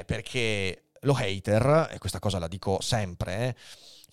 perché 0.06 0.87
lo 1.02 1.14
hater, 1.16 1.90
e 1.92 1.98
questa 1.98 2.20
cosa 2.20 2.40
la 2.40 2.48
dico 2.48 2.80
sempre, 2.82 3.56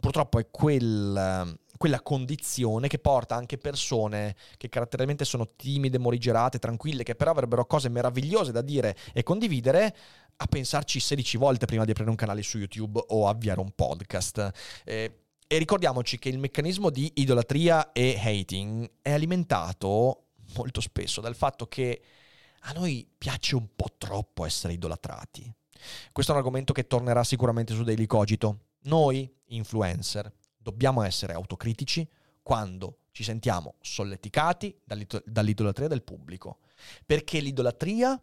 purtroppo 0.01 0.39
è 0.39 0.49
quel, 0.51 1.59
quella 1.77 2.01
condizione 2.01 2.89
che 2.89 2.99
porta 2.99 3.35
anche 3.35 3.59
persone 3.59 4.37
che 4.57 4.69
caratterialmente 4.69 5.25
sono 5.25 5.49
timide, 5.57 5.99
morigerate, 5.99 6.59
tranquille, 6.59 7.03
che 7.03 7.15
però 7.15 7.31
avrebbero 7.31 7.67
cose 7.67 7.89
meravigliose 7.89 8.53
da 8.53 8.61
dire 8.61 8.97
e 9.13 9.23
condividere, 9.23 9.97
a 10.37 10.47
pensarci 10.47 11.01
16 11.01 11.37
volte 11.37 11.67
prima 11.67 11.85
di 11.85 11.93
aprire 11.93 12.11
un 12.11 12.17
canale 12.17 12.43
su 12.43 12.59
YouTube 12.59 13.03
o 13.09 13.29
avviare 13.29 13.61
un 13.61 13.71
podcast. 13.75 14.51
Eh, 14.85 15.19
e 15.47 15.59
ricordiamoci 15.59 16.19
che 16.19 16.29
il 16.29 16.39
meccanismo 16.39 16.91
di 16.91 17.13
idolatria 17.17 17.93
e 17.93 18.19
hating 18.21 18.91
è 19.03 19.13
alimentato 19.13 20.25
molto 20.57 20.81
spesso 20.81 21.21
dal 21.21 21.37
fatto 21.37 21.67
che 21.67 22.03
a 22.67 22.73
noi 22.73 23.09
piace 23.17 23.55
un 23.55 23.69
po' 23.77 23.95
troppo 23.99 24.45
essere 24.45 24.73
idolatrati. 24.73 25.53
Questo 26.13 26.33
è 26.33 26.35
un 26.35 26.41
argomento 26.41 26.73
che 26.73 26.87
tornerà 26.87 27.25
sicuramente 27.25 27.75
su 27.75 27.83
Daily 27.83 28.07
Cogito. 28.07 28.59
Noi, 28.85 29.33
influencer, 29.47 30.33
dobbiamo 30.57 31.03
essere 31.03 31.33
autocritici 31.33 32.09
quando 32.43 32.99
ci 33.11 33.23
sentiamo 33.23 33.75
solleticati 33.81 34.77
dall'idolatria 34.85 35.89
del 35.89 36.03
pubblico. 36.03 36.59
Perché 37.07 37.41
l'idolatria 37.41 38.21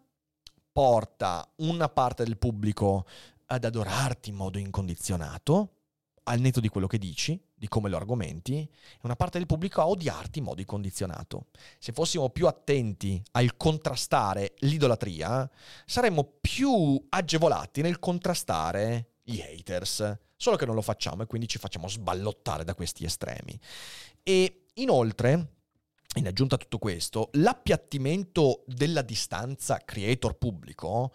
porta 0.71 1.49
una 1.57 1.89
parte 1.89 2.23
del 2.23 2.37
pubblico 2.37 3.05
ad 3.47 3.65
adorarti 3.65 4.29
in 4.29 4.35
modo 4.35 4.57
incondizionato, 4.57 5.75
al 6.23 6.39
netto 6.39 6.59
di 6.59 6.69
quello 6.69 6.87
che 6.87 6.97
dici, 6.97 7.41
di 7.61 7.67
come 7.67 7.89
lo 7.89 7.97
argomenti, 7.97 8.59
e 8.59 8.99
una 9.03 9.15
parte 9.15 9.37
del 9.37 9.45
pubblico 9.45 9.81
a 9.81 9.87
odiarti 9.87 10.39
in 10.39 10.45
modo 10.45 10.61
incondizionato. 10.61 11.45
Se 11.77 11.91
fossimo 11.91 12.31
più 12.31 12.47
attenti 12.47 13.21
al 13.33 13.55
contrastare 13.55 14.55
l'idolatria, 14.61 15.47
saremmo 15.85 16.37
più 16.41 16.99
agevolati 17.09 17.83
nel 17.83 17.99
contrastare 17.99 19.17
gli 19.21 19.39
haters. 19.41 20.17
Solo 20.35 20.55
che 20.55 20.65
non 20.65 20.73
lo 20.73 20.81
facciamo 20.81 21.21
e 21.21 21.27
quindi 21.27 21.47
ci 21.47 21.59
facciamo 21.59 21.87
sballottare 21.87 22.63
da 22.63 22.73
questi 22.73 23.05
estremi. 23.05 23.59
E 24.23 24.65
inoltre, 24.73 25.51
in 26.15 26.25
aggiunta 26.25 26.55
a 26.55 26.57
tutto 26.57 26.79
questo, 26.79 27.29
l'appiattimento 27.33 28.63
della 28.65 29.03
distanza 29.03 29.77
creator-pubblico 29.85 31.13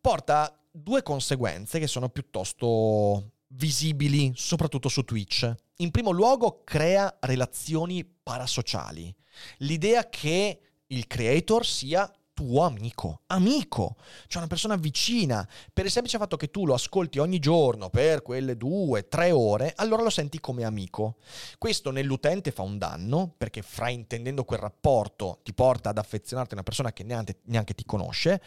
porta 0.00 0.56
due 0.70 1.02
conseguenze 1.02 1.80
che 1.80 1.88
sono 1.88 2.10
piuttosto 2.10 3.32
visibili 3.48 4.30
soprattutto 4.36 4.88
su 4.88 5.02
Twitch. 5.02 5.52
In 5.80 5.90
primo 5.90 6.10
luogo 6.10 6.60
crea 6.62 7.16
relazioni 7.20 8.04
parasociali. 8.04 9.14
L'idea 9.58 10.10
che 10.10 10.60
il 10.86 11.06
creator 11.06 11.64
sia 11.64 12.10
tuo 12.34 12.64
amico, 12.64 13.22
amico, 13.28 13.96
cioè 14.26 14.40
una 14.42 14.46
persona 14.46 14.76
vicina, 14.76 15.46
per 15.72 15.86
il 15.86 15.90
semplice 15.90 16.18
fatto 16.18 16.36
che 16.36 16.50
tu 16.50 16.66
lo 16.66 16.74
ascolti 16.74 17.18
ogni 17.18 17.38
giorno 17.38 17.88
per 17.88 18.20
quelle 18.20 18.58
due, 18.58 19.08
tre 19.08 19.30
ore, 19.30 19.72
allora 19.76 20.02
lo 20.02 20.10
senti 20.10 20.38
come 20.38 20.64
amico. 20.64 21.16
Questo 21.56 21.90
nell'utente 21.90 22.50
fa 22.50 22.60
un 22.60 22.76
danno, 22.76 23.34
perché 23.36 23.62
fraintendendo 23.62 24.44
quel 24.44 24.60
rapporto 24.60 25.40
ti 25.42 25.54
porta 25.54 25.88
ad 25.88 25.98
affezionarti 25.98 26.52
a 26.52 26.56
una 26.56 26.62
persona 26.62 26.92
che 26.92 27.04
neanche, 27.04 27.40
neanche 27.44 27.74
ti 27.74 27.86
conosce, 27.86 28.42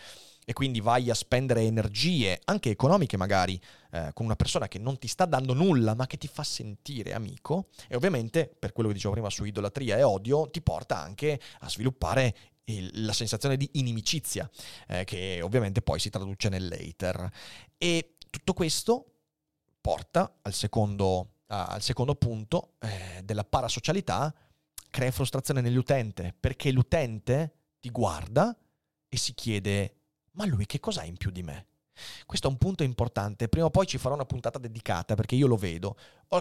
e 0.45 0.53
quindi 0.53 0.81
vai 0.81 1.09
a 1.09 1.13
spendere 1.13 1.61
energie, 1.61 2.39
anche 2.45 2.69
economiche 2.69 3.17
magari, 3.17 3.59
eh, 3.91 4.11
con 4.13 4.25
una 4.25 4.35
persona 4.35 4.67
che 4.67 4.79
non 4.79 4.97
ti 4.97 5.07
sta 5.07 5.25
dando 5.25 5.53
nulla 5.53 5.95
ma 5.95 6.07
che 6.07 6.17
ti 6.17 6.27
fa 6.27 6.43
sentire 6.43 7.13
amico 7.13 7.69
e 7.87 7.95
ovviamente, 7.95 8.53
per 8.57 8.73
quello 8.73 8.89
che 8.89 8.95
dicevo 8.95 9.13
prima 9.13 9.29
su 9.29 9.43
idolatria 9.45 9.97
e 9.97 10.03
odio, 10.03 10.49
ti 10.49 10.61
porta 10.61 10.97
anche 10.97 11.39
a 11.59 11.69
sviluppare 11.69 12.35
il, 12.65 13.05
la 13.05 13.13
sensazione 13.13 13.57
di 13.57 13.69
inimicizia, 13.73 14.49
eh, 14.87 15.03
che 15.03 15.41
ovviamente 15.41 15.81
poi 15.81 15.99
si 15.99 16.09
traduce 16.09 16.49
nell'hater. 16.49 17.29
E 17.77 18.15
tutto 18.29 18.53
questo 18.53 19.05
porta 19.81 20.37
al 20.41 20.53
secondo, 20.53 21.17
uh, 21.17 21.25
al 21.47 21.81
secondo 21.81 22.15
punto 22.15 22.75
eh, 22.79 23.21
della 23.23 23.43
parasocialità, 23.43 24.33
crea 24.89 25.11
frustrazione 25.11 25.61
nell'utente, 25.61 26.33
perché 26.39 26.71
l'utente 26.71 27.53
ti 27.79 27.89
guarda 27.89 28.55
e 29.09 29.17
si 29.17 29.33
chiede 29.33 30.02
ma 30.33 30.45
lui 30.45 30.65
che 30.65 30.79
cos'ha 30.79 31.03
in 31.03 31.17
più 31.17 31.31
di 31.31 31.43
me? 31.43 31.67
Questo 32.25 32.47
è 32.47 32.49
un 32.49 32.57
punto 32.57 32.81
importante. 32.81 33.47
Prima 33.47 33.67
o 33.67 33.69
poi 33.69 33.85
ci 33.85 33.99
farò 33.99 34.15
una 34.15 34.25
puntata 34.25 34.57
dedicata 34.57 35.13
perché 35.13 35.35
io 35.35 35.45
lo 35.45 35.57
vedo. 35.57 35.95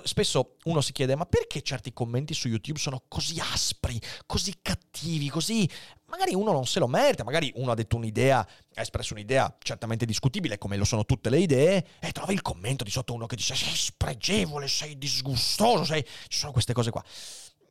Spesso 0.05 0.57
uno 0.65 0.81
si 0.81 0.93
chiede: 0.93 1.15
ma 1.15 1.27
perché 1.27 1.61
certi 1.61 1.93
commenti 1.93 2.33
su 2.33 2.49
YouTube 2.49 2.79
sono 2.79 3.03
così 3.07 3.39
aspri, 3.39 4.01
così 4.25 4.61
cattivi, 4.63 5.29
così. 5.29 5.69
Magari 6.07 6.35
uno 6.35 6.53
non 6.53 6.65
se 6.65 6.79
lo 6.79 6.87
merita, 6.87 7.23
magari 7.23 7.53
uno 7.57 7.71
ha 7.71 7.75
detto 7.75 7.97
un'idea, 7.97 8.39
ha 8.39 8.81
espresso 8.81 9.13
un'idea 9.13 9.55
certamente 9.63 10.07
discutibile, 10.07 10.57
come 10.57 10.79
lo 10.79 10.85
sono 10.85 11.05
tutte 11.05 11.29
le 11.29 11.41
idee, 11.41 11.87
e 12.01 12.13
trovi 12.13 12.33
il 12.33 12.41
commento 12.41 12.83
di 12.83 12.91
sotto 12.91 13.13
uno 13.13 13.27
che 13.27 13.37
dice: 13.37 13.55
sei 13.55 13.75
spregevole, 13.75 14.69
sei 14.69 14.97
disgustoso, 14.97 15.85
sei. 15.85 16.03
Ci 16.03 16.39
sono 16.39 16.53
queste 16.53 16.73
cose 16.73 16.91
qua. 16.91 17.05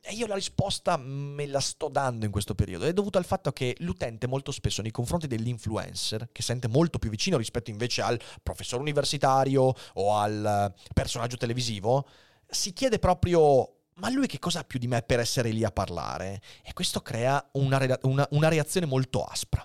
E 0.04 0.14
io 0.14 0.26
la 0.26 0.34
risposta 0.34 0.97
me 0.97 1.45
la 1.45 1.60
sto 1.60 1.88
dando 1.88 2.26
in 2.26 2.32
questo 2.32 2.56
periodo. 2.56 2.86
È 2.86 2.93
dovuto 2.93 3.20
al 3.20 3.26
fatto 3.26 3.52
che 3.52 3.76
l'utente 3.80 4.26
molto 4.26 4.52
spesso 4.52 4.82
nei 4.82 4.89
confronti 4.89 5.28
dell'influencer, 5.28 6.30
che 6.32 6.41
sente 6.41 6.68
molto 6.68 6.97
più 6.97 7.12
vicino 7.12 7.38
rispetto 7.38 7.70
invece 7.70 8.02
al 8.02 8.20
professore 8.41 8.82
universitario 8.82 9.74
o 9.93 10.16
al 10.16 10.74
personaggio 10.93 11.38
televisivo, 11.38 12.08
si 12.47 12.74
chiede 12.74 12.97
proprio 12.97 13.76
ma 13.95 14.10
lui 14.10 14.26
che 14.26 14.39
cosa 14.39 14.60
ha 14.60 14.64
più 14.64 14.80
di 14.80 14.88
me 14.88 15.04
per 15.04 15.20
essere 15.20 15.52
lì 15.52 15.64
a 15.64 15.72
parlare? 15.72 16.41
E 16.64 16.74
questo 16.74 17.02
crea 17.02 17.49
una, 17.54 17.80
una, 18.02 18.28
una, 18.32 18.47
reazione 18.47 18.88
molto 18.88 19.24
aspra. 19.24 19.64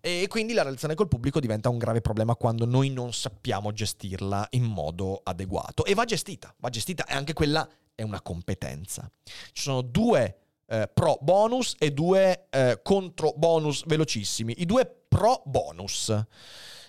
E 0.00 0.26
quindi 0.28 0.52
la 0.52 0.62
relazione 0.62 0.94
col 0.94 1.08
pubblico 1.08 1.40
diventa 1.40 1.70
un 1.70 1.78
grave 1.78 2.02
problema 2.02 2.34
quando 2.34 2.66
noi 2.66 2.90
non 2.90 3.14
sappiamo 3.14 3.72
gestirla 3.72 4.48
in 4.50 4.64
modo 4.64 5.20
adeguato. 5.24 5.86
E 5.86 5.94
va 5.94 6.04
gestita, 6.04 6.54
va 6.58 6.68
gestita, 6.68 7.06
e 7.06 7.14
anche 7.14 7.32
quella 7.32 7.66
è 8.00 8.02
una 8.02 8.22
competenza. 8.22 9.10
Ci 9.52 9.62
sono 9.62 9.82
due 9.82 10.38
eh, 10.66 10.88
pro 10.92 11.18
bonus 11.20 11.74
e 11.78 11.92
due 11.92 12.46
eh, 12.48 12.80
contro 12.82 13.34
bonus 13.36 13.84
velocissimi. 13.84 14.54
I 14.58 14.64
due 14.64 14.86
pro 14.86 15.42
bonus. 15.44 16.14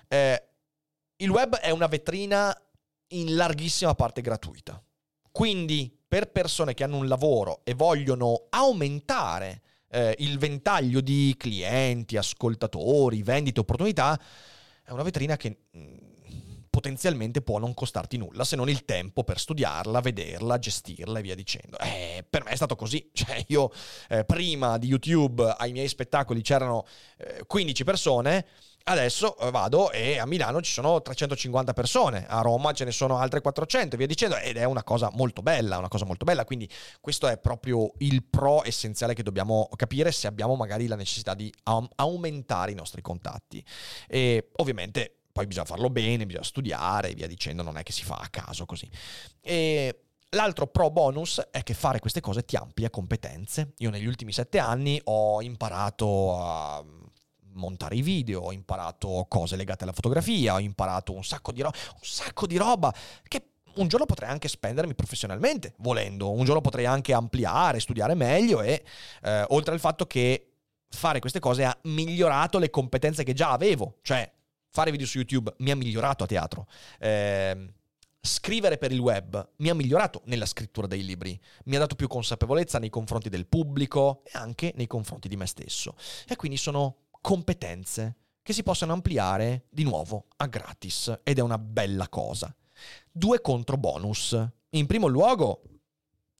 Eh, 0.08 0.44
il 1.18 1.30
web 1.30 1.58
è 1.58 1.70
una 1.70 1.88
vetrina 1.88 2.56
in 3.10 3.36
larghissima 3.36 3.94
parte 3.94 4.22
gratuita. 4.22 4.82
Quindi 5.32 5.94
per 6.08 6.32
persone 6.32 6.74
che 6.74 6.84
hanno 6.86 6.98
un 6.98 7.08
lavoro 7.08 7.60
e 7.64 7.74
vogliono 7.74 8.46
aumentare 8.50 9.62
eh, 9.90 10.16
il 10.20 10.38
ventaglio 10.38 11.02
di 11.02 11.36
clienti, 11.38 12.16
ascoltatori, 12.16 13.22
vendite, 13.22 13.60
opportunità, 13.60 14.20
è 14.82 14.92
una 14.92 15.04
vetrina 15.04 15.36
che 15.36 15.58
mm, 15.76 16.11
potenzialmente 16.72 17.42
può 17.42 17.60
non 17.60 17.74
costarti 17.76 18.18
nulla 18.18 18.46
se 18.46 18.56
non 18.56 18.70
il 18.70 18.86
tempo 18.86 19.24
per 19.24 19.38
studiarla, 19.38 20.00
vederla, 20.00 20.58
gestirla 20.58 21.20
e 21.20 21.22
via 21.22 21.36
dicendo. 21.36 21.78
Eh, 21.78 22.26
per 22.28 22.44
me 22.44 22.52
è 22.52 22.56
stato 22.56 22.76
così, 22.76 23.10
cioè 23.14 23.44
io 23.48 23.70
eh, 24.10 24.24
prima 24.26 24.80
di 24.80 24.88
YouTube 24.88 25.54
ai 25.58 25.74
miei 25.74 25.90
spettacoli 25.90 26.42
c'erano 26.42 26.86
eh, 27.18 27.44
15 27.46 27.84
persone, 27.84 28.46
Adesso 28.84 29.38
eh, 29.38 29.52
vado 29.52 29.92
e 29.92 30.18
a 30.18 30.26
Milano 30.26 30.60
ci 30.60 30.72
sono 30.72 31.00
350 31.00 31.72
persone, 31.72 32.26
a 32.28 32.42
Roma 32.42 32.72
ce 32.72 32.84
ne 32.84 32.92
sono 32.92 33.20
altre 33.20 33.40
400 33.40 33.94
e 33.94 33.98
via 33.98 34.08
dicendo 34.08 34.38
ed 34.38 34.58
è 34.58 34.64
una 34.64 34.84
cosa 34.84 35.12
molto 35.14 35.44
bella, 35.44 35.78
una 35.78 35.88
cosa 35.88 36.06
molto 36.06 36.26
bella, 36.26 36.46
quindi 36.46 36.68
questo 37.00 37.28
è 37.28 37.38
proprio 37.38 37.92
il 38.00 38.24
pro 38.24 38.66
essenziale 38.66 39.14
che 39.14 39.22
dobbiamo 39.22 39.70
capire 39.76 40.12
se 40.12 40.26
abbiamo 40.26 40.56
magari 40.56 40.88
la 40.88 40.96
necessità 40.96 41.36
di 41.36 41.54
aumentare 41.96 42.72
i 42.72 42.76
nostri 42.76 43.04
contatti. 43.04 43.64
E 44.08 44.50
ovviamente 44.56 45.21
poi 45.32 45.48
bisogna 45.48 45.66
farlo 45.66 45.90
bene, 45.90 46.26
bisogna 46.26 46.44
studiare 46.44 47.10
e 47.10 47.14
via 47.14 47.28
dicendo, 47.28 47.64
non 47.64 47.78
è 47.78 47.84
che 47.84 47.92
si 47.92 48.04
fa 48.04 48.16
a 48.16 48.28
caso 48.30 48.66
così. 48.66 48.90
E 49.42 50.06
L'altro 50.34 50.66
pro 50.68 50.90
bonus 50.90 51.42
è 51.52 51.62
che 51.62 51.74
fare 51.74 52.00
queste 52.00 52.22
cose 52.22 52.46
ti 52.46 52.56
amplia 52.56 52.90
competenze. 52.90 53.74
Io 53.80 53.90
negli 53.90 54.06
ultimi 54.06 54.32
sette 54.32 54.60
anni 54.60 54.98
ho 55.06 55.42
imparato 55.42 56.38
a 56.42 56.86
montare 57.54 57.96
i 57.96 58.02
video, 58.02 58.40
ho 58.40 58.54
imparato 58.54 59.26
cose 59.28 59.58
legate 59.58 59.84
alla 59.84 59.92
fotografia, 59.92 60.54
ho 60.54 60.60
imparato 60.60 61.12
un 61.12 61.26
sacco 61.26 61.52
di, 61.52 61.62
ro- 61.62 61.72
un 61.74 62.00
sacco 62.02 62.48
di 62.48 62.56
roba 62.56 62.94
che 63.28 63.48
un 63.76 63.90
giorno 63.90 64.06
potrei 64.06 64.30
anche 64.30 64.48
spendermi 64.48 64.96
professionalmente, 64.96 65.74
volendo. 65.80 66.32
Un 66.32 66.46
giorno 66.46 66.62
potrei 66.62 66.86
anche 66.86 67.12
ampliare, 67.12 67.82
studiare 67.82 68.14
meglio 68.14 68.62
e 68.62 68.84
eh, 69.24 69.46
oltre 69.50 69.74
al 69.74 69.82
fatto 69.82 70.08
che 70.08 70.54
fare 70.88 71.20
queste 71.20 71.40
cose 71.40 71.66
ha 71.66 71.78
migliorato 71.84 72.58
le 72.58 72.70
competenze 72.70 73.26
che 73.26 73.34
già 73.34 73.52
avevo. 73.52 73.98
Cioè, 74.02 74.32
fare 74.72 74.92
video 74.92 75.06
su 75.06 75.18
YouTube 75.18 75.54
mi 75.60 75.72
ha 75.72 75.76
migliorato 75.76 76.24
a 76.24 76.28
teatro. 76.28 76.68
Eh, 77.00 77.74
scrivere 78.22 78.78
per 78.78 78.92
il 78.92 79.00
web 79.00 79.50
mi 79.58 79.70
ha 79.70 79.74
migliorato 79.74 80.22
nella 80.26 80.46
scrittura 80.46 80.88
dei 80.88 81.04
libri, 81.04 81.40
mi 81.66 81.76
ha 81.76 81.80
dato 81.80 81.96
più 81.96 82.08
consapevolezza 82.08 82.80
nei 82.80 82.90
confronti 82.90 83.30
del 83.30 83.48
pubblico 83.48 84.22
e 84.26 84.32
anche 84.34 84.74
nei 84.76 84.88
confronti 84.88 85.28
di 85.28 85.38
me 85.38 85.46
stesso. 85.46 85.96
E 86.28 86.36
quindi 86.36 86.58
sono 86.58 87.08
competenze 87.22 88.16
che 88.44 88.54
si 88.54 88.64
possono 88.64 88.94
ampliare 88.94 89.66
di 89.70 89.84
nuovo 89.84 90.28
a 90.38 90.48
gratis 90.48 91.20
ed 91.24 91.38
è 91.38 91.42
una 91.42 91.58
bella 91.58 92.10
cosa. 92.10 92.54
Due 93.12 93.42
contro 93.42 93.78
bonus. 93.78 94.38
In 94.72 94.88
primo 94.88 95.08
luogo, 95.08 95.62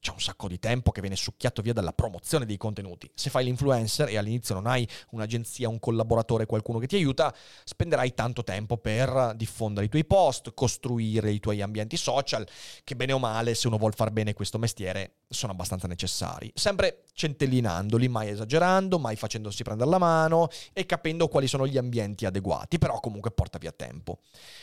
c'è 0.02 0.12
un 0.12 0.20
sacco 0.20 0.48
di 0.48 0.58
tempo 0.58 0.90
che 0.90 1.00
viene 1.00 1.16
succhiato 1.16 1.62
via 1.62 1.74
dalla 1.74 1.94
promozione 1.94 2.48
dei 2.48 2.58
contenuti. 2.58 3.10
Se 3.14 3.30
fai 3.30 3.44
l'influencer 3.44 4.10
e 4.10 4.18
all'inizio 4.18 4.56
non 4.56 4.66
hai 4.66 4.88
un'agenzia, 5.12 5.70
un 5.70 5.80
collaboratore, 5.80 6.48
qualcuno 6.48 6.80
che 6.80 6.88
ti 6.88 6.96
aiuta, 6.96 7.34
spenderai 7.64 8.16
tanto 8.16 8.44
tempo 8.44 8.78
per 8.78 9.34
diffondere 9.36 9.86
i 9.86 9.90
tuoi 9.90 10.04
post, 10.04 10.56
costruire 10.56 11.32
i 11.32 11.40
tuoi 11.40 11.62
ambienti 11.62 11.98
social, 11.98 12.48
che 12.84 12.96
bene 12.96 13.14
o 13.14 13.20
male, 13.20 13.54
se 13.54 13.68
uno 13.68 13.78
vuole 13.78 13.94
far 13.96 14.10
bene 14.10 14.34
questo 14.34 14.58
mestiere, 14.58 15.21
sono 15.32 15.54
abbastanza 15.54 15.88
necessari. 15.88 16.52
Sempre 16.54 17.06
centellinandoli, 17.14 18.08
mai 18.08 18.30
esagerando, 18.30 19.00
mai 19.00 19.16
facendosi 19.16 19.64
prendere 19.64 19.90
la 19.90 19.98
mano 19.98 20.50
e 20.74 20.86
capendo 20.86 21.28
quali 21.28 21.48
sono 21.48 21.66
gli 21.66 21.78
ambienti 21.78 22.26
adeguati, 22.26 22.78
però 22.78 23.00
comunque 23.00 23.32
porta 23.32 23.58
via 23.58 23.72
tempo. 23.72 24.20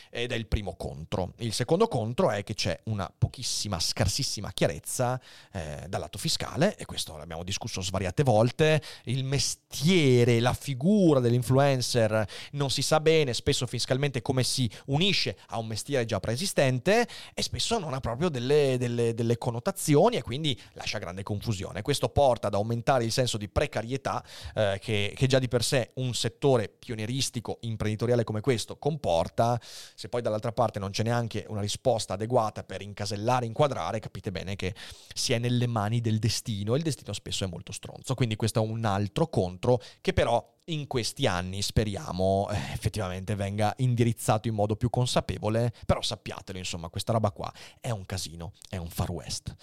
Ed 0.09 0.31
è 0.31 0.35
il 0.35 0.47
primo 0.47 0.75
contro. 0.75 1.33
Il 1.37 1.53
secondo 1.53 1.87
contro 1.87 2.31
è 2.31 2.43
che 2.43 2.53
c'è 2.53 2.79
una 2.85 3.11
pochissima, 3.15 3.79
scarsissima 3.79 4.51
chiarezza 4.51 5.19
eh, 5.51 5.85
dal 5.87 6.01
lato 6.01 6.17
fiscale, 6.17 6.75
e 6.75 6.85
questo 6.85 7.17
l'abbiamo 7.17 7.43
discusso 7.43 7.81
svariate 7.81 8.23
volte, 8.23 8.81
il 9.05 9.23
mestiere, 9.23 10.39
la 10.39 10.53
figura 10.53 11.19
dell'influencer 11.19 12.27
non 12.51 12.69
si 12.69 12.81
sa 12.81 12.99
bene 12.99 13.33
spesso 13.33 13.65
fiscalmente 13.67 14.21
come 14.21 14.43
si 14.43 14.69
unisce 14.87 15.37
a 15.47 15.57
un 15.57 15.67
mestiere 15.67 16.05
già 16.05 16.19
preesistente 16.19 17.07
e 17.33 17.41
spesso 17.41 17.79
non 17.79 17.93
ha 17.93 17.99
proprio 17.99 18.29
delle, 18.29 18.75
delle, 18.77 19.13
delle 19.13 19.37
connotazioni 19.37 20.17
e 20.17 20.21
quindi 20.21 20.58
lascia 20.73 20.97
grande 20.97 21.23
confusione. 21.23 21.81
Questo 21.81 22.09
porta 22.09 22.47
ad 22.47 22.53
aumentare 22.53 23.03
il 23.03 23.11
senso 23.11 23.37
di 23.37 23.47
precarietà 23.49 24.23
eh, 24.53 24.79
che, 24.81 25.13
che 25.15 25.27
già 25.27 25.39
di 25.39 25.47
per 25.47 25.63
sé 25.63 25.91
un 25.95 26.13
settore 26.13 26.69
pionieristico, 26.69 27.57
imprenditoriale 27.61 28.23
come 28.23 28.41
questo 28.41 28.77
comporta. 28.77 29.59
Se 29.61 30.09
poi 30.09 30.21
dall'altra 30.21 30.51
parte 30.51 30.79
non 30.79 30.91
c'è 30.91 31.03
neanche 31.03 31.45
una 31.49 31.61
risposta 31.61 32.13
adeguata 32.13 32.63
per 32.63 32.81
incasellare, 32.81 33.45
inquadrare, 33.45 33.99
capite 33.99 34.31
bene 34.31 34.55
che 34.55 34.73
si 35.13 35.33
è 35.33 35.37
nelle 35.37 35.67
mani 35.67 36.01
del 36.01 36.19
destino 36.19 36.73
e 36.73 36.77
il 36.77 36.83
destino 36.83 37.13
spesso 37.13 37.43
è 37.43 37.47
molto 37.47 37.71
stronzo. 37.71 38.13
Quindi 38.15 38.35
questo 38.35 38.63
è 38.63 38.65
un 38.65 38.85
altro 38.85 39.27
contro 39.27 39.81
che 40.01 40.13
però 40.13 40.57
in 40.69 40.87
questi 40.87 41.27
anni 41.27 41.61
speriamo 41.61 42.47
eh, 42.51 42.55
effettivamente 42.73 43.35
venga 43.35 43.73
indirizzato 43.77 44.47
in 44.47 44.53
modo 44.53 44.75
più 44.75 44.89
consapevole, 44.89 45.73
però 45.85 46.01
sappiatelo, 46.01 46.57
insomma, 46.57 46.89
questa 46.89 47.11
roba 47.11 47.31
qua 47.31 47.51
è 47.79 47.89
un 47.89 48.05
casino, 48.05 48.53
è 48.69 48.77
un 48.77 48.89
far 48.89 49.11
west. 49.11 49.55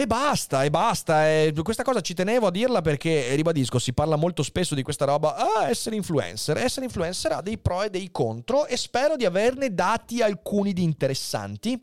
E 0.00 0.06
basta, 0.06 0.62
e 0.62 0.70
basta. 0.70 1.28
E 1.28 1.52
questa 1.64 1.82
cosa 1.82 2.00
ci 2.00 2.14
tenevo 2.14 2.46
a 2.46 2.50
dirla 2.52 2.82
perché, 2.82 3.34
ribadisco, 3.34 3.80
si 3.80 3.92
parla 3.92 4.14
molto 4.14 4.44
spesso 4.44 4.76
di 4.76 4.84
questa 4.84 5.04
roba. 5.04 5.34
Ah, 5.34 5.68
essere 5.68 5.96
influencer. 5.96 6.56
Essere 6.56 6.86
influencer 6.86 7.32
ha 7.32 7.40
dei 7.40 7.58
pro 7.58 7.82
e 7.82 7.90
dei 7.90 8.12
contro 8.12 8.66
e 8.66 8.76
spero 8.76 9.16
di 9.16 9.24
averne 9.24 9.74
dati 9.74 10.22
alcuni 10.22 10.72
di 10.72 10.84
interessanti 10.84 11.80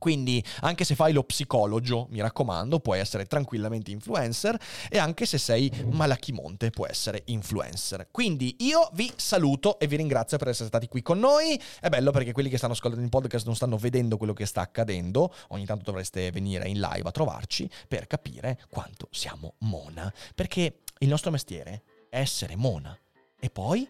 quindi 0.00 0.42
anche 0.62 0.84
se 0.84 0.94
fai 0.94 1.12
lo 1.12 1.22
psicologo, 1.22 2.06
mi 2.08 2.22
raccomando, 2.22 2.80
puoi 2.80 2.98
essere 3.00 3.26
tranquillamente 3.26 3.90
influencer 3.90 4.58
e 4.88 4.96
anche 4.96 5.26
se 5.26 5.36
sei 5.36 5.70
malachimonte 5.90 6.70
puoi 6.70 6.88
essere 6.88 7.22
influencer. 7.26 8.08
Quindi 8.10 8.56
io 8.60 8.88
vi 8.94 9.12
saluto 9.14 9.78
e 9.78 9.86
vi 9.86 9.96
ringrazio 9.96 10.38
per 10.38 10.48
essere 10.48 10.68
stati 10.68 10.88
qui 10.88 11.02
con 11.02 11.18
noi. 11.18 11.60
È 11.80 11.90
bello 11.90 12.12
perché 12.12 12.32
quelli 12.32 12.48
che 12.48 12.56
stanno 12.56 12.72
ascoltando 12.72 13.04
il 13.04 13.10
podcast 13.10 13.44
non 13.44 13.54
stanno 13.54 13.76
vedendo 13.76 14.16
quello 14.16 14.32
che 14.32 14.46
sta 14.46 14.62
accadendo. 14.62 15.34
Ogni 15.48 15.66
tanto 15.66 15.84
dovreste 15.84 16.30
venire 16.30 16.66
in 16.66 16.80
live 16.80 17.06
a 17.06 17.10
trovarci 17.10 17.70
per 17.86 18.06
capire 18.06 18.58
quanto 18.70 19.06
siamo 19.10 19.56
mona. 19.58 20.10
Perché 20.34 20.78
il 21.00 21.08
nostro 21.08 21.30
mestiere 21.30 21.82
è 22.08 22.20
essere 22.20 22.56
mona. 22.56 22.98
E 23.38 23.50
poi 23.50 23.86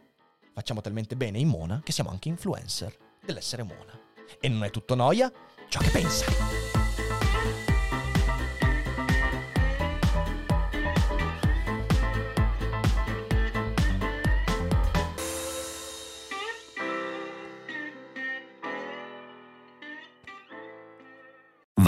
facciamo 0.53 0.81
talmente 0.81 1.15
bene 1.15 1.39
in 1.39 1.47
mona 1.47 1.81
che 1.85 1.93
siamo 1.93 2.11
anche 2.11 2.29
influencer 2.29 2.97
dell'essere 3.25 3.63
mona. 3.63 3.99
E 4.41 4.49
non 4.49 4.65
è 4.65 4.71
tutto 4.71 4.95
noia? 4.95 5.31
Ciò 5.71 5.79
che 5.79 5.91
pensa. 5.91 6.80